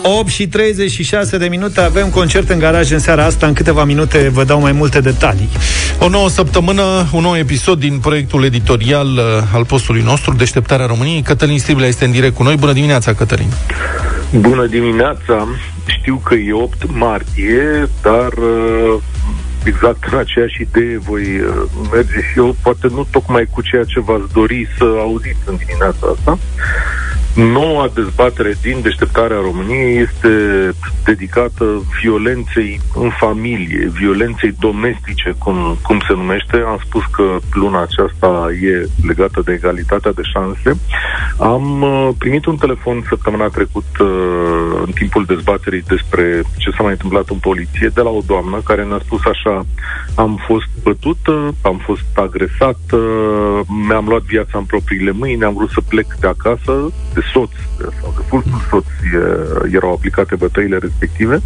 8 0.04 0.28
și 0.28 0.46
36 0.48 1.38
de 1.38 1.46
minute 1.46 1.80
avem 1.80 2.10
concert 2.10 2.48
în 2.48 2.58
garaj 2.58 2.90
în 2.90 2.98
seara 2.98 3.24
asta. 3.24 3.46
În 3.46 3.52
câteva 3.52 3.84
minute 3.84 4.28
vă 4.32 4.44
dau 4.44 4.60
mai 4.60 4.72
multe 4.72 5.00
detalii. 5.00 5.48
O 5.98 6.08
nouă 6.08 6.28
săptămână, 6.28 6.82
un 7.12 7.22
nou 7.22 7.36
episod 7.36 7.78
din 7.78 7.98
proiectul 7.98 8.44
editorial 8.44 9.06
uh, 9.06 9.22
al 9.54 9.64
postului 9.64 10.02
nostru, 10.02 10.34
Deșteptarea 10.34 10.86
României. 10.86 11.22
Cătălin 11.22 11.58
Striblea 11.58 11.88
este 11.88 12.04
în 12.04 12.10
direct 12.10 12.34
cu 12.34 12.42
noi. 12.42 12.56
Bună 12.56 12.72
dimineața, 12.72 13.14
Cătălin! 13.14 13.48
Bună 14.30 14.66
dimineața! 14.66 15.48
Știu 15.86 16.20
că 16.24 16.34
e 16.34 16.52
8 16.52 16.76
martie, 16.86 17.88
dar 18.02 18.32
uh, 18.32 19.02
exact 19.64 20.04
în 20.10 20.18
aceeași 20.18 20.60
idee 20.60 20.98
voi 20.98 21.22
uh, 21.22 21.62
merge 21.92 22.20
și 22.32 22.38
eu, 22.38 22.56
poate 22.62 22.86
nu 22.90 23.06
tocmai 23.10 23.48
cu 23.50 23.62
ceea 23.62 23.84
ce 23.84 24.00
v-ați 24.00 24.32
dori 24.32 24.68
să 24.78 24.84
auziți 24.84 25.42
în 25.44 25.56
dimineața 25.56 26.06
asta. 26.16 26.38
Noua 27.34 27.90
dezbatere 27.94 28.54
din 28.62 28.80
deșteptarea 28.82 29.36
României 29.36 29.96
este 29.96 30.28
dedicată 31.04 31.82
violenței 32.02 32.80
în 32.94 33.10
familie, 33.10 33.90
violenței 33.92 34.54
domestice, 34.58 35.34
cum, 35.38 35.78
cum 35.82 36.00
se 36.08 36.12
numește. 36.14 36.56
Am 36.66 36.78
spus 36.84 37.02
că 37.10 37.38
luna 37.52 37.82
aceasta 37.82 38.48
e 38.62 38.86
legată 39.06 39.42
de 39.44 39.52
egalitatea 39.52 40.12
de 40.12 40.22
șanse. 40.22 40.80
Am 41.38 41.82
uh, 41.82 42.08
primit 42.18 42.44
un 42.46 42.56
telefon 42.56 43.04
săptămâna 43.08 43.46
trecută 43.46 44.02
uh, 44.02 44.82
în 44.86 44.92
timpul 44.92 45.24
dezbaterii 45.24 45.82
despre 45.82 46.42
ce 46.56 46.70
s-a 46.70 46.82
mai 46.82 46.92
întâmplat 46.92 47.28
în 47.28 47.38
poliție 47.38 47.90
de 47.94 48.00
la 48.00 48.10
o 48.10 48.20
doamnă 48.26 48.60
care 48.64 48.84
ne-a 48.84 49.00
spus 49.04 49.20
așa 49.24 49.66
am 50.14 50.40
fost 50.46 50.66
bătută, 50.82 51.54
am 51.62 51.76
fost 51.76 52.04
agresată, 52.14 52.98
mi-am 53.88 54.06
luat 54.08 54.22
viața 54.22 54.58
în 54.58 54.64
propriile 54.64 55.10
mâini, 55.10 55.44
am 55.44 55.54
vrut 55.54 55.70
să 55.70 55.80
plec 55.88 56.06
de 56.20 56.26
acasă, 56.26 56.92
de 57.14 57.21
soț 57.32 57.50
sau 58.00 58.14
de 58.16 58.22
fostul 58.28 58.60
soț 58.70 58.86
erau 59.72 59.92
aplicate 59.92 60.34
bătăile 60.34 60.78
respective. 60.78 61.40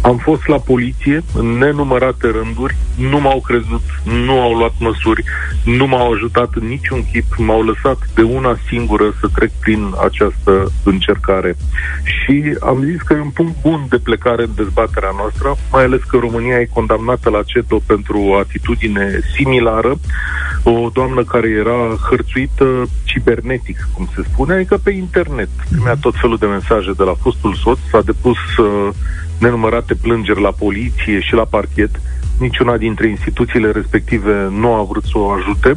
Am 0.00 0.16
fost 0.16 0.46
la 0.46 0.58
poliție 0.58 1.22
în 1.34 1.46
nenumărate 1.46 2.26
rânduri, 2.26 2.76
nu 2.96 3.20
m-au 3.20 3.40
crezut, 3.40 3.82
nu 4.26 4.40
au 4.40 4.52
luat 4.52 4.74
măsuri, 4.78 5.24
nu 5.64 5.86
m-au 5.86 6.12
ajutat 6.12 6.54
în 6.54 6.66
niciun 6.66 7.04
chip, 7.12 7.34
m-au 7.36 7.62
lăsat 7.62 7.98
de 8.14 8.22
una 8.22 8.58
singură 8.68 9.14
să 9.20 9.28
trec 9.34 9.50
prin 9.60 9.94
această 10.04 10.72
încercare. 10.84 11.56
Și 12.02 12.56
am 12.60 12.82
zis 12.84 13.02
că 13.02 13.12
e 13.12 13.20
un 13.20 13.30
punct 13.30 13.56
bun 13.62 13.86
de 13.88 13.98
plecare 13.98 14.42
în 14.42 14.50
dezbaterea 14.56 15.12
noastră, 15.16 15.56
mai 15.72 15.84
ales 15.84 16.02
că 16.02 16.16
România 16.16 16.58
e 16.58 16.68
condamnată 16.72 17.30
la 17.30 17.42
CETO 17.42 17.80
pentru 17.86 18.20
o 18.20 18.36
atitudine 18.36 19.20
similară, 19.36 19.98
o 20.62 20.88
doamnă 20.92 21.24
care 21.24 21.48
era 21.48 21.96
hărțuită 22.08 22.88
cibernetic, 23.04 23.88
cum 23.94 24.08
se 24.14 24.22
spune, 24.32 24.54
adică 24.54 24.76
pe 24.76 24.90
internet. 24.90 25.19
Primea 25.68 25.96
tot 26.00 26.14
felul 26.20 26.36
de 26.36 26.46
mesaje 26.46 26.92
de 26.96 27.02
la 27.02 27.14
fostul 27.20 27.54
soț, 27.54 27.78
s-a 27.90 28.00
depus 28.00 28.56
uh, 28.56 28.88
nenumărate 29.38 29.94
plângeri 29.94 30.40
la 30.40 30.50
poliție 30.50 31.20
și 31.20 31.34
la 31.34 31.44
parchet. 31.44 32.00
Niciuna 32.38 32.76
dintre 32.76 33.08
instituțiile 33.08 33.70
respective 33.70 34.48
nu 34.50 34.74
a 34.74 34.82
vrut 34.82 35.04
să 35.04 35.18
o 35.18 35.30
ajute. 35.30 35.74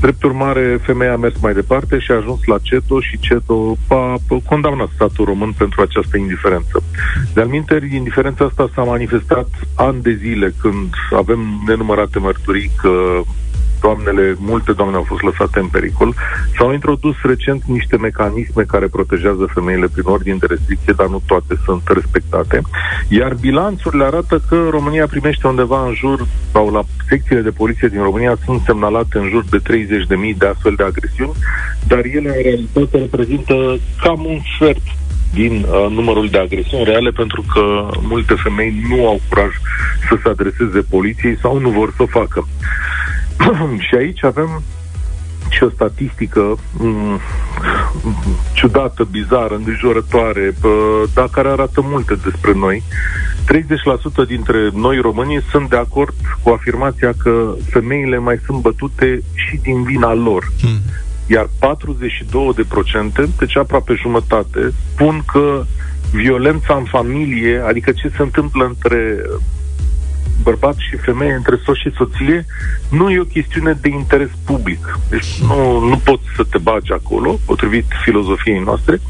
Drept 0.00 0.22
urmare, 0.22 0.80
femeia 0.82 1.12
a 1.12 1.16
mers 1.16 1.40
mai 1.40 1.54
departe 1.54 1.98
și 1.98 2.10
a 2.10 2.16
ajuns 2.16 2.44
la 2.44 2.58
CETO 2.62 3.00
și 3.00 3.18
CETO 3.18 3.76
a 3.88 4.16
condamnat 4.46 4.88
statul 4.94 5.24
român 5.24 5.52
pentru 5.58 5.80
această 5.80 6.16
indiferență. 6.16 6.82
De-al 7.34 7.46
minteri, 7.46 7.96
indiferența 7.96 8.44
asta 8.44 8.70
s-a 8.74 8.82
manifestat 8.82 9.48
ani 9.74 10.02
de 10.02 10.14
zile 10.14 10.54
când 10.60 10.94
avem 11.16 11.62
nenumărate 11.66 12.18
mărturii 12.18 12.70
că 12.82 13.20
doamnele, 13.80 14.36
multe 14.38 14.72
doamne 14.72 14.96
au 14.96 15.02
fost 15.02 15.22
lăsate 15.22 15.58
în 15.58 15.66
pericol. 15.66 16.14
S-au 16.56 16.72
introdus 16.72 17.14
recent 17.22 17.62
niște 17.64 17.96
mecanisme 17.96 18.62
care 18.62 18.86
protejează 18.86 19.44
femeile 19.54 19.86
prin 19.92 20.04
ordine 20.06 20.36
de 20.40 20.46
restricție, 20.46 20.92
dar 20.96 21.06
nu 21.06 21.22
toate 21.26 21.54
sunt 21.64 21.82
respectate. 21.86 22.62
Iar 23.08 23.34
bilanțurile 23.34 24.04
arată 24.04 24.42
că 24.48 24.68
România 24.70 25.06
primește 25.06 25.46
undeva 25.46 25.86
în 25.86 25.94
jur, 25.94 26.26
sau 26.52 26.70
la 26.70 26.82
secțiile 27.08 27.40
de 27.40 27.50
poliție 27.50 27.88
din 27.88 28.02
România 28.02 28.36
sunt 28.44 28.60
semnalate 28.66 29.18
în 29.18 29.28
jur 29.28 29.44
de 29.50 29.60
30.000 30.32 30.36
de 30.38 30.46
astfel 30.46 30.74
de 30.76 30.82
agresiuni, 30.82 31.36
dar 31.86 32.04
ele 32.04 32.28
în 32.28 32.42
realitate 32.42 32.98
reprezintă 32.98 33.78
cam 34.02 34.24
un 34.24 34.38
sfert 34.56 34.82
din 35.32 35.52
uh, 35.52 35.90
numărul 35.90 36.28
de 36.28 36.38
agresiuni 36.38 36.84
reale 36.84 37.10
pentru 37.10 37.44
că 37.52 37.88
multe 38.00 38.34
femei 38.34 38.82
nu 38.88 39.06
au 39.06 39.20
curaj 39.28 39.52
să 40.08 40.18
se 40.22 40.28
adreseze 40.28 40.80
poliției 40.90 41.38
sau 41.40 41.58
nu 41.58 41.68
vor 41.68 41.92
să 41.96 42.02
o 42.02 42.06
facă. 42.06 42.48
și 43.88 43.94
aici 43.94 44.24
avem 44.24 44.62
și 45.50 45.62
o 45.62 45.70
statistică 45.70 46.56
m- 46.78 47.20
ciudată, 48.52 49.08
bizară, 49.10 49.54
îngrijorătoare, 49.54 50.54
dar 51.14 51.28
care 51.28 51.48
arată 51.48 51.80
multe 51.84 52.14
despre 52.14 52.52
noi. 52.54 52.82
30% 54.24 54.26
dintre 54.26 54.70
noi 54.74 54.98
românii 54.98 55.42
sunt 55.50 55.68
de 55.68 55.76
acord 55.76 56.14
cu 56.42 56.50
afirmația 56.50 57.12
că 57.18 57.54
femeile 57.70 58.18
mai 58.18 58.40
sunt 58.44 58.60
bătute 58.60 59.20
și 59.34 59.56
din 59.56 59.82
vina 59.82 60.14
lor. 60.14 60.52
Hmm. 60.60 60.78
Iar 61.26 61.46
42%, 61.46 61.48
deci 63.38 63.56
aproape 63.56 63.94
jumătate, 63.94 64.72
spun 64.92 65.22
că 65.32 65.64
violența 66.12 66.74
în 66.74 66.84
familie, 66.84 67.62
adică 67.66 67.90
ce 67.90 68.08
se 68.16 68.22
întâmplă 68.22 68.64
între 68.64 69.22
bărbat 70.42 70.76
și 70.76 70.96
femeie, 70.96 71.32
între 71.32 71.56
soț 71.64 71.76
și 71.76 71.92
soție, 71.96 72.46
nu 72.90 73.10
e 73.10 73.20
o 73.20 73.24
chestiune 73.24 73.78
de 73.80 73.88
interes 73.88 74.30
public. 74.44 74.98
Deci 75.08 75.40
nu, 75.48 75.78
nu 75.84 75.96
poți 75.96 76.22
să 76.36 76.44
te 76.50 76.58
bagi 76.58 76.92
acolo, 76.92 77.38
potrivit 77.46 77.86
filozofiei 78.04 78.62
noastre. 78.64 78.96
7,3% 78.96 79.00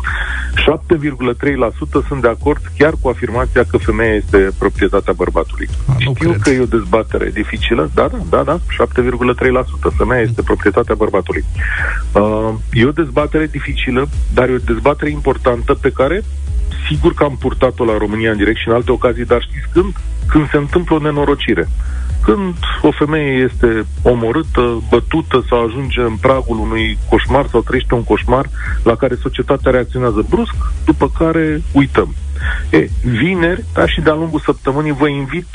sunt 2.08 2.22
de 2.22 2.28
acord 2.28 2.62
chiar 2.78 2.92
cu 3.00 3.08
afirmația 3.08 3.64
că 3.70 3.76
femeia 3.76 4.14
este 4.14 4.48
proprietatea 4.58 5.12
bărbatului. 5.12 5.68
A, 5.88 5.94
Știu 5.98 6.12
cred. 6.12 6.42
că 6.42 6.50
e 6.50 6.60
o 6.60 6.76
dezbatere 6.78 7.30
dificilă, 7.30 7.90
da, 7.94 8.08
da, 8.08 8.18
da, 8.30 8.42
da, 8.42 8.58
7,3%. 8.58 9.96
Femeia 9.96 10.20
este 10.20 10.42
proprietatea 10.42 10.94
bărbatului. 10.94 11.44
Uh, 12.12 12.54
e 12.72 12.86
o 12.86 12.90
dezbatere 12.90 13.46
dificilă, 13.46 14.08
dar 14.34 14.48
e 14.48 14.52
o 14.54 14.58
dezbatere 14.72 15.10
importantă 15.10 15.74
pe 15.74 15.90
care 15.90 16.22
sigur 16.90 17.14
că 17.14 17.24
am 17.24 17.36
purtat-o 17.36 17.84
la 17.84 17.96
România 17.98 18.30
în 18.30 18.36
direct 18.36 18.58
și 18.58 18.68
în 18.68 18.74
alte 18.74 18.92
ocazii, 18.92 19.24
dar 19.24 19.42
știți 19.42 19.68
când? 19.72 19.92
Când 20.28 20.48
se 20.50 20.56
întâmplă 20.56 20.94
o 20.94 20.98
nenorocire. 20.98 21.68
când 22.24 22.54
o 22.82 22.90
femeie 22.90 23.48
este 23.50 23.86
omorâtă, 24.02 24.82
bătută 24.90 25.44
sau 25.48 25.64
ajunge 25.64 26.00
în 26.00 26.16
pragul 26.16 26.58
unui 26.58 26.98
coșmar 27.08 27.46
sau 27.50 27.60
trăiește 27.60 27.94
un 27.94 28.04
coșmar 28.04 28.46
la 28.82 28.94
care 28.96 29.14
societatea 29.14 29.70
reacționează 29.70 30.26
brusc, 30.28 30.54
după 30.84 31.10
care 31.18 31.62
uităm. 31.72 32.14
E, 32.70 32.88
vineri, 33.02 33.64
da, 33.74 33.86
și 33.86 34.00
de-a 34.00 34.14
lungul 34.14 34.40
săptămânii 34.40 34.92
vă 34.92 35.08
invit 35.08 35.48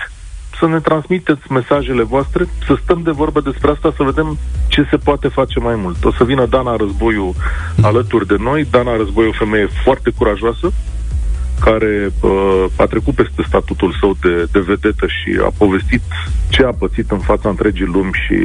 să 0.60 0.68
ne 0.68 0.80
transmiteți 0.80 1.52
mesajele 1.52 2.04
voastre, 2.04 2.46
să 2.66 2.78
stăm 2.84 3.02
de 3.04 3.12
vorbă 3.12 3.42
despre 3.42 3.72
asta, 3.72 3.94
să 3.96 4.04
vedem 4.04 4.38
ce 4.68 4.88
se 4.90 4.98
poate 4.98 5.28
face 5.28 5.60
mai 5.60 5.76
mult. 5.76 6.06
O 6.06 6.12
să 6.12 6.24
vină 6.24 6.46
Dana 6.46 6.76
Războiu 6.76 7.36
alături 7.82 8.28
de 8.28 8.36
noi. 8.40 8.68
Dana 8.72 8.96
Războiu 8.96 9.28
e 9.28 9.30
o 9.30 9.46
femeie 9.46 9.68
foarte 9.84 10.12
curajoasă, 10.18 10.72
care 11.60 12.12
uh, 12.22 12.66
a 12.76 12.86
trecut 12.86 13.16
peste 13.16 13.43
statutul 13.47 13.95
său 13.99 14.16
de, 14.22 14.47
de 14.51 14.60
vedetă 14.60 15.06
și 15.08 15.39
a 15.43 15.51
povestit 15.58 16.01
ce 16.49 16.64
a 16.64 16.72
pățit 16.72 17.12
în 17.12 17.20
fața 17.20 17.49
întregii 17.49 17.86
lumi 17.86 18.12
și 18.14 18.36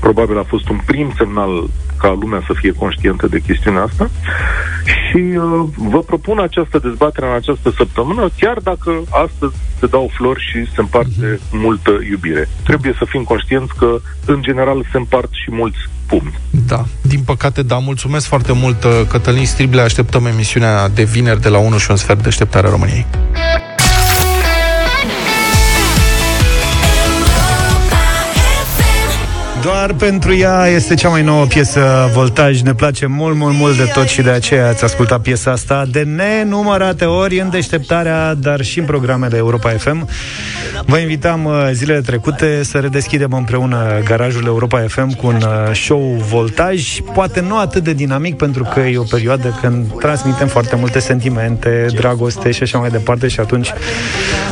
probabil 0.00 0.38
a 0.38 0.42
fost 0.42 0.68
un 0.68 0.80
prim 0.86 1.12
semnal 1.16 1.68
ca 1.98 2.16
lumea 2.20 2.42
să 2.46 2.52
fie 2.56 2.72
conștientă 2.72 3.26
de 3.26 3.40
chestiunea 3.46 3.82
asta. 3.82 4.10
Și 4.84 5.16
uh, 5.16 5.64
vă 5.76 5.98
propun 5.98 6.38
această 6.38 6.78
dezbatere 6.78 7.26
în 7.26 7.34
această 7.34 7.72
săptămână, 7.76 8.28
chiar 8.38 8.58
dacă 8.62 9.02
astăzi 9.10 9.54
se 9.80 9.86
dau 9.86 10.10
flori 10.16 10.40
și 10.40 10.64
se 10.74 10.80
împarte 10.80 11.34
mm-hmm. 11.34 11.50
multă 11.50 11.90
iubire. 12.10 12.48
Trebuie 12.64 12.94
să 12.98 13.04
fim 13.08 13.22
conștienți 13.22 13.74
că, 13.74 14.00
în 14.26 14.42
general, 14.42 14.86
se 14.90 14.96
împart 14.96 15.30
și 15.32 15.48
mulți 15.50 15.78
pumni. 16.06 16.38
Da, 16.66 16.84
din 17.00 17.20
păcate, 17.24 17.62
da. 17.62 17.78
Mulțumesc 17.78 18.26
foarte 18.26 18.52
mult, 18.52 18.84
uh, 18.84 18.90
Cătălin 19.08 19.46
Strible. 19.46 19.80
Așteptăm 19.80 20.26
emisiunea 20.26 20.88
de 20.88 21.02
vineri 21.02 21.40
de 21.40 21.48
la 21.48 21.58
1 21.58 21.78
și 21.78 21.90
un 21.90 21.96
sfert 21.96 22.22
de 22.22 22.28
așteptarea 22.28 22.70
României. 22.70 23.06
Doar 29.64 29.92
pentru 29.92 30.34
ea 30.34 30.66
este 30.66 30.94
cea 30.94 31.08
mai 31.08 31.22
nouă 31.22 31.44
piesă 31.44 32.10
Voltaj. 32.12 32.60
Ne 32.60 32.74
place 32.74 33.06
mult, 33.06 33.36
mult, 33.36 33.54
mult 33.54 33.76
de 33.76 33.90
tot 33.94 34.06
și 34.06 34.22
de 34.22 34.30
aceea 34.30 34.68
ați 34.68 34.84
ascultat 34.84 35.20
piesa 35.20 35.50
asta 35.50 35.84
de 35.90 36.02
nenumărate 36.02 37.04
ori 37.04 37.40
în 37.40 37.50
deșteptarea, 37.50 38.34
dar 38.34 38.60
și 38.60 38.78
în 38.78 38.84
programele 38.84 39.36
Europa 39.36 39.68
FM. 39.70 40.08
Vă 40.86 40.98
invitam 40.98 41.44
uh, 41.44 41.68
zilele 41.72 42.00
trecute 42.00 42.62
să 42.62 42.78
redeschidem 42.78 43.32
împreună 43.32 44.00
garajul 44.04 44.46
Europa 44.46 44.84
FM 44.88 45.14
cu 45.14 45.26
un 45.26 45.36
uh, 45.36 45.74
show 45.74 46.24
Voltaj, 46.28 46.98
poate 47.14 47.40
nu 47.40 47.58
atât 47.58 47.82
de 47.82 47.92
dinamic 47.92 48.36
pentru 48.36 48.68
că 48.74 48.80
e 48.80 48.98
o 48.98 49.02
perioadă 49.02 49.58
când 49.60 49.98
transmitem 49.98 50.46
foarte 50.46 50.76
multe 50.76 50.98
sentimente, 50.98 51.86
dragoste 51.94 52.50
și 52.50 52.62
așa 52.62 52.78
mai 52.78 52.90
departe 52.90 53.28
și 53.28 53.40
atunci 53.40 53.72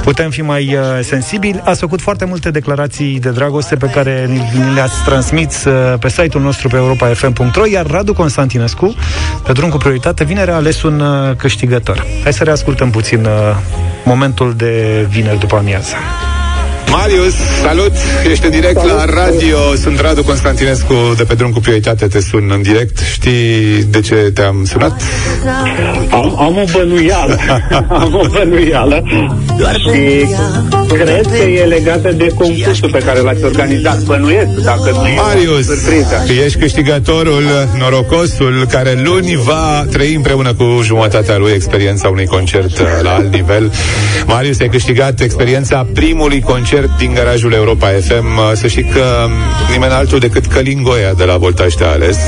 putem 0.02 0.30
fi 0.30 0.42
mai 0.42 0.74
uh, 0.74 0.82
sensibili. 1.02 1.60
Ați 1.64 1.80
făcut 1.80 2.00
foarte 2.00 2.24
multe 2.24 2.50
declarații 2.50 3.20
de 3.20 3.30
dragoste 3.30 3.76
pe 3.76 3.86
care 3.86 4.26
ni 4.30 4.74
le-ați 4.74 5.01
transmis 5.04 5.64
uh, 5.64 5.98
pe 5.98 6.08
site-ul 6.08 6.42
nostru 6.42 6.68
pe 6.68 6.76
europa.fm.ro, 6.76 7.66
iar 7.66 7.86
Radu 7.86 8.12
Constantinescu, 8.12 8.94
pe 9.44 9.52
drum 9.52 9.68
cu 9.68 9.76
prioritate, 9.76 10.24
vineri 10.24 10.50
a 10.50 10.54
ales 10.54 10.82
un 10.82 11.00
uh, 11.00 11.36
câștigător. 11.36 12.06
Hai 12.22 12.32
să 12.32 12.44
reascultăm 12.44 12.90
puțin 12.90 13.24
uh, 13.24 13.30
momentul 14.04 14.54
de 14.54 15.06
vineri 15.10 15.38
după 15.38 15.56
amiază. 15.56 15.94
Marius, 16.92 17.34
salut! 17.62 17.92
Ești 18.30 18.44
în 18.44 18.50
direct 18.50 18.78
salut. 18.78 18.96
la 18.96 19.04
radio. 19.04 19.74
Sunt 19.82 20.00
Radu 20.00 20.22
Constantinescu 20.22 20.94
de 21.16 21.24
pe 21.24 21.34
drum 21.34 21.50
cu 21.50 21.60
prioritate. 21.60 22.06
Te 22.06 22.20
sun 22.20 22.50
în 22.54 22.62
direct. 22.62 22.98
Știi 23.12 23.84
de 23.90 24.00
ce 24.00 24.14
te-am 24.14 24.64
sunat? 24.64 25.02
Am, 26.10 26.40
am 26.40 26.56
o 26.56 26.64
bănuială. 26.72 27.38
am 28.02 28.14
o 28.14 28.26
bănuială. 28.32 29.04
Și 29.58 30.26
cred 30.88 31.26
că 31.26 31.42
e 31.42 31.64
legată 31.64 32.12
de 32.12 32.26
concursul 32.26 32.90
pe 32.90 32.98
care 32.98 33.20
l-ați 33.20 33.44
organizat. 33.44 34.02
Bănuiesc, 34.02 34.48
dacă 34.64 34.90
nu 34.90 35.08
Marius, 35.16 35.68
e 36.28 36.44
ești 36.44 36.58
câștigătorul, 36.58 37.42
norocosul, 37.78 38.66
care 38.70 39.00
luni 39.04 39.36
va 39.36 39.86
trăi 39.90 40.14
împreună 40.14 40.54
cu 40.54 40.80
jumătatea 40.82 41.36
lui 41.36 41.52
experiența 41.52 42.08
unui 42.08 42.26
concert 42.26 43.02
la 43.02 43.14
alt 43.14 43.32
nivel. 43.32 43.72
Marius, 44.26 44.60
ai 44.60 44.68
câștigat 44.68 45.20
experiența 45.20 45.86
primului 45.94 46.40
concert 46.40 46.81
concert 46.82 46.98
din 46.98 47.14
garajul 47.14 47.52
Europa 47.52 47.86
FM. 47.86 48.54
Să 48.54 48.66
știi 48.66 48.84
că 48.84 49.04
nimeni 49.72 49.92
altul 49.92 50.18
decât 50.18 50.46
Călin 50.46 50.82
Goia 50.82 51.12
de 51.16 51.24
la 51.24 51.36
Voltaj 51.36 51.74
te-a 51.74 51.90
ales. 51.90 52.18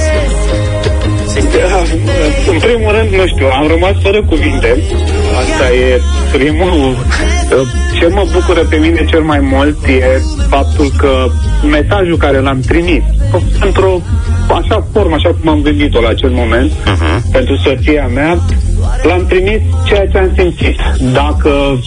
Da, 1.34 1.78
în 2.52 2.58
primul 2.58 2.92
rând, 2.96 3.10
nu 3.20 3.26
știu, 3.26 3.46
am 3.46 3.66
rămas 3.68 3.94
fără 4.02 4.24
cuvinte. 4.24 4.82
Asta 5.40 5.74
e 5.74 6.00
primul. 6.32 6.96
Ce 7.98 8.06
mă 8.06 8.24
bucură 8.32 8.60
pe 8.60 8.76
mine 8.76 9.04
cel 9.10 9.22
mai 9.22 9.40
mult 9.40 9.86
e 9.86 10.20
faptul 10.48 10.92
că 10.96 11.26
mesajul 11.70 12.16
care 12.16 12.38
l-am 12.38 12.60
trimis, 12.60 13.02
într-o 13.60 14.00
așa 14.48 14.86
formă, 14.92 15.14
așa 15.14 15.36
cum 15.40 15.50
am 15.50 15.60
gândit-o 15.62 16.00
la 16.00 16.08
acel 16.08 16.30
moment, 16.30 16.70
uh-huh. 16.72 17.32
pentru 17.32 17.56
soția 17.56 18.06
mea, 18.14 18.38
L-am 19.02 19.26
trimis 19.26 19.60
ceea 19.86 20.06
ce 20.06 20.18
am 20.18 20.32
simțit. 20.36 20.76
Dacă 21.12 21.80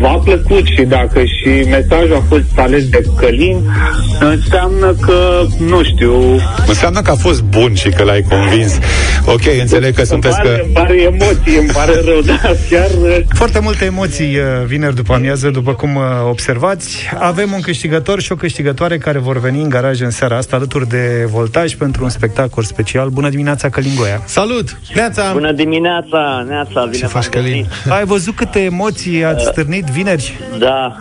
v-a 0.00 0.14
plăcut 0.24 0.66
și 0.66 0.82
dacă 0.82 1.24
și 1.24 1.68
mesajul 1.68 2.14
a 2.14 2.22
fost 2.28 2.58
ales 2.58 2.88
de 2.88 3.02
Călin, 3.16 3.62
înseamnă 4.20 4.94
că, 5.00 5.46
nu 5.58 5.82
știu... 5.82 6.40
Înseamnă 6.66 7.00
că 7.00 7.10
a 7.10 7.14
fost 7.14 7.42
bun 7.42 7.74
și 7.74 7.88
că 7.88 8.02
l-ai 8.02 8.24
convins. 8.28 8.78
Ok, 9.26 9.42
înțeleg 9.60 9.94
că 9.94 10.04
sunteți 10.04 10.36
pare, 10.36 10.48
că... 10.48 10.62
Îmi 10.64 10.72
pare 10.72 11.02
emoții, 11.02 11.56
îmi 11.58 11.70
pare 11.72 11.92
rău, 12.04 12.20
dar 12.20 12.56
chiar... 12.70 12.88
Foarte 13.28 13.58
multe 13.58 13.84
emoții 13.84 14.36
uh, 14.36 14.66
vineri 14.66 14.94
după 14.94 15.14
amiază, 15.14 15.50
după 15.50 15.72
cum 15.72 15.94
uh, 15.96 16.02
observați. 16.28 17.10
Avem 17.18 17.52
un 17.54 17.60
câștigător 17.60 18.20
și 18.20 18.32
o 18.32 18.34
câștigătoare 18.34 18.98
care 18.98 19.18
vor 19.18 19.40
veni 19.40 19.62
în 19.62 19.68
garaj 19.68 20.00
în 20.00 20.10
seara 20.10 20.36
asta 20.36 20.56
alături 20.56 20.88
de 20.88 21.28
Voltaj 21.30 21.74
pentru 21.74 22.04
un 22.04 22.10
spectacol 22.10 22.62
special. 22.62 23.08
Bună 23.08 23.28
dimineața, 23.28 23.68
Călingoia! 23.68 24.22
Salut! 24.24 24.78
Neața! 24.94 25.32
Bună 25.32 25.52
dimineața! 25.52 26.23
Neața, 26.48 26.84
bine 26.84 26.96
Ce 26.96 27.06
faci, 27.06 27.26
Călin? 27.26 27.66
Ai 27.88 28.04
văzut 28.04 28.34
câte 28.34 28.60
emoții 28.60 29.24
ați 29.24 29.44
stârnit 29.44 29.84
vineri? 29.84 30.38
Da, 30.58 30.96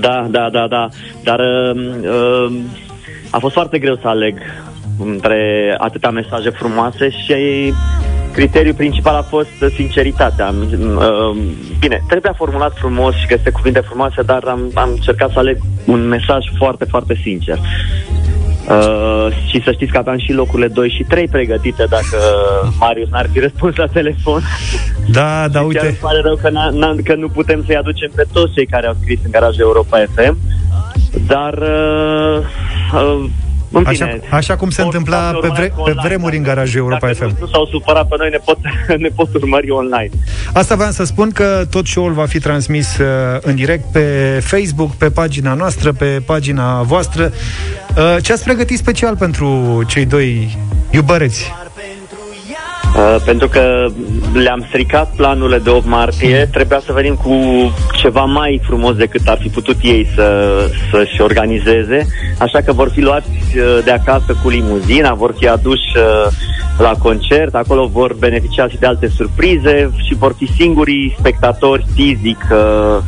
da, 0.00 0.26
da, 0.30 0.48
da, 0.50 0.66
da. 0.66 0.88
Dar 1.22 1.38
uh, 1.38 1.76
uh, 2.02 2.52
a 3.30 3.38
fost 3.38 3.54
foarte 3.54 3.78
greu 3.78 3.98
să 4.02 4.08
aleg 4.08 4.38
între 5.04 5.74
atâtea 5.78 6.10
mesaje 6.10 6.50
frumoase 6.50 7.10
și 7.10 7.72
criteriul 8.32 8.74
principal 8.74 9.14
a 9.14 9.22
fost 9.22 9.74
sinceritatea. 9.74 10.54
Uh, 10.70 11.36
bine, 11.78 12.02
trebuia 12.08 12.32
formulat 12.36 12.72
frumos 12.78 13.14
și 13.14 13.26
găsite 13.26 13.50
cuvinte 13.50 13.80
frumoase, 13.80 14.22
dar 14.22 14.44
am, 14.44 14.70
am 14.74 14.88
încercat 14.90 15.30
să 15.30 15.38
aleg 15.38 15.58
un 15.86 16.08
mesaj 16.08 16.44
foarte, 16.56 16.84
foarte 16.84 17.18
sincer. 17.22 17.58
Uh, 18.68 19.26
și 19.48 19.62
să 19.64 19.72
știți 19.72 19.92
că 19.92 19.98
aveam 19.98 20.18
și 20.18 20.32
locurile 20.32 20.68
2 20.68 20.88
și 20.96 21.02
3 21.02 21.28
pregătite 21.28 21.84
dacă 21.88 22.18
Marius 22.78 23.08
n-ar 23.08 23.28
fi 23.32 23.38
răspuns 23.38 23.76
la 23.76 23.86
telefon. 23.86 24.42
Da, 25.12 25.48
da, 25.48 25.60
uite. 25.60 25.78
Chiar 25.78 25.94
pare 26.00 26.20
rău 26.20 26.36
că, 26.36 26.48
n- 26.50 26.74
n- 26.74 27.04
că 27.04 27.14
nu 27.14 27.28
putem 27.28 27.62
să-i 27.66 27.76
aducem 27.76 28.10
pe 28.14 28.24
toți 28.32 28.52
cei 28.52 28.66
care 28.66 28.86
au 28.86 28.96
scris 29.00 29.18
în 29.24 29.30
garajul 29.30 29.60
Europa 29.60 30.04
FM. 30.14 30.36
Dar 31.26 31.54
uh, 31.58 32.38
uh, 32.94 33.24
în 33.78 33.86
așa, 33.86 34.06
fine, 34.06 34.20
așa 34.30 34.56
cum 34.56 34.70
se 34.70 34.82
întâmpla 34.82 35.38
pe, 35.40 35.48
vre- 35.48 35.72
pe 35.84 35.94
vremuri 36.04 36.36
în 36.36 36.42
garajul 36.42 36.78
Europa 36.78 37.06
dacă 37.06 37.12
FM. 37.12 37.36
nu 37.40 37.46
s-au 37.46 37.66
supărat 37.66 38.08
pe 38.08 38.14
noi, 38.18 38.28
ne 38.30 38.38
pot, 38.44 38.58
ne 39.04 39.08
pot 39.08 39.34
urmări 39.34 39.70
online. 39.70 40.10
Asta 40.52 40.74
vreau 40.74 40.90
să 40.90 41.04
spun 41.04 41.30
că 41.30 41.64
tot 41.70 41.86
show-ul 41.86 42.12
va 42.12 42.26
fi 42.26 42.38
transmis 42.38 42.98
uh, 42.98 43.06
în 43.40 43.54
direct 43.54 43.84
pe 43.92 44.38
Facebook, 44.44 44.90
pe 44.94 45.10
pagina 45.10 45.54
noastră, 45.54 45.92
pe 45.92 46.22
pagina 46.26 46.82
voastră. 46.82 47.32
Uh, 47.96 48.16
ce 48.22 48.32
ați 48.32 48.44
pregătit 48.44 48.78
special 48.78 49.16
pentru 49.16 49.82
cei 49.86 50.06
doi 50.06 50.58
iubăreți? 50.90 51.52
Uh, 52.96 53.16
pentru 53.24 53.48
că 53.48 53.86
le-am 54.32 54.64
stricat 54.68 55.12
planurile 55.16 55.58
de 55.58 55.70
8 55.70 55.86
martie, 55.86 56.48
trebuia 56.52 56.80
să 56.84 56.92
venim 56.92 57.14
cu 57.14 57.34
ceva 57.96 58.24
mai 58.24 58.60
frumos 58.62 58.94
decât 58.94 59.28
ar 59.28 59.38
fi 59.40 59.48
putut 59.48 59.76
ei 59.82 60.06
să, 60.14 60.58
să-și 60.90 61.20
organizeze, 61.20 62.06
așa 62.38 62.60
că 62.60 62.72
vor 62.72 62.90
fi 62.90 63.00
luați 63.00 63.28
uh, 63.28 63.84
de 63.84 63.90
acasă 63.90 64.36
cu 64.42 64.48
limuzina, 64.48 65.14
vor 65.14 65.34
fi 65.38 65.48
aduși 65.48 65.96
uh, 65.96 66.32
la 66.78 66.92
concert, 66.98 67.54
acolo 67.54 67.86
vor 67.86 68.14
beneficia 68.14 68.68
și 68.68 68.78
de 68.78 68.86
alte 68.86 69.08
surprize 69.08 69.90
și 70.06 70.14
vor 70.14 70.34
fi 70.38 70.46
singurii 70.46 71.14
spectatori 71.18 71.86
fizic 71.94 72.46
uh, 72.50 73.02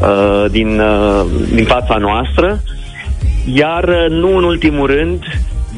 uh, 0.00 0.50
din, 0.50 0.80
uh, 0.80 1.24
din 1.52 1.64
fața 1.64 1.96
noastră. 1.96 2.60
Iar 3.44 3.84
uh, 3.84 4.06
nu 4.08 4.36
în 4.36 4.44
ultimul 4.44 4.86
rând, 4.86 5.22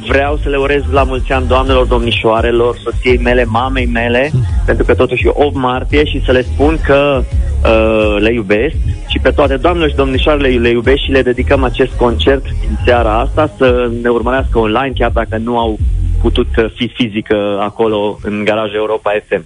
vreau 0.06 0.36
să 0.42 0.48
le 0.48 0.56
urez 0.56 0.82
la 0.90 1.02
mulți 1.02 1.32
ani 1.32 1.46
doamnelor, 1.46 1.86
domnișoarelor, 1.86 2.76
soției 2.76 3.18
mele, 3.18 3.44
mamei 3.44 3.86
mele, 3.86 4.30
pentru 4.66 4.84
că 4.84 4.94
totuși 4.94 5.26
e 5.26 5.30
8 5.32 5.54
martie 5.54 6.04
și 6.04 6.22
să 6.24 6.32
le 6.32 6.42
spun 6.42 6.78
că 6.84 7.22
uh, 7.24 8.16
le 8.18 8.32
iubesc 8.32 8.74
și 9.06 9.18
pe 9.22 9.30
toate 9.30 9.56
doamnelor 9.56 9.90
și 9.90 9.96
domnișoarele 9.96 10.48
le 10.48 10.68
iubesc 10.68 11.02
și 11.02 11.10
le 11.10 11.22
dedicăm 11.22 11.62
acest 11.62 11.92
concert 11.92 12.42
din 12.42 12.78
seara 12.84 13.18
asta 13.18 13.54
să 13.56 13.90
ne 14.02 14.08
urmărească 14.08 14.58
online, 14.58 14.92
chiar 14.94 15.10
dacă 15.10 15.36
nu 15.36 15.58
au 15.58 15.78
putut 16.20 16.48
fi 16.74 16.92
fizic 16.94 17.28
acolo 17.60 18.18
în 18.22 18.44
garajul 18.44 18.76
Europa 18.76 19.10
FM. 19.28 19.44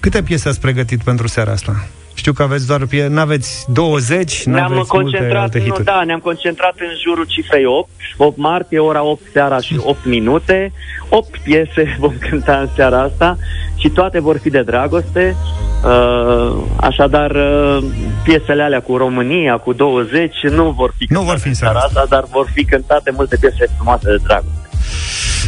Câte 0.00 0.22
piese 0.22 0.48
ați 0.48 0.60
pregătit 0.60 1.02
pentru 1.02 1.28
seara 1.28 1.52
asta? 1.52 1.88
Știu 2.14 2.32
că 2.32 2.42
aveți 2.42 2.66
doar, 2.66 2.80
nu 3.08 3.20
aveți 3.20 3.64
20, 3.72 4.44
nu 4.44 4.52
Ne-am 4.52 4.64
aveți 4.64 4.88
multe 4.92 4.96
concentrat, 4.96 5.42
alte 5.42 5.58
nu, 5.58 5.64
hituri. 5.64 5.84
da, 5.84 6.02
ne-am 6.04 6.18
concentrat 6.18 6.74
în 6.78 6.96
jurul 7.02 7.24
cifrei 7.24 7.64
8, 7.64 7.88
8 8.16 8.36
martie, 8.36 8.78
ora 8.78 9.02
8 9.02 9.22
seara 9.32 9.58
și 9.60 9.80
8 9.92 10.04
minute. 10.04 10.72
8 11.08 11.38
piese 11.42 11.96
vom 11.98 12.14
cânta 12.30 12.56
în 12.58 12.68
seara 12.74 13.00
asta 13.00 13.36
și 13.76 13.88
toate 13.88 14.20
vor 14.20 14.38
fi 14.38 14.50
de 14.50 14.62
dragoste. 14.62 15.36
Uh, 15.84 16.56
așadar, 16.76 17.30
uh, 17.30 17.84
piesele 18.24 18.62
alea 18.62 18.80
cu 18.80 18.96
România, 18.96 19.56
cu 19.56 19.72
20, 19.72 20.34
nu 20.42 20.70
vor 20.70 20.92
fi 20.96 21.06
nu 21.08 21.20
vor 21.20 21.38
fi 21.38 21.48
în 21.48 21.54
seara 21.54 21.78
asta, 21.78 22.06
dar 22.08 22.24
vor 22.30 22.50
fi 22.54 22.64
cântate 22.64 23.10
multe 23.10 23.36
piese 23.40 23.66
frumoase 23.76 24.06
de 24.10 24.16
dragoste. 24.22 24.68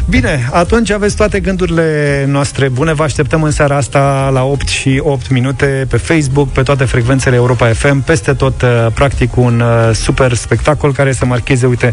Bine, 0.09 0.49
atunci 0.53 0.91
aveți 0.91 1.17
toate 1.17 1.41
gândurile 1.41 2.25
noastre 2.29 2.69
bune. 2.69 2.93
Vă 2.93 3.03
așteptăm 3.03 3.43
în 3.43 3.51
seara 3.51 3.77
asta 3.77 4.31
la 4.33 4.45
8 4.45 4.69
și 4.69 5.01
8 5.03 5.31
minute 5.31 5.87
pe 5.91 5.97
Facebook, 5.97 6.49
pe 6.49 6.63
toate 6.63 6.85
frecvențele 6.85 7.37
Europa 7.37 7.67
FM, 7.67 8.03
peste 8.03 8.33
tot, 8.33 8.63
uh, 8.63 8.87
practic, 8.95 9.37
un 9.37 9.61
uh, 9.61 9.95
super 9.95 10.33
spectacol 10.33 10.93
care 10.93 11.13
să 11.13 11.25
marcheze, 11.25 11.67
uite, 11.67 11.93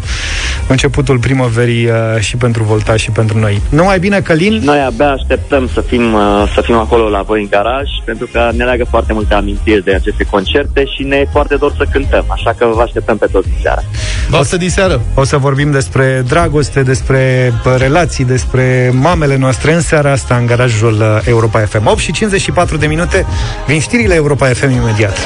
începutul 0.68 1.18
primăverii 1.18 1.86
uh, 1.86 1.94
și 2.18 2.36
pentru 2.36 2.62
Volta 2.62 2.96
și 2.96 3.10
pentru 3.10 3.38
noi. 3.38 3.60
Numai 3.68 3.98
bine, 3.98 4.20
Călin! 4.20 4.60
Noi 4.64 4.78
abia 4.78 5.10
așteptăm 5.10 5.68
să 5.72 5.80
fim, 5.80 6.12
uh, 6.12 6.52
să 6.54 6.60
fim 6.60 6.74
acolo 6.74 7.08
la 7.08 7.22
voi 7.22 7.40
în 7.40 7.48
garaj, 7.50 7.88
pentru 8.04 8.28
că 8.32 8.50
ne 8.56 8.64
leagă 8.64 8.84
foarte 8.90 9.12
multe 9.12 9.34
amintiri 9.34 9.84
de 9.84 9.94
aceste 9.94 10.24
concerte 10.30 10.84
și 10.96 11.02
ne 11.02 11.16
e 11.16 11.28
foarte 11.30 11.56
dor 11.56 11.74
să 11.76 11.86
cântăm, 11.92 12.24
așa 12.28 12.54
că 12.58 12.66
vă 12.74 12.82
așteptăm 12.82 13.16
pe 13.16 13.26
toți 13.32 13.48
în 13.48 13.60
seara. 13.62 13.82
Bastă 14.30 14.56
din 14.56 14.70
seară! 14.70 15.00
O 15.14 15.24
să 15.24 15.36
vorbim 15.36 15.70
despre 15.70 16.24
dragoste, 16.28 16.82
despre 16.82 17.52
bă, 17.62 17.76
relații, 18.02 18.24
despre 18.24 18.90
mamele 18.94 19.36
noastre 19.36 19.72
în 19.72 19.80
seara 19.80 20.10
asta 20.10 20.36
în 20.36 20.46
garajul 20.46 20.92
uh, 20.92 21.26
Europa 21.26 21.60
FM. 21.60 21.86
8 21.86 21.98
și 21.98 22.12
54 22.12 22.76
de 22.76 22.86
minute, 22.86 23.26
vin 23.66 23.80
știrile 23.80 24.14
Europa 24.14 24.46
FM 24.46 24.70
imediat. 24.70 25.18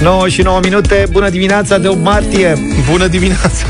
9 0.00 0.28
și 0.28 0.42
9 0.42 0.60
minute, 0.62 1.06
bună 1.10 1.28
dimineața 1.28 1.78
de 1.78 1.88
8 1.88 2.02
martie. 2.02 2.58
Bună 2.90 3.06
dimineața. 3.06 3.66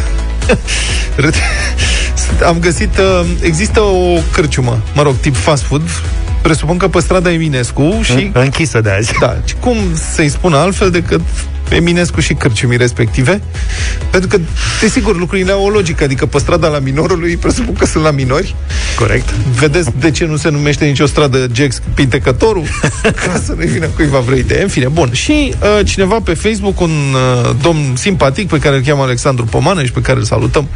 Am 2.48 2.58
găsit, 2.60 2.98
uh, 2.98 3.26
există 3.40 3.80
o 3.80 4.18
cârciumă, 4.32 4.78
mă 4.94 5.02
rog, 5.02 5.14
tip 5.20 5.36
fast 5.36 5.62
food. 5.62 5.82
Presupun 6.42 6.76
că 6.76 6.88
pe 6.88 7.00
strada 7.00 7.32
Eminescu 7.32 8.00
și... 8.02 8.30
Închisă 8.32 8.80
de 8.80 8.90
azi. 8.90 9.12
Da, 9.20 9.36
și 9.44 9.54
cum 9.60 9.76
să-i 10.14 10.28
spun 10.28 10.52
altfel 10.52 10.90
decât 10.90 11.20
Eminescu 11.70 12.20
și 12.20 12.34
cârciumii 12.34 12.76
respective? 12.76 13.42
Pentru 14.10 14.28
că, 14.28 14.38
desigur, 14.80 15.16
lucrurile 15.16 15.52
au 15.52 15.64
o 15.64 15.68
logică 15.68 16.04
Adică 16.04 16.26
pe 16.26 16.38
strada 16.38 16.68
la 16.68 16.78
minorului 16.78 17.36
presupun 17.36 17.74
că 17.74 17.86
sunt 17.86 18.04
la 18.04 18.10
minori. 18.10 18.54
Corect. 18.98 19.30
Vedeți 19.30 19.90
de 19.98 20.10
ce 20.10 20.24
nu 20.24 20.36
se 20.36 20.48
numește 20.48 20.84
nicio 20.84 21.06
stradă 21.06 21.46
Jax 21.52 21.82
Pintecătorul? 21.94 22.64
Ca 23.26 23.40
să 23.44 23.54
nu 23.58 23.66
vină 23.66 23.86
cuiva 23.86 24.18
vreo 24.18 24.36
idee. 24.36 24.62
În 24.62 24.68
fine, 24.68 24.88
bun. 24.88 25.12
Și 25.12 25.54
uh, 25.62 25.86
cineva 25.86 26.20
pe 26.24 26.34
Facebook 26.34 26.80
Un 26.80 26.90
uh, 26.90 27.50
domn 27.62 27.96
simpatic 27.96 28.48
pe 28.48 28.58
care 28.58 28.76
îl 28.76 28.82
cheamă 28.82 29.02
Alexandru 29.02 29.44
Pomană 29.44 29.84
Și 29.84 29.92
pe 29.92 30.00
care 30.00 30.18
îl 30.18 30.24
salutăm 30.24 30.68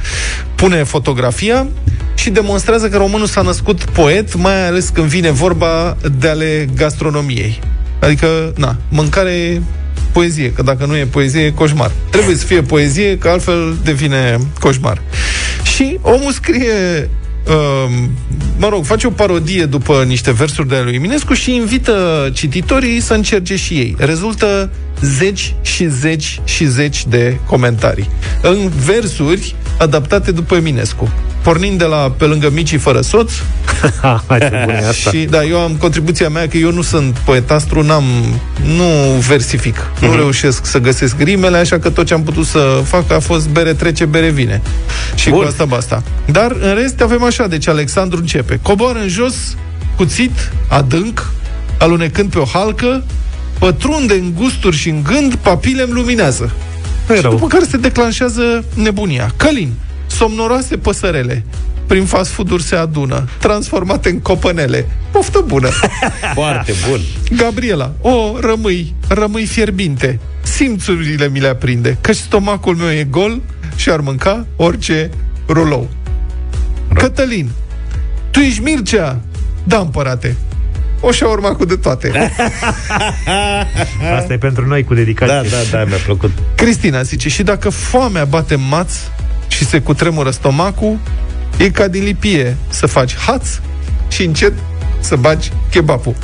Pune 0.55 0.85
fotografia 0.85 1.67
și 2.15 2.31
demonstrează 2.31 2.89
că 2.89 2.97
românul 2.97 3.27
s-a 3.27 3.43
născut 3.43 3.85
poet 3.85 4.35
Mai 4.35 4.67
ales 4.67 4.89
când 4.89 5.07
vine 5.07 5.31
vorba 5.31 5.97
de 6.19 6.29
ale 6.29 6.69
gastronomiei. 6.77 7.61
Adică, 8.01 8.53
na, 8.57 8.77
mâncare 8.89 9.63
poezie, 10.13 10.53
că 10.53 10.63
dacă 10.63 10.87
nu 10.87 10.97
e 10.97 11.05
poezie, 11.05 11.41
e 11.41 11.51
coșmar. 11.51 11.91
Trebuie 12.11 12.37
să 12.37 12.47
fie 12.47 12.63
poezie, 12.63 13.19
că 13.19 13.29
altfel 13.29 13.77
devine 13.85 14.39
coșmar. 14.61 15.03
Și 15.77 15.99
omul 16.03 16.33
scrie 16.33 17.09
Uh, 17.49 17.93
mă 18.59 18.69
rog, 18.69 18.85
face 18.85 19.07
o 19.07 19.11
parodie 19.11 19.65
după 19.65 20.05
niște 20.07 20.33
versuri 20.33 20.69
de 20.69 20.75
ale 20.75 20.85
lui 20.85 20.95
Eminescu 20.95 21.33
și 21.33 21.55
invită 21.55 22.31
cititorii 22.33 23.01
să 23.01 23.15
încerce 23.15 23.57
și 23.57 23.75
ei. 23.75 23.95
Rezultă 23.99 24.71
zeci 25.01 25.55
și 25.63 25.89
zeci 25.89 26.41
și 26.45 26.65
zeci 26.65 27.07
de 27.07 27.37
comentarii. 27.47 28.09
În 28.43 28.71
versuri 28.85 29.55
adaptate 29.79 30.31
după 30.31 30.55
Eminescu. 30.55 31.13
Pornind 31.43 31.79
de 31.79 31.85
la 31.85 32.15
Pe 32.17 32.25
lângă 32.25 32.51
micii 32.51 32.79
fără 32.79 33.01
soț 33.01 33.33
și 35.11 35.19
da, 35.31 35.45
eu 35.45 35.59
am 35.59 35.73
contribuția 35.73 36.29
mea 36.29 36.49
că 36.49 36.57
eu 36.57 36.73
nu 36.73 36.83
sunt 36.83 37.19
poetastru, 37.25 37.83
n-am, 37.83 38.05
nu 38.77 38.85
versific, 39.29 39.77
mm-hmm. 39.77 40.01
nu 40.01 40.15
reușesc 40.15 40.67
să 40.67 40.79
găsesc 40.79 41.21
rimele, 41.21 41.57
așa 41.57 41.79
că 41.79 41.91
tot 41.91 42.07
ce 42.07 42.15
am 42.15 42.23
putut 42.23 42.47
să 42.47 42.81
fac 42.85 43.13
a 43.13 43.19
fost 43.21 43.49
bere 43.49 43.73
trece, 43.75 44.05
bere 44.05 44.31
vine. 44.31 44.63
Și 45.15 45.31
Bun. 45.31 45.39
cu 45.39 45.45
asta 45.47 45.65
basta. 45.65 46.03
Dar 46.27 46.57
în 46.61 46.75
rest 46.75 47.01
avem 47.01 47.23
așa, 47.23 47.47
deci 47.47 47.69
Alexandru 47.69 48.19
începe. 48.19 48.59
Coboară 48.63 48.99
în 48.99 49.09
jos, 49.09 49.35
cuțit, 49.97 50.53
adânc, 50.69 51.33
alunecând 51.79 52.31
pe 52.31 52.39
o 52.39 52.45
halcă, 52.45 53.05
pătrunde 53.59 54.15
în 54.15 54.33
gusturi 54.37 54.77
și 54.77 54.89
în 54.89 55.03
gând, 55.03 55.35
papile 55.35 55.83
îmi 55.83 55.93
luminează. 55.93 56.53
Și 57.15 57.23
după 57.23 57.47
care 57.47 57.65
se 57.65 57.77
declanșează 57.77 58.65
nebunia. 58.75 59.33
Călin, 59.37 59.73
somnoroase 60.23 60.77
păsărele, 60.77 61.45
prin 61.87 62.05
fast 62.05 62.31
food-uri 62.31 62.63
se 62.63 62.77
adună, 62.77 63.29
transformate 63.39 64.09
în 64.09 64.21
copănele. 64.21 64.89
Poftă 65.11 65.45
bună! 65.47 65.69
Foarte 66.35 66.73
bun! 66.89 67.01
Gabriela, 67.37 67.93
o, 68.01 68.39
rămâi, 68.41 68.95
rămâi 69.09 69.47
fierbinte. 69.47 70.19
Simțurile 70.43 71.29
mi 71.29 71.41
le 71.41 71.49
aprinde, 71.49 71.99
căci 72.01 72.17
stomacul 72.17 72.77
meu 72.77 72.91
e 72.91 73.07
gol 73.11 73.41
și 73.77 73.91
ar 73.91 74.01
mânca 74.01 74.47
orice 74.57 75.11
rulou. 75.49 75.89
Cătălin, 76.95 77.51
tu 78.31 78.39
ești 78.41 78.63
Mircea? 78.63 79.21
Da, 79.65 79.79
împărate. 79.79 80.37
O 81.01 81.09
urma 81.31 81.55
cu 81.55 81.65
de 81.65 81.77
toate. 81.77 82.11
Asta 84.19 84.33
e 84.33 84.39
pentru 84.39 84.67
noi 84.67 84.85
cu 84.85 84.95
dedicație. 84.95 85.51
Da, 85.51 85.57
da, 85.57 85.79
da, 85.79 85.85
mi-a 85.85 85.97
plăcut. 85.97 86.31
Cristina 86.55 87.03
zice, 87.03 87.29
și 87.29 87.43
dacă 87.43 87.71
foamea 87.71 88.25
bate 88.25 88.55
maț 88.55 88.95
și 89.53 89.65
se 89.65 89.81
cutremură 89.81 90.31
stomacul, 90.31 90.99
e 91.59 91.71
ca 91.71 91.89
din 91.89 92.05
lipie 92.05 92.57
să 92.69 92.87
faci 92.87 93.17
haț 93.17 93.49
și 94.09 94.25
încet 94.25 94.53
să 95.01 95.17
bagi 95.17 95.51
kebabul. 95.71 96.15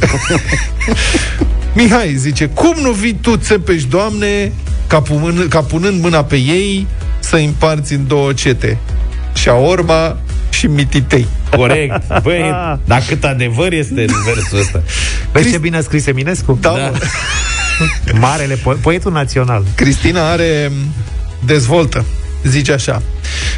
Mihai 1.75 2.15
zice, 2.17 2.47
cum 2.47 2.75
nu 2.81 2.91
vii 2.91 3.15
tu, 3.15 3.37
țepești, 3.37 3.89
Doamne, 3.89 4.53
ca, 4.87 5.01
pumân, 5.01 5.49
ca 5.49 5.61
punând 5.61 6.03
mâna 6.03 6.25
pe 6.25 6.37
ei 6.37 6.87
să 7.19 7.37
împarți 7.37 7.93
în 7.93 8.07
două 8.07 8.33
cete? 8.33 8.79
Și 9.35 9.49
a 9.49 9.55
orma 9.55 10.17
și 10.51 10.67
mititei. 10.67 11.27
Corect. 11.57 12.21
Băi, 12.23 12.55
dar 12.85 13.03
cât 13.09 13.25
adevăr 13.25 13.73
este 13.73 14.01
în 14.01 14.15
versul 14.35 14.59
ăsta. 14.59 14.83
Vezi 15.33 15.51
ce 15.51 15.59
bine 15.59 15.77
a 15.77 15.81
scris 15.81 16.07
Eminescu? 16.07 16.59
Da. 16.61 16.71
da. 16.71 16.93
Marele 18.19 18.55
po- 18.55 18.81
poetul 18.81 19.13
național. 19.13 19.65
Cristina 19.75 20.31
are 20.31 20.73
dezvoltă. 21.45 22.05
Zice 22.49 22.73
așa. 22.73 23.03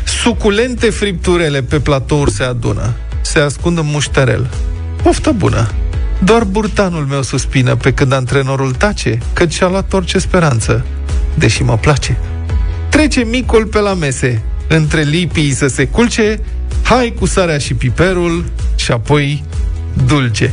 Suculente 0.05 0.91
fripturele 0.91 1.63
pe 1.63 1.81
platouri 1.81 2.31
se 2.31 2.43
adună. 2.43 2.95
Se 3.21 3.39
ascund 3.39 3.79
în 3.79 3.87
mușterel. 3.87 4.51
Poftă 5.03 5.33
bună. 5.33 5.71
Doar 6.25 6.45
burtanul 6.45 7.05
meu 7.05 7.23
suspină 7.23 7.77
pe 7.77 7.93
când 7.93 8.13
antrenorul 8.13 8.73
tace, 8.73 9.19
căci 9.33 9.53
și-a 9.53 9.69
luat 9.69 9.93
orice 9.93 10.19
speranță, 10.19 10.85
deși 11.35 11.63
mă 11.63 11.79
place. 11.79 12.19
Trece 12.89 13.21
micul 13.21 13.67
pe 13.67 13.79
la 13.79 13.95
mese, 13.95 14.43
între 14.69 15.03
lipii 15.03 15.53
să 15.53 15.67
se 15.67 15.87
culce, 15.87 16.41
hai 16.83 17.15
cu 17.19 17.27
sarea 17.27 17.59
și 17.59 17.75
piperul 17.75 18.45
și 18.77 18.93
apoi 18.93 19.45
dulce. 20.07 20.53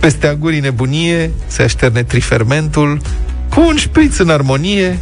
Peste 0.00 0.26
agurii 0.26 0.60
nebunie 0.60 1.30
se 1.46 1.62
așterne 1.62 2.02
trifermentul, 2.02 3.00
cu 3.54 3.60
un 3.60 3.76
șpriț 3.76 4.18
în 4.18 4.28
armonie, 4.28 4.98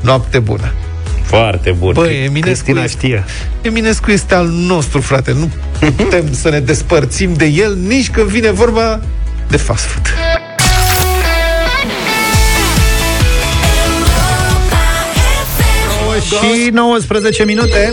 noapte 0.00 0.38
bună. 0.38 0.72
Foarte 1.30 1.70
bun. 1.70 1.92
Băi, 1.92 2.24
Eminescu, 2.24 2.64
Cristina 2.64 2.86
știe. 2.86 3.24
Eminescu 3.62 4.10
este 4.10 4.34
al 4.34 4.46
nostru, 4.46 5.00
frate. 5.00 5.32
Nu 5.32 5.50
putem 5.96 6.32
să 6.32 6.48
ne 6.48 6.60
despărțim 6.60 7.34
de 7.34 7.44
el 7.44 7.76
nici 7.86 8.10
când 8.10 8.26
vine 8.26 8.50
vorba 8.50 9.00
de 9.48 9.56
fast 9.56 9.84
food. 9.84 10.06
Și 16.20 16.70
19 16.70 17.44
minute 17.44 17.92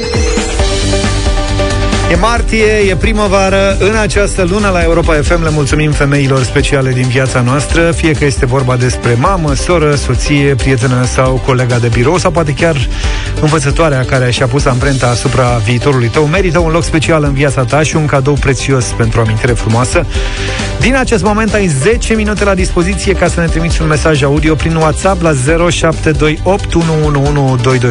E 2.12 2.16
martie, 2.16 2.66
e 2.90 2.96
primăvară 2.96 3.78
În 3.80 3.96
această 3.96 4.46
lună 4.50 4.70
la 4.70 4.82
Europa 4.82 5.14
FM 5.14 5.44
Le 5.44 5.50
mulțumim 5.50 5.92
femeilor 5.92 6.44
speciale 6.44 6.92
din 6.92 7.08
viața 7.08 7.42
noastră 7.42 7.92
Fie 7.92 8.12
că 8.12 8.26
este 8.26 8.46
vorba 8.46 8.76
despre 8.76 9.14
mamă, 9.20 9.54
soră, 9.54 9.96
soție, 9.96 10.56
prietenă 10.56 11.06
sau 11.06 11.42
colega 11.46 11.78
de 11.78 11.88
birou 11.88 12.18
Sau 12.18 12.32
poate 12.32 12.54
chiar 12.54 12.88
învățătoarea 13.42 14.06
care 14.06 14.32
și-a 14.32 14.48
pus 14.48 14.66
amprenta 14.66 15.08
asupra 15.08 15.62
viitorului 15.66 16.08
tău. 16.08 16.26
Merită 16.26 16.60
un 16.60 16.72
loc 16.72 16.84
special 16.84 17.24
în 17.24 17.34
viața 17.34 17.64
ta 17.64 17.84
și 17.84 17.96
un 17.96 18.06
cadou 18.06 18.34
prețios 18.34 18.86
pentru 18.86 19.20
o 19.20 19.24
amintire 19.24 19.54
frumoasă. 19.54 20.06
Din 20.80 20.96
acest 20.96 21.24
moment 21.24 21.54
ai 21.54 21.68
10 21.68 22.14
minute 22.14 22.44
la 22.44 22.54
dispoziție 22.54 23.14
Ca 23.14 23.28
să 23.28 23.40
ne 23.40 23.46
trimiți 23.46 23.82
un 23.82 23.88
mesaj 23.88 24.24
audio 24.24 24.56
prin 24.56 24.76
WhatsApp 24.76 25.22
la 25.22 25.32
0728111222 25.34 25.36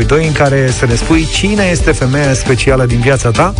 În 0.08 0.32
care 0.32 0.70
să 0.78 0.86
ne 0.86 0.94
spui 0.94 1.28
cine 1.32 1.68
este 1.70 1.92
femeia 1.92 2.34
specială 2.34 2.84
din 2.86 3.00
viața 3.00 3.30
ta 3.30 3.54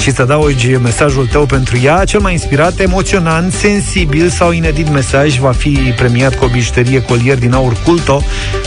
și 0.00 0.12
să 0.12 0.24
daugi 0.24 0.70
mesajul 0.70 1.26
tău 1.26 1.46
pentru 1.46 1.78
ea. 1.82 2.04
Cel 2.04 2.20
mai 2.20 2.32
inspirat, 2.32 2.78
emoționant, 2.78 3.52
sensibil 3.52 4.28
sau 4.28 4.50
inedit 4.50 4.90
mesaj 4.92 5.38
va 5.38 5.52
fi 5.52 5.92
premiat 5.96 6.34
cu 6.34 6.44
o 6.44 6.48
bijuterie 6.48 7.02
colier 7.02 7.38
din 7.38 7.52
aur 7.52 7.76
culto 7.84 8.22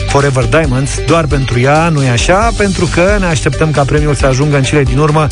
Forever 0.07 0.43
Diamonds, 0.43 0.91
doar 1.05 1.25
pentru 1.25 1.59
ea, 1.59 1.89
nu-i 1.89 2.09
așa? 2.09 2.51
Pentru 2.57 2.85
că 2.85 3.15
ne 3.19 3.25
așteptăm 3.25 3.71
ca 3.71 3.83
premiul 3.83 4.15
să 4.15 4.25
ajungă 4.25 4.55
în 4.55 4.63
cele 4.63 4.83
din 4.83 4.97
urmă 4.97 5.27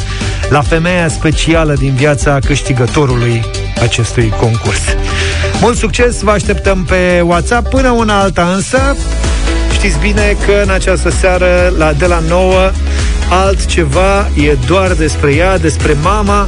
la 0.49 0.61
femeia 0.61 1.07
specială 1.07 1.73
din 1.73 1.93
viața 1.93 2.39
câștigătorului 2.45 3.41
acestui 3.81 4.33
concurs. 4.39 4.81
Mult 5.61 5.77
succes, 5.77 6.21
vă 6.21 6.31
așteptăm 6.31 6.83
pe 6.83 7.21
WhatsApp 7.25 7.69
până 7.69 7.89
una 7.89 8.19
alta 8.19 8.51
însă. 8.55 8.95
Știți 9.71 9.99
bine 9.99 10.37
că 10.45 10.61
în 10.63 10.69
această 10.69 11.09
seară, 11.09 11.73
la 11.77 11.93
de 11.93 12.05
la 12.05 12.21
9, 12.27 12.71
altceva 13.31 14.29
e 14.33 14.57
doar 14.65 14.93
despre 14.93 15.33
ea, 15.33 15.57
despre 15.57 15.97
mama. 16.01 16.47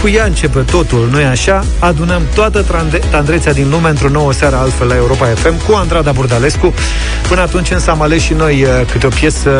Cu 0.00 0.08
ea 0.08 0.24
începe 0.24 0.60
totul, 0.60 1.08
nu-i 1.10 1.24
așa? 1.24 1.64
Adunăm 1.78 2.22
toată 2.34 2.64
tandrețea 3.10 3.52
din 3.52 3.70
lume 3.70 3.88
într-o 3.88 4.08
nouă 4.08 4.32
seară 4.32 4.56
altfel 4.56 4.86
la 4.86 4.94
Europa 4.94 5.26
FM 5.26 5.66
cu 5.66 5.74
Andrada 5.74 6.12
Burdalescu. 6.12 6.74
Până 7.28 7.40
atunci 7.40 7.70
însă 7.70 7.90
am 7.90 8.02
ales 8.02 8.22
și 8.22 8.32
noi 8.32 8.62
uh, 8.62 8.68
câte 8.90 9.06
o 9.06 9.08
piesă 9.08 9.50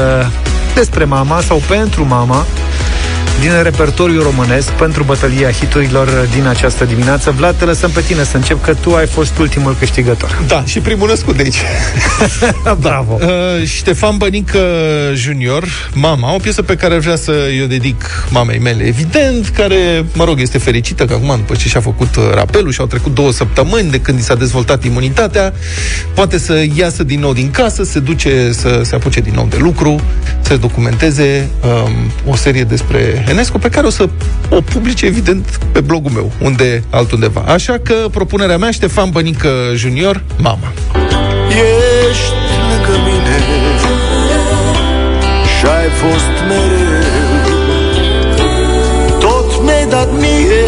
despre 0.74 1.04
mama 1.04 1.40
sau 1.40 1.62
pentru 1.68 2.06
mama 2.06 2.46
din 3.42 3.62
repertoriul 3.62 4.22
românesc 4.22 4.70
pentru 4.70 5.02
bătălia 5.02 5.50
hiturilor 5.50 6.28
din 6.34 6.46
această 6.46 6.84
dimineață. 6.84 7.30
Vlad, 7.30 7.56
te 7.56 7.64
lăsăm 7.64 7.90
pe 7.90 8.00
tine 8.00 8.24
să 8.24 8.36
încep, 8.36 8.62
că 8.62 8.74
tu 8.74 8.94
ai 8.94 9.06
fost 9.06 9.38
ultimul 9.38 9.76
câștigător. 9.78 10.42
Da, 10.46 10.64
și 10.64 10.78
primul 10.78 11.08
născut 11.08 11.36
de 11.36 11.42
aici. 11.42 11.62
Bravo! 12.80 13.16
Da. 13.18 13.26
Uh, 13.26 13.66
Ștefan 13.66 14.16
Bănică 14.16 14.58
Junior, 15.14 15.64
Mama, 15.92 16.34
o 16.34 16.36
piesă 16.38 16.62
pe 16.62 16.76
care 16.76 16.98
vrea 16.98 17.16
să 17.16 17.32
o 17.62 17.66
dedic 17.66 18.26
mamei 18.30 18.58
mele, 18.58 18.84
evident, 18.84 19.48
care, 19.48 20.04
mă 20.14 20.24
rog, 20.24 20.40
este 20.40 20.58
fericită 20.58 21.04
că 21.04 21.12
acum, 21.12 21.34
după 21.36 21.54
ce 21.54 21.68
și-a 21.68 21.80
făcut 21.80 22.16
uh, 22.16 22.22
rapelul 22.34 22.72
și 22.72 22.80
au 22.80 22.86
trecut 22.86 23.14
două 23.14 23.32
săptămâni 23.32 23.90
de 23.90 24.00
când 24.00 24.18
i 24.18 24.22
s-a 24.22 24.34
dezvoltat 24.34 24.84
imunitatea, 24.84 25.52
poate 26.14 26.38
să 26.38 26.64
iasă 26.74 27.02
din 27.02 27.20
nou 27.20 27.32
din 27.32 27.50
casă, 27.50 27.84
se 27.84 27.98
duce 27.98 28.52
să 28.52 28.80
se 28.84 28.94
apuce 28.94 29.20
din 29.20 29.32
nou 29.34 29.46
de 29.50 29.56
lucru, 29.56 30.00
să 30.40 30.56
documenteze 30.56 31.48
um, 31.64 31.92
o 32.32 32.36
serie 32.36 32.64
despre 32.64 33.24
Enescu, 33.32 33.58
pe 33.58 33.68
care 33.68 33.86
o 33.86 33.90
să 33.90 34.08
o 34.50 34.60
publice, 34.60 35.06
evident, 35.06 35.58
pe 35.72 35.80
blogul 35.80 36.10
meu, 36.10 36.32
unde 36.40 36.84
altundeva. 36.90 37.44
Așa 37.46 37.78
că 37.82 37.94
propunerea 38.10 38.58
mea, 38.58 38.70
Ștefan 38.70 39.10
Bănică 39.10 39.48
Junior, 39.74 40.22
Mama. 40.38 40.72
Ești 41.48 42.34
lângă 42.70 42.96
mine 43.04 43.36
Și 45.58 45.66
ai 45.66 45.88
fost 46.02 46.34
mereu 46.48 47.10
Tot 49.18 49.64
mi-ai 49.64 49.86
dat 49.88 50.08
mie 50.18 50.64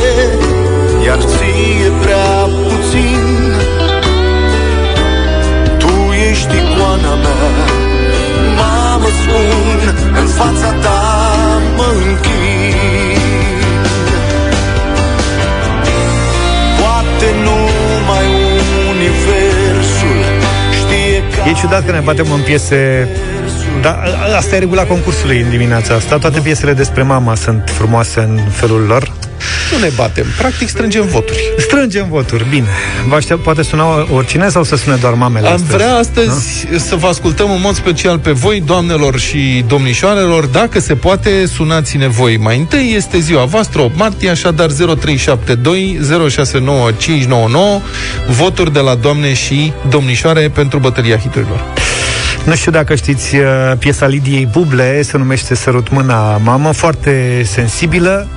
Iar 1.04 1.18
ție 1.18 1.90
prea 2.02 2.48
puțin 2.66 3.24
Tu 5.78 5.92
ești 6.30 6.54
icoana 6.56 7.14
mea 7.14 7.50
Mamă 8.56 9.06
spun 9.06 9.94
În 10.20 10.26
fața 10.26 10.72
ta 10.72 11.33
mă 11.76 11.88
închin 12.06 13.22
Poate 16.80 17.28
numai 17.44 18.26
universul 18.90 20.20
știe 20.80 21.22
că 21.32 21.48
E 21.48 21.52
ciudat 21.52 21.84
că 21.86 21.92
ne 21.92 22.00
batem 22.00 22.32
în 22.32 22.40
piese 22.40 23.08
dar 23.84 23.98
asta 24.36 24.56
e 24.56 24.58
regula 24.58 24.84
concursului 24.84 25.40
în 25.40 25.50
dimineața 25.50 25.94
asta. 25.94 26.18
Toate 26.18 26.40
piesele 26.40 26.72
despre 26.72 27.02
mama 27.02 27.34
sunt 27.34 27.70
frumoase 27.72 28.20
în 28.20 28.40
felul 28.50 28.80
lor. 28.86 29.12
Nu 29.84 29.90
ne 29.90 29.96
batem, 29.96 30.26
practic 30.38 30.68
strângem 30.68 31.06
voturi. 31.06 31.52
Strângem 31.58 32.06
voturi, 32.08 32.46
bine. 32.48 32.66
Vă 33.08 33.14
aștept, 33.14 33.42
poate 33.42 33.62
suna 33.62 33.84
oricine 34.12 34.48
sau 34.48 34.62
să 34.62 34.76
sune 34.76 34.96
doar 34.96 35.14
mamele 35.14 35.46
Am 35.46 35.52
astăzi? 35.52 35.72
vrea 35.72 35.94
astăzi 35.94 36.66
da? 36.70 36.78
să 36.78 36.94
vă 36.96 37.06
ascultăm 37.06 37.50
în 37.50 37.60
mod 37.62 37.74
special 37.74 38.18
pe 38.18 38.30
voi, 38.30 38.62
doamnelor 38.66 39.18
și 39.18 39.64
domnișoarelor. 39.68 40.46
Dacă 40.46 40.80
se 40.80 40.94
poate, 40.94 41.46
sunați-ne 41.46 42.08
voi. 42.08 42.36
Mai 42.36 42.58
întâi 42.58 42.92
este 42.96 43.18
ziua 43.18 43.44
voastră, 43.44 43.80
8 43.80 43.96
martie, 43.96 44.30
așadar 44.30 44.70
0372 44.70 45.98
069599 46.30 47.80
voturi 48.28 48.72
de 48.72 48.80
la 48.80 48.94
doamne 48.94 49.34
și 49.34 49.72
domnișoare 49.88 50.48
pentru 50.48 50.78
bătălia 50.78 51.16
hiturilor. 51.16 51.64
Nu 52.44 52.54
știu 52.54 52.70
dacă 52.70 52.94
știți 52.94 53.36
uh, 53.36 53.42
piesa 53.78 54.06
Lidiei 54.06 54.48
Buble, 54.52 55.02
se 55.02 55.18
numește 55.18 55.54
Sărut 55.54 55.90
mâna 55.90 56.36
mamă, 56.36 56.72
foarte 56.72 57.42
sensibilă. 57.46 58.28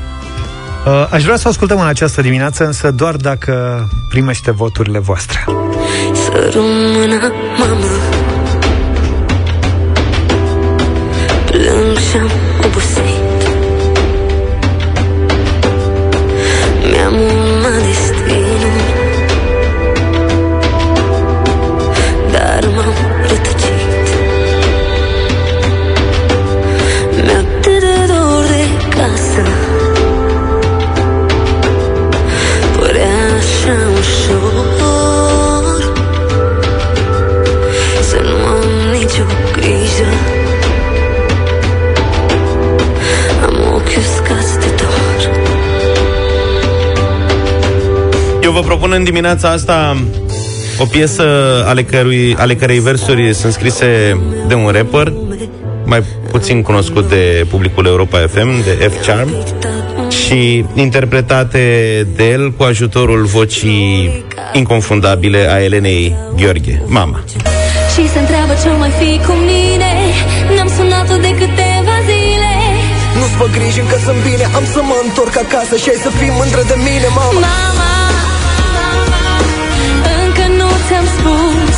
Uh, 0.87 1.07
Aș 1.09 1.23
vrea 1.23 1.35
să 1.35 1.43
o 1.45 1.49
ascultăm 1.49 1.79
în 1.79 1.87
această 1.87 2.21
dimineață, 2.21 2.65
însă 2.65 2.91
doar 2.91 3.15
dacă 3.15 3.87
primește 4.09 4.51
voturile 4.51 4.99
voastre. 4.99 5.45
Sărut 6.13 6.63
mâna 6.95 7.31
mamă 7.57 7.85
Plâng 11.45 11.97
și-am 11.97 12.46
vă 48.61 48.63
propun 48.63 48.91
în 48.91 49.03
dimineața 49.03 49.49
asta 49.49 49.97
o 50.77 50.85
piesă 50.85 51.23
ale, 51.67 51.83
cărui, 51.83 52.35
ale 52.39 52.55
cărei 52.55 52.79
versuri 52.79 53.33
sunt 53.33 53.53
scrise 53.53 54.19
de 54.47 54.53
un 54.53 54.67
rapper 54.67 55.13
mai 55.85 56.03
puțin 56.31 56.61
cunoscut 56.61 57.09
de 57.09 57.45
publicul 57.49 57.85
Europa 57.85 58.17
FM, 58.17 58.63
de 58.63 58.91
F-Charm 58.91 59.29
și 60.09 60.65
interpretate 60.73 61.61
de 62.15 62.29
el 62.29 62.51
cu 62.51 62.63
ajutorul 62.63 63.25
vocii 63.25 64.25
inconfundabile 64.53 65.47
a 65.51 65.63
Elenei 65.63 66.15
Gheorghe, 66.35 66.81
mama. 66.85 67.23
Și 67.93 68.09
se 68.09 68.19
întreabă 68.19 68.53
ce 68.63 68.69
mai 68.79 68.91
fi 68.99 69.25
cu 69.27 69.31
mine. 69.31 69.91
N-am 70.55 70.69
sunat-o 70.77 71.15
de 71.25 71.31
câteva 71.41 71.97
zile. 72.09 72.51
Nu-ți 73.17 73.35
fă 73.39 73.45
griji, 73.55 73.79
încă 73.79 73.97
sunt 74.05 74.19
bine. 74.29 74.45
Am 74.55 74.65
să 74.73 74.79
mă 74.89 74.97
întorc 75.07 75.35
acasă 75.45 75.75
și 75.81 75.89
ai 75.89 75.99
să 76.05 76.09
fii 76.09 76.31
mândră 76.39 76.61
de 76.71 76.75
mine, 76.87 77.07
mama. 77.15 77.39
Mama, 77.39 77.96
spus 81.17 81.77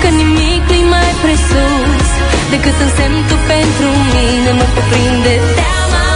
Că 0.00 0.08
nimic 0.20 0.62
nu-i 0.70 0.86
mai 0.94 1.10
presus 1.22 2.06
Decât 2.52 2.76
un 2.84 2.90
semn 2.96 3.18
tu 3.28 3.36
pentru 3.52 3.88
mine. 4.14 4.50
Mă 4.58 4.66
cuprinde 4.74 5.34
teama 5.60 6.06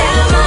Teama, 0.00 0.46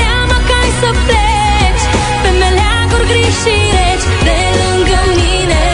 teama 0.00 0.36
că 0.46 0.52
ai 0.62 0.70
să 0.80 0.90
pleci. 1.06 1.84
Pe 2.22 2.30
meleaguri 2.42 3.06
gri 3.10 3.28
și 3.40 3.54
reci 3.76 4.06
De 4.26 4.38
lângă 4.60 5.00
mine. 5.18 5.64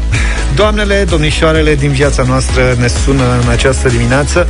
0372069599 0.00 0.14
Doamnele, 0.54 1.04
domnișoarele 1.08 1.74
din 1.74 1.90
viața 1.90 2.22
noastră 2.22 2.62
ne 2.78 2.86
sună 2.86 3.24
în 3.42 3.48
această 3.50 3.88
dimineață 3.88 4.48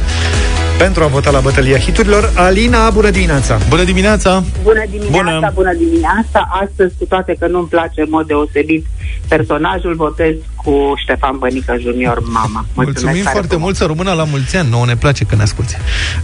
pentru 0.79 1.03
a 1.03 1.07
vota 1.07 1.31
la 1.31 1.41
bătălia 1.41 1.79
hiturilor. 1.79 2.33
Alina, 2.35 2.91
bună 2.91 3.11
dimineața! 3.11 3.59
Bună 3.69 3.85
dimineața! 3.85 4.43
Bună 4.63 4.85
dimineața, 4.91 5.17
Bună. 5.17 5.33
bună, 5.35 5.51
bună 5.55 5.75
dimineața. 5.75 6.49
Astăzi, 6.63 6.95
cu 6.99 7.05
toate 7.05 7.37
că 7.39 7.47
nu-mi 7.47 7.69
place 7.69 8.01
în 8.01 8.07
mod 8.11 8.27
deosebit 8.27 8.87
personajul, 9.29 9.95
votez 9.95 10.35
cu 10.55 10.93
Ștefan 10.97 11.39
Bănică 11.39 11.77
Junior, 11.81 12.19
mama. 12.33 12.65
Mulțumim 12.75 13.23
tare 13.23 13.29
foarte 13.33 13.57
mult, 13.57 13.77
să 13.77 13.85
rămână 13.85 14.13
la 14.13 14.25
mulți 14.25 14.57
ani. 14.57 14.71
Nouă 14.71 14.87
ne 14.87 14.97
place 14.97 15.25
că 15.25 15.35
ne 15.35 15.43
asculti. 15.43 15.77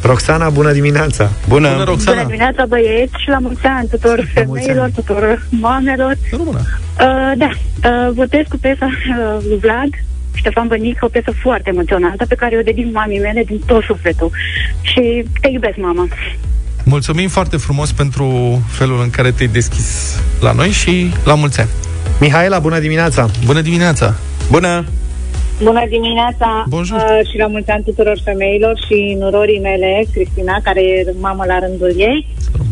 Roxana, 0.02 0.48
bună 0.50 0.72
dimineața! 0.72 1.30
Bună, 1.48 1.68
Bună 1.70 1.84
Roxana! 1.84 2.24
dimineața, 2.24 2.64
băieți, 2.66 3.12
și 3.22 3.28
la 3.28 3.38
mulți 3.38 3.66
ani 3.66 3.88
tuturor 3.88 4.28
femeilor, 4.34 4.90
tuturor 4.94 5.46
mamelor. 5.50 6.16
Uh, 6.32 7.32
da, 7.36 7.48
uh, 7.48 8.12
votez 8.14 8.44
cu 8.48 8.56
piesa 8.60 8.86
uh, 8.86 9.44
lui 9.48 9.58
Vlad, 9.58 9.90
Ștefan 10.34 10.66
Bănică, 10.66 11.04
o 11.04 11.08
piesă 11.08 11.32
foarte 11.42 11.70
emoționantă 11.70 12.26
pe 12.28 12.34
care 12.34 12.56
o 12.58 12.62
dedic 12.62 12.92
mamii 12.92 13.18
mele 13.20 13.42
din 13.44 13.60
tot 13.66 13.82
sufletul. 13.82 14.30
Și 14.80 15.24
te 15.40 15.48
iubesc, 15.48 15.76
mama. 15.76 16.08
Mulțumim 16.84 17.28
foarte 17.28 17.56
frumos 17.56 17.92
pentru 17.92 18.26
felul 18.68 19.00
în 19.02 19.10
care 19.10 19.30
te-ai 19.30 19.48
deschis 19.48 20.18
la 20.40 20.52
noi 20.52 20.68
și 20.68 21.12
la 21.24 21.34
mulți 21.34 21.60
ani. 21.60 21.68
Mihaela, 22.20 22.58
bună 22.58 22.78
dimineața! 22.78 23.30
Bună 23.44 23.60
dimineața! 23.60 24.14
Bună! 24.50 24.84
Bună 25.62 25.84
dimineața 25.88 26.64
Bonjour. 26.68 26.98
uh, 26.98 27.28
și 27.30 27.36
la 27.38 27.46
mulți 27.46 27.70
ani 27.70 27.84
tuturor 27.84 28.20
femeilor 28.24 28.78
și 28.86 29.16
nurorii 29.18 29.60
mele, 29.60 30.04
Cristina, 30.12 30.60
care 30.62 30.80
e 30.82 31.14
mamă 31.20 31.44
la 31.46 31.58
rândul 31.58 31.92
ei. 31.96 32.26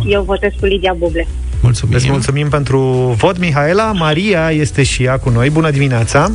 Eu 0.06 0.22
votez 0.22 0.50
cu 0.60 0.66
Lidia 0.66 0.94
Buble. 0.98 1.26
Mulțumim. 1.62 1.94
Îți 1.96 2.10
mulțumim 2.10 2.48
pentru 2.48 2.78
vot, 3.16 3.38
Mihaela. 3.38 3.92
Maria 3.92 4.50
este 4.50 4.82
și 4.82 5.02
ea 5.02 5.18
cu 5.18 5.30
noi. 5.30 5.50
Bună 5.50 5.70
dimineața! 5.70 6.32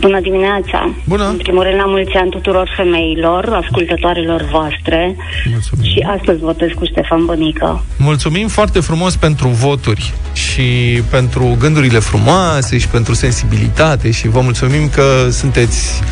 Bună 0.00 0.20
dimineața! 0.20 0.94
Bună! 1.04 1.28
În 1.28 1.36
primul 1.36 1.62
rând, 1.62 1.76
la 1.76 1.84
mulți 1.84 2.14
ani 2.14 2.30
tuturor 2.30 2.72
femeilor, 2.76 3.60
ascultătoarelor 3.64 4.48
voastre. 4.50 5.16
Mulțumim. 5.50 5.84
Și 5.84 6.06
astăzi 6.16 6.40
votez 6.40 6.68
cu 6.74 6.84
Ștefan 6.84 7.24
Bănică. 7.24 7.84
Mulțumim 7.98 8.48
foarte 8.48 8.80
frumos 8.80 9.16
pentru 9.16 9.48
voturi 9.48 10.12
și 10.32 10.62
pentru 11.10 11.56
gândurile 11.58 11.98
frumoase 11.98 12.78
și 12.78 12.88
pentru 12.88 13.14
sensibilitate 13.14 14.10
și 14.10 14.28
vă 14.28 14.40
mulțumim 14.40 14.88
că 14.88 15.28
sunteți 15.30 16.02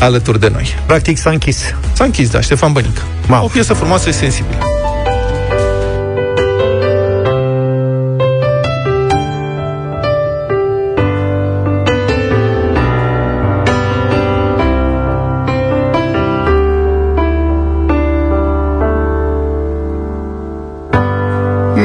alături 0.00 0.40
de 0.40 0.48
noi. 0.52 0.66
Practic 0.86 1.16
s-a 1.16 1.30
închis. 1.30 1.74
S-a 1.92 2.04
închis, 2.04 2.30
da, 2.30 2.40
Ștefan 2.40 2.72
Bănică. 2.72 3.02
O 3.42 3.46
piesă 3.46 3.74
frumoasă 3.74 4.10
și 4.10 4.16
sensibilă. 4.16 4.79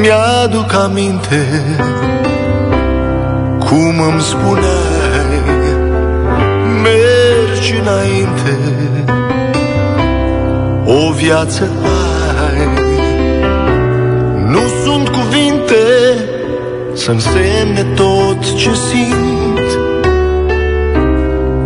Mi-aduc 0.00 0.72
aminte 0.72 1.46
Cum 3.58 4.00
îmi 4.12 4.20
spuneai 4.20 5.40
Mergi 6.82 7.74
înainte 7.80 8.58
O 10.84 11.12
viață 11.12 11.70
ai. 11.82 12.84
Nu 14.46 14.60
sunt 14.84 15.08
cuvinte 15.08 15.84
Să 16.94 17.10
însemne 17.10 17.82
tot 17.94 18.54
ce 18.56 18.70
simt. 18.74 19.78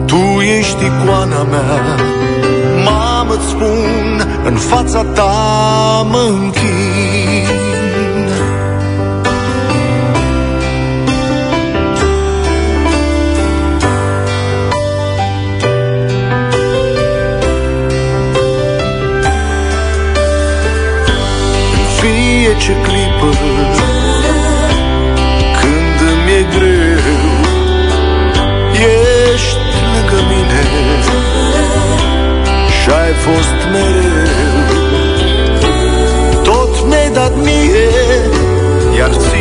Tu 0.07 0.41
ești 0.59 0.85
icoana 0.85 1.43
mea 1.43 1.97
Mamă, 2.85 3.35
îți 3.35 3.49
spun 3.49 4.27
În 4.45 4.55
fața 4.55 5.03
ta 5.03 6.07
mă 6.11 6.19
închin 6.29 7.70
fie 22.61 22.75
ce 22.75 22.81
clipă 22.81 23.31
Când 25.61 25.99
îmi 26.13 26.33
e 26.33 26.47
greu 26.55 27.19
Ești 28.73 29.59
lângă 29.95 30.23
mine. 30.29 30.63
Și-ai 32.81 33.13
fost 33.13 33.59
mereu 33.73 34.65
Tot 36.43 36.89
mi-ai 36.89 37.11
dat 37.13 37.37
mie 37.37 37.89
Iar 38.99 39.11
ție 39.11 39.40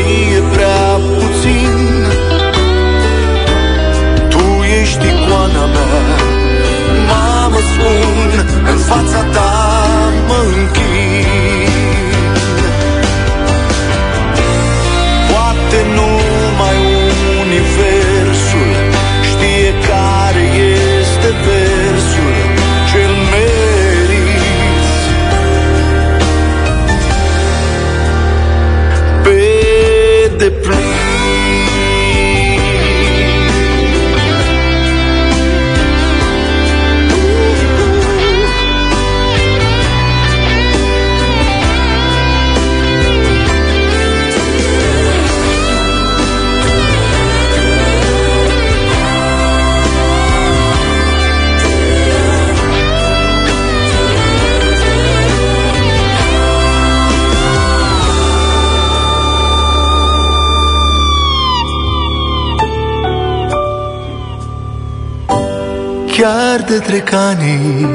trec 66.79 67.13
ani 67.13 67.87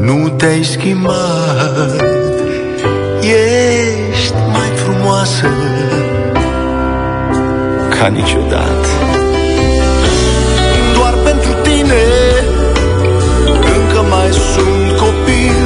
Nu 0.00 0.28
te-ai 0.28 0.62
schimbat. 0.62 2.04
Ești 3.20 4.34
mai 4.52 4.68
frumoasă 4.74 5.48
Ca 7.88 8.06
niciodată. 8.06 8.88
Doar 10.94 11.14
pentru 11.24 11.52
tine 11.62 12.02
Încă 13.46 14.00
mai 14.08 14.28
sunt 14.30 14.98
copil 14.98 15.60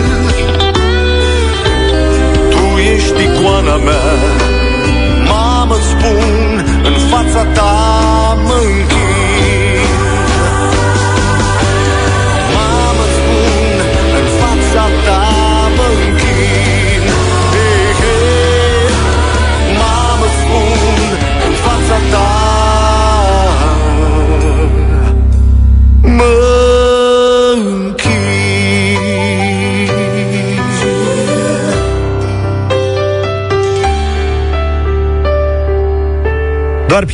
Tu 2.51 2.81
ești 2.95 3.23
icoana 3.23 3.77
mea. 3.77 4.13
Mamă, 5.29 5.75
îți 5.75 5.87
spun 5.87 6.65
În 6.85 6.95
fața 7.11 7.45
ta 7.45 7.74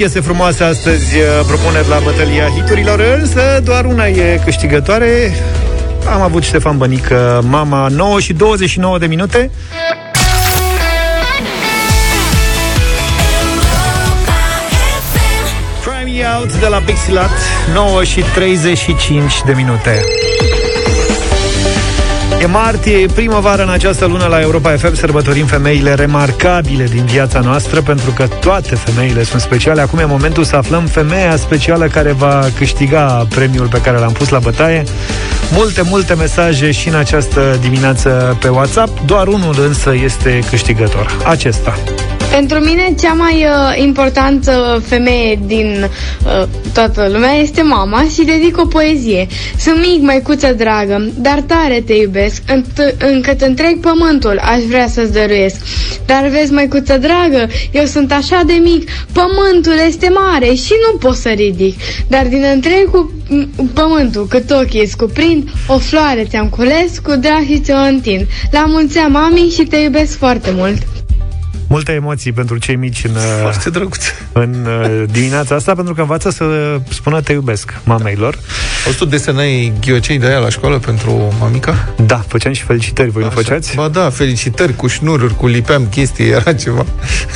piese 0.00 0.20
frumoase 0.20 0.64
astăzi 0.64 1.16
uh, 1.16 1.44
propuneri 1.46 1.88
la 1.88 1.98
bătălia 2.04 2.48
hiturilor, 2.48 3.00
însă 3.00 3.60
doar 3.64 3.84
una 3.84 4.06
e 4.06 4.40
câștigătoare. 4.44 5.34
Am 6.12 6.20
avut 6.20 6.42
Ștefan 6.42 6.78
Bănică, 6.78 7.42
mama 7.48 7.88
9 7.88 8.20
și 8.20 8.32
29 8.32 8.98
de 8.98 9.06
minute. 9.06 9.50
Try 15.80 16.12
Me 16.12 16.24
Out 16.38 16.54
de 16.54 16.66
la 16.66 16.78
Pixilat 16.78 17.30
9 17.74 18.04
și 18.04 18.24
35 18.34 19.42
de 19.46 19.52
minute 19.52 20.04
E 22.40 22.46
martie, 22.46 22.96
e 22.96 23.06
primăvară 23.06 23.62
în 23.62 23.68
această 23.68 24.06
lună 24.06 24.26
la 24.26 24.40
Europa 24.40 24.70
FM 24.70 24.94
Sărbătorim 24.94 25.46
femeile 25.46 25.94
remarcabile 25.94 26.84
din 26.84 27.04
viața 27.04 27.40
noastră 27.40 27.80
Pentru 27.80 28.10
că 28.10 28.26
toate 28.26 28.74
femeile 28.74 29.22
sunt 29.22 29.40
speciale. 29.40 29.80
Acum 29.80 29.98
e 29.98 30.04
momentul 30.04 30.44
să 30.44 30.56
aflăm 30.56 30.86
femeia 30.86 31.36
specială 31.36 31.86
Care 31.86 32.12
va 32.12 32.46
câștiga 32.56 33.26
premiul 33.28 33.66
pe 33.66 33.80
care 33.80 33.98
l-am 33.98 34.12
pus 34.12 34.28
la 34.28 34.38
bătaie. 34.38 34.82
Multe, 35.52 35.82
multe 35.82 36.14
mesaje 36.14 36.70
și 36.70 36.88
în 36.88 36.94
această 36.94 37.58
dimineață 37.60 38.36
pe 38.40 38.48
WhatsApp. 38.48 39.00
Doar 39.04 39.26
unul 39.26 39.54
însă 39.66 39.94
este 39.94 40.38
câștigător. 40.50 41.16
Acesta 41.24 41.74
Pentru 42.30 42.58
mine, 42.58 42.94
cea 43.00 43.12
mai 43.12 43.34
uh, 43.44 43.82
importantă 43.84 44.82
femeie 44.86 45.38
din 45.46 45.86
uh, 46.24 46.42
toată 46.72 47.08
lumea 47.12 47.32
este 47.32 47.62
mama 47.62 48.04
și 48.14 48.24
dedic 48.24 48.58
o 48.58 48.66
poezie. 48.66 49.26
Sunt 49.58 49.76
mic, 49.76 50.00
măicuță 50.02 50.52
dragă, 50.52 51.10
dar 51.18 51.40
tare 51.46 51.82
te 51.86 51.92
iubesc, 51.94 52.42
înt- 52.42 52.96
încât 52.98 53.40
întreg 53.40 53.80
pământul 53.80 54.40
aș 54.44 54.62
vrea 54.62 54.86
să-ți 54.88 55.12
dăruiesc. 55.12 55.56
Dar 56.06 56.26
vezi, 56.28 56.52
măicuță 56.52 56.98
dragă, 56.98 57.48
eu 57.70 57.84
sunt 57.84 58.12
așa 58.12 58.42
de 58.46 58.52
mic, 58.62 58.90
pământul 59.12 59.86
este 59.86 60.08
mare 60.08 60.52
și 60.54 60.72
nu 60.90 60.98
pot 60.98 61.16
să 61.16 61.28
ridic. 61.28 61.78
Dar 62.08 62.26
din 62.26 62.44
întregul 62.54 63.12
m, 63.28 63.66
pământul, 63.74 64.26
cât 64.26 64.50
ochii 64.50 64.80
îți 64.80 64.96
cuprind, 64.96 65.48
o 65.66 65.78
floare 65.78 66.26
ți-am 66.28 66.48
cules, 66.48 66.98
cu 67.02 67.14
drag 67.16 67.44
și 67.46 67.60
ți-o 67.60 67.76
întind. 67.76 68.26
La 68.50 68.64
mulți 68.68 68.98
ani, 68.98 69.12
mami, 69.12 69.50
și 69.56 69.62
te 69.62 69.76
iubesc 69.76 70.18
foarte 70.18 70.50
mult. 70.56 70.78
Multe 71.72 71.92
emoții 71.92 72.32
pentru 72.32 72.58
cei 72.58 72.76
mici 72.76 73.04
în, 73.04 73.12
Foarte 73.40 73.70
drăguț. 73.70 74.04
în 74.32 74.66
uh, 74.66 75.02
dimineața 75.10 75.54
asta, 75.54 75.74
pentru 75.74 75.94
că 75.94 76.00
învață 76.00 76.30
să 76.30 76.44
spună 76.88 77.20
te 77.20 77.32
iubesc 77.32 77.74
mameilor. 77.84 78.38
Auzi, 78.86 78.98
tu 78.98 79.04
desenai 79.04 79.72
ghiocei 79.80 80.18
de 80.18 80.26
aia 80.26 80.38
la 80.38 80.48
școală 80.48 80.78
pentru 80.78 81.32
mamica? 81.40 81.94
Da, 82.06 82.24
făceam 82.28 82.52
și 82.52 82.62
felicitări, 82.62 83.10
voi 83.10 83.22
nu 83.22 83.30
făceați? 83.30 83.74
Ba 83.74 83.88
da, 83.88 84.10
felicitări 84.10 84.76
cu 84.76 84.86
șnururi, 84.86 85.36
cu 85.36 85.46
lipeam 85.46 85.86
chestii, 85.86 86.28
era 86.28 86.52
ceva. 86.52 86.86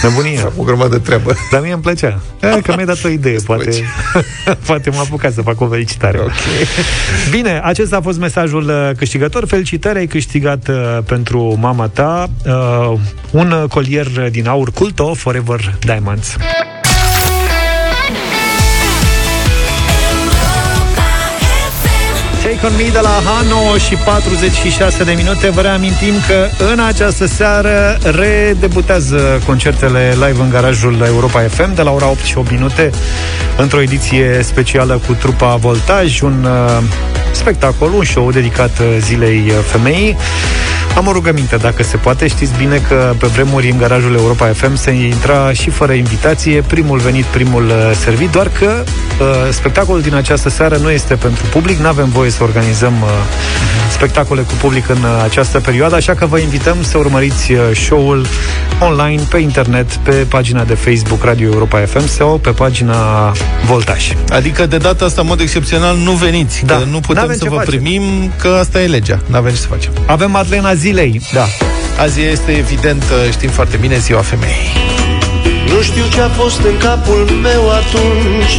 Nebunie. 0.02 0.52
O 0.56 0.62
grămadă 0.62 0.96
de 0.96 1.02
treabă. 1.02 1.34
Dar 1.50 1.60
mie 1.60 1.72
îmi 1.72 1.82
plăcea. 1.82 2.20
E, 2.56 2.60
că 2.60 2.72
mi-ai 2.72 2.84
dat 2.86 3.04
o 3.04 3.08
idee, 3.08 3.36
poate, 3.44 3.70
poate 4.66 4.90
m-a 4.90 5.00
apucat 5.00 5.32
să 5.32 5.42
fac 5.42 5.60
o 5.60 5.68
felicitare. 5.68 6.18
Ok. 6.18 6.30
Bine, 7.30 7.60
acesta 7.64 7.96
a 7.96 8.00
fost 8.00 8.18
mesajul 8.18 8.68
uh, 8.68 8.90
câștigător. 8.96 9.46
Felicitări, 9.46 9.98
ai 9.98 10.06
câștigat 10.06 10.68
uh, 10.68 10.98
pentru 11.06 11.56
mama 11.60 11.88
ta 11.88 12.30
uh, 12.46 12.98
un 13.30 13.50
uh, 13.50 13.64
colier 14.24 14.30
din 14.30 14.48
aur 14.48 14.70
Culto 14.70 15.14
Forever 15.14 15.74
Diamonds. 15.78 16.36
Take 22.42 22.66
on 22.66 22.72
me 22.76 22.88
de 22.92 22.98
la 23.02 23.22
Hano 23.24 23.76
și 23.76 23.94
46 23.94 25.04
de 25.04 25.12
minute. 25.12 25.50
Vă 25.50 25.60
reamintim 25.60 26.14
că 26.26 26.64
în 26.72 26.78
această 26.80 27.26
seară 27.26 27.98
redebutează 28.02 29.42
concertele 29.46 30.10
live 30.12 30.42
în 30.42 30.50
garajul 30.50 31.02
Europa 31.06 31.40
FM 31.40 31.74
de 31.74 31.82
la 31.82 31.90
ora 31.90 32.08
8 32.10 32.20
și 32.20 32.38
8 32.38 32.50
minute 32.50 32.90
într-o 33.56 33.80
ediție 33.80 34.40
specială 34.42 35.00
cu 35.06 35.12
trupa 35.12 35.56
Voltaj, 35.56 36.20
un 36.20 36.44
uh, 36.44 36.82
spectacol, 37.30 37.92
un 37.92 38.04
show 38.04 38.30
dedicat 38.30 38.78
uh, 38.78 38.96
zilei 38.98 39.42
uh, 39.46 39.54
femeii. 39.70 40.16
Am 40.96 41.06
o 41.06 41.12
rugăminte, 41.12 41.56
dacă 41.56 41.82
se 41.82 41.96
poate. 41.96 42.26
Știți 42.26 42.52
bine 42.58 42.82
că 42.88 43.14
pe 43.18 43.26
vremuri 43.26 43.70
în 43.70 43.78
garajul 43.78 44.14
Europa 44.14 44.46
FM 44.46 44.74
se 44.76 44.90
intra 44.90 45.52
și 45.52 45.70
fără 45.70 45.92
invitație, 45.92 46.60
primul 46.66 46.98
venit, 46.98 47.24
primul 47.24 47.64
uh, 47.64 47.90
servit, 48.00 48.30
doar 48.30 48.50
că 48.58 48.84
uh, 49.20 49.26
spectacolul 49.50 50.00
din 50.00 50.14
această 50.14 50.48
seară 50.48 50.76
nu 50.76 50.90
este 50.90 51.14
pentru 51.14 51.44
public, 51.46 51.78
nu 51.78 51.86
avem 51.86 52.08
voie 52.08 52.30
să 52.30 52.42
organizăm 52.42 52.92
uh, 53.02 53.08
spectacole 53.92 54.40
cu 54.40 54.52
public 54.60 54.88
în 54.88 54.96
uh, 54.96 55.22
această 55.24 55.60
perioadă, 55.60 55.94
așa 55.94 56.14
că 56.14 56.26
vă 56.26 56.38
invităm 56.38 56.76
să 56.80 56.98
urmăriți 56.98 57.52
uh, 57.52 57.58
show-ul 57.74 58.26
online, 58.80 59.22
pe 59.30 59.38
internet, 59.38 59.92
pe 59.92 60.12
pagina 60.12 60.64
de 60.64 60.74
Facebook 60.74 61.24
Radio 61.24 61.50
Europa 61.52 61.78
FM 61.78 62.06
sau 62.08 62.38
pe 62.38 62.50
pagina 62.50 63.32
Voltaj. 63.66 64.12
Adică 64.28 64.66
de 64.66 64.76
data 64.76 65.04
asta, 65.04 65.20
în 65.20 65.26
mod 65.26 65.40
excepțional, 65.40 65.96
nu 65.96 66.12
veniți, 66.12 66.64
Da. 66.64 66.74
că 66.76 66.84
nu 66.90 67.00
putem 67.00 67.22
N-avem 67.22 67.36
să 67.36 67.42
ce 67.42 67.48
vă 67.48 67.56
face. 67.56 67.70
primim, 67.70 68.02
că 68.40 68.56
asta 68.60 68.82
e 68.82 68.86
legea. 68.86 69.20
Nu 69.26 69.36
avem 69.36 69.52
ce 69.52 69.58
să 69.58 69.66
facem. 69.66 69.92
Avem 70.06 70.30
Madlena 70.30 70.73
Zilei. 70.74 71.20
Da. 71.32 71.46
Azi 71.98 72.20
este 72.20 72.52
evident, 72.52 73.04
știm 73.30 73.50
foarte 73.50 73.76
bine, 73.76 73.98
ziua 73.98 74.20
femeii. 74.20 74.84
Nu 75.74 75.82
știu 75.82 76.04
ce 76.12 76.20
a 76.20 76.28
fost 76.28 76.60
în 76.70 76.76
capul 76.78 77.22
meu 77.42 77.70
atunci 77.70 78.54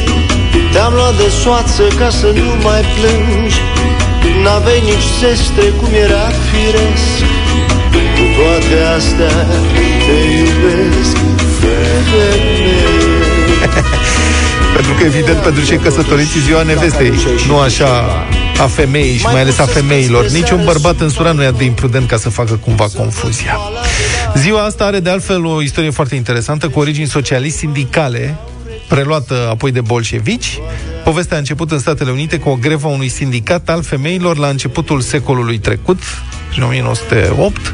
Te-am 0.72 0.94
luat 0.94 1.16
de 1.18 1.30
soață 1.44 1.84
ca 2.00 2.10
să 2.10 2.26
nu 2.26 2.50
mai 2.64 2.82
plângi 2.96 3.60
N-aveai 4.44 4.82
nici 4.82 5.08
zestre 5.20 5.66
cum 5.80 5.90
era 6.06 6.28
firesc 6.50 7.18
Cu 8.16 8.26
toate 8.38 8.78
astea 8.98 9.38
te 10.06 10.18
iubesc 10.38 11.18
femeie 11.60 12.65
Pentru 14.76 14.94
că, 14.94 15.04
evident, 15.04 15.38
pentru 15.38 15.66
cei 15.66 15.78
căsătoriți, 15.78 16.38
e 16.38 16.42
ziua 16.42 16.64
nevestei, 16.64 17.14
nu 17.48 17.58
așa 17.58 17.88
a 18.60 18.68
femeii 18.68 19.18
și 19.18 19.26
mai 19.26 19.42
ales 19.42 19.60
a 19.60 19.66
femeilor. 19.66 20.28
Niciun 20.28 20.62
bărbat 20.64 21.00
însurat 21.00 21.36
nu 21.36 21.44
e 21.44 21.46
atât 21.46 21.58
de 21.58 21.64
imprudent 21.64 22.08
ca 22.08 22.18
să 22.18 22.30
facă 22.30 22.54
cumva 22.54 22.88
confuzia. 22.96 23.60
Ziua 24.36 24.64
asta 24.64 24.84
are 24.86 25.00
de 25.00 25.10
altfel 25.10 25.46
o 25.46 25.62
istorie 25.62 25.90
foarte 25.90 26.16
interesantă, 26.16 26.70
cu 26.70 26.80
origini 26.80 27.08
socialist-sindicale, 27.08 28.36
preluată 28.88 29.48
apoi 29.50 29.72
de 29.72 29.82
bolșevici. 29.82 30.60
Povestea 31.04 31.36
a 31.36 31.40
început 31.40 31.72
în 31.72 31.80
Statele 31.80 32.12
Unite 32.12 32.40
cu 32.40 32.50
o 32.50 32.56
grevă 32.56 32.88
a 32.88 32.92
unui 32.92 33.08
sindicat 33.10 33.70
al 33.70 33.84
femeilor 33.84 34.38
la 34.38 34.48
începutul 34.48 35.02
secolului 35.02 35.58
trecut, 35.58 36.00
în 36.58 36.64
1908. 36.64 37.74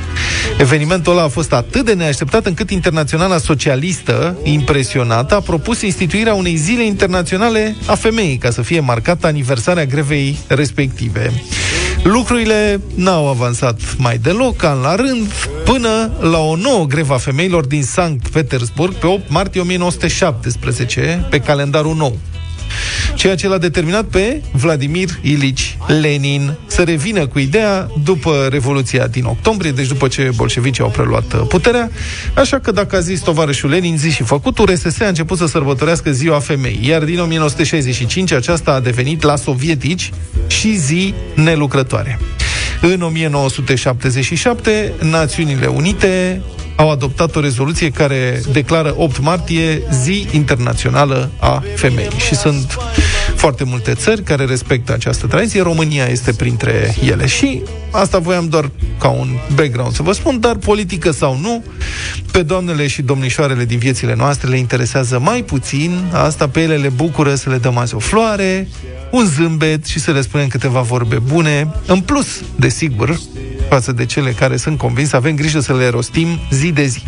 Evenimentul 0.58 1.12
ăla 1.12 1.24
a 1.24 1.28
fost 1.28 1.54
atât 1.54 1.86
de 1.86 1.94
neașteptat 1.94 2.46
încât 2.46 2.70
Internaționala 2.70 3.38
Socialistă, 3.38 4.38
impresionată, 4.44 5.36
a 5.36 5.40
propus 5.40 5.82
instituirea 5.82 6.34
unei 6.34 6.56
zile 6.56 6.86
internaționale 6.86 7.76
a 7.86 7.96
femeii, 7.96 8.38
ca 8.38 8.50
să 8.50 8.62
fie 8.62 8.80
marcată 8.80 9.28
aniversarea 9.28 9.86
grevei 9.86 10.38
respective. 10.48 11.32
Lucrurile 12.04 12.82
n-au 12.96 13.28
avansat 13.28 13.82
mai 13.98 14.18
deloc, 14.18 14.64
an 14.64 14.82
la 14.82 14.96
rând, 14.96 15.32
până 15.66 16.12
la 16.20 16.40
o 16.40 16.56
nouă 16.56 16.86
grevă 16.86 17.14
a 17.14 17.18
femeilor 17.18 17.66
din 17.66 17.84
Sankt 17.84 18.28
Petersburg 18.28 18.94
pe 18.94 19.08
8 19.08 19.30
martie 19.30 19.62
1917, 19.62 21.28
pe 21.30 21.40
calendarul 21.40 21.96
nou 21.96 22.18
ceea 23.16 23.36
ce 23.36 23.48
l-a 23.48 23.58
determinat 23.58 24.04
pe 24.06 24.42
Vladimir 24.52 25.10
Ilici 25.22 25.78
Lenin 26.02 26.54
să 26.68 26.82
revină 26.82 27.28
cu 27.28 27.40
ideea 27.40 27.90
după 28.04 28.48
Revoluția 28.50 29.08
din 29.08 29.24
octombrie, 29.24 29.72
deci 29.72 29.88
după 29.88 30.08
ce 30.08 30.32
bolșevicii 30.36 30.84
au 30.84 30.90
preluat 30.90 31.34
uh, 31.34 31.42
puterea. 31.48 31.92
Așa 32.34 32.60
că 32.60 32.72
dacă 32.72 32.96
a 32.96 33.00
zis 33.00 33.20
tovarășul 33.20 33.70
Lenin, 33.70 33.98
zi 33.98 34.10
și 34.10 34.24
făcut, 34.24 34.58
URSS 34.58 35.00
a 35.00 35.08
început 35.08 35.38
să 35.38 35.48
sărbătorească 35.48 36.12
ziua 36.12 36.40
femeii, 36.40 36.88
iar 36.88 37.04
din 37.04 37.20
1965 37.20 38.32
aceasta 38.32 38.72
a 38.72 38.80
devenit 38.80 39.22
la 39.22 39.36
sovietici 39.36 40.12
și 40.48 40.78
zi 40.78 41.14
nelucrătoare. 41.36 42.20
În 42.82 43.02
1977, 43.02 44.94
Națiunile 45.02 45.66
Unite 45.66 46.42
au 46.82 46.92
adoptat 46.92 47.36
o 47.36 47.40
rezoluție 47.40 47.90
care 47.90 48.42
declară 48.52 48.94
8 48.98 49.20
martie 49.20 49.82
zi 49.92 50.28
internațională 50.32 51.30
a 51.40 51.64
femeii. 51.76 52.10
Și 52.18 52.36
sunt 52.36 52.78
foarte 53.36 53.64
multe 53.64 53.94
țări 53.94 54.24
care 54.24 54.46
respectă 54.46 54.94
această 54.94 55.28
tradiție. 55.28 55.62
România 55.62 56.06
este 56.06 56.34
printre 56.34 56.96
ele. 57.06 57.28
Și 57.28 57.62
asta 57.92 58.20
voiam 58.20 58.50
doar 58.50 58.72
ca 59.00 59.08
un 59.08 59.28
background 59.56 59.94
să 59.94 60.04
vă 60.04 60.12
spun, 60.12 60.40
dar 60.40 60.56
politică 60.56 61.12
sau 61.12 61.38
nu, 61.42 61.64
pe 62.32 62.44
doamnele 62.44 62.88
și 62.88 63.02
domnișoarele 63.02 63.66
din 63.66 63.78
viețile 63.78 64.16
noastre 64.16 64.50
le 64.50 64.58
interesează 64.58 65.20
mai 65.20 65.44
puțin, 65.44 66.04
asta 66.12 66.48
pe 66.48 66.62
ele 66.62 66.76
le 66.76 66.90
bucură 66.90 67.36
să 67.36 67.50
le 67.50 67.58
dăm 67.58 67.78
azi 67.78 67.96
o 67.96 68.00
floare, 68.00 68.68
un 69.12 69.26
zâmbet 69.26 69.86
și 69.86 70.00
să 70.00 70.12
le 70.12 70.22
spunem 70.22 70.48
câteva 70.48 70.82
vorbe 70.82 71.20
bune. 71.20 71.72
În 71.86 72.00
plus, 72.00 72.28
desigur, 72.56 73.20
față 73.72 73.92
de 73.92 74.06
cele 74.06 74.32
care 74.32 74.58
sunt 74.58 74.78
convins, 74.78 75.14
avem 75.14 75.36
grijă 75.36 75.60
să 75.60 75.74
le 75.74 75.90
rostim 75.90 76.40
zi 76.50 76.72
de 76.72 76.86
zi. 76.86 77.04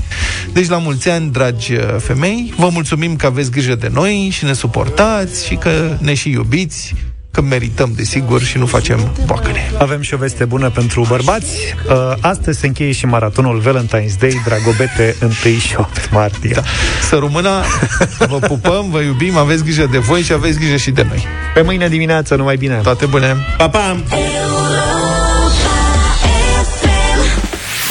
Deci, 0.54 0.68
la 0.68 0.78
mulți 0.78 1.10
ani, 1.10 1.32
dragi 1.32 1.74
uh, 1.74 1.82
femei, 1.98 2.54
vă 2.58 2.70
mulțumim 2.72 3.16
că 3.16 3.26
aveți 3.26 3.52
grijă 3.52 3.76
de 3.76 3.90
noi 3.94 4.30
și 4.32 4.46
ne 4.46 4.54
suportați 4.54 5.46
și 5.46 5.56
că 5.56 5.98
ne 6.00 6.14
și 6.14 6.30
iubiți, 6.30 6.94
că 7.32 7.42
merităm, 7.42 7.92
desigur, 7.96 8.42
și 8.42 8.58
nu 8.58 8.66
facem 8.66 9.14
boacăne. 9.26 9.72
Avem 9.78 10.02
și 10.02 10.14
o 10.14 10.18
veste 10.18 10.46
bună 10.46 10.70
pentru 10.70 11.06
bărbați. 11.08 11.76
Uh, 11.90 12.14
Astăzi 12.20 12.60
se 12.60 12.68
încheie 12.68 12.92
și 12.92 13.06
maratonul 13.06 13.62
Valentine's 13.62 14.20
Day, 14.20 14.42
Dragobete 14.46 15.16
1 15.22 15.32
și 15.60 15.76
8 15.78 16.12
martie. 16.12 16.52
Da. 16.54 16.62
Să 17.02 17.16
rămână, 17.16 17.64
vă 18.18 18.38
pupăm, 18.38 18.90
vă 18.90 19.00
iubim, 19.00 19.38
aveți 19.38 19.64
grijă 19.64 19.88
de 19.92 19.98
voi 19.98 20.22
și 20.22 20.34
aveți 20.34 20.58
grijă 20.60 20.76
și 20.76 20.92
de 20.92 21.06
noi. 21.10 21.26
Pe 21.54 21.62
mâine 21.62 21.88
dimineață, 21.88 22.36
numai 22.36 22.56
bine! 22.56 22.80
Toate 22.84 23.06
bune! 23.06 23.36
Pa, 23.58 23.70
pa! 23.70 24.04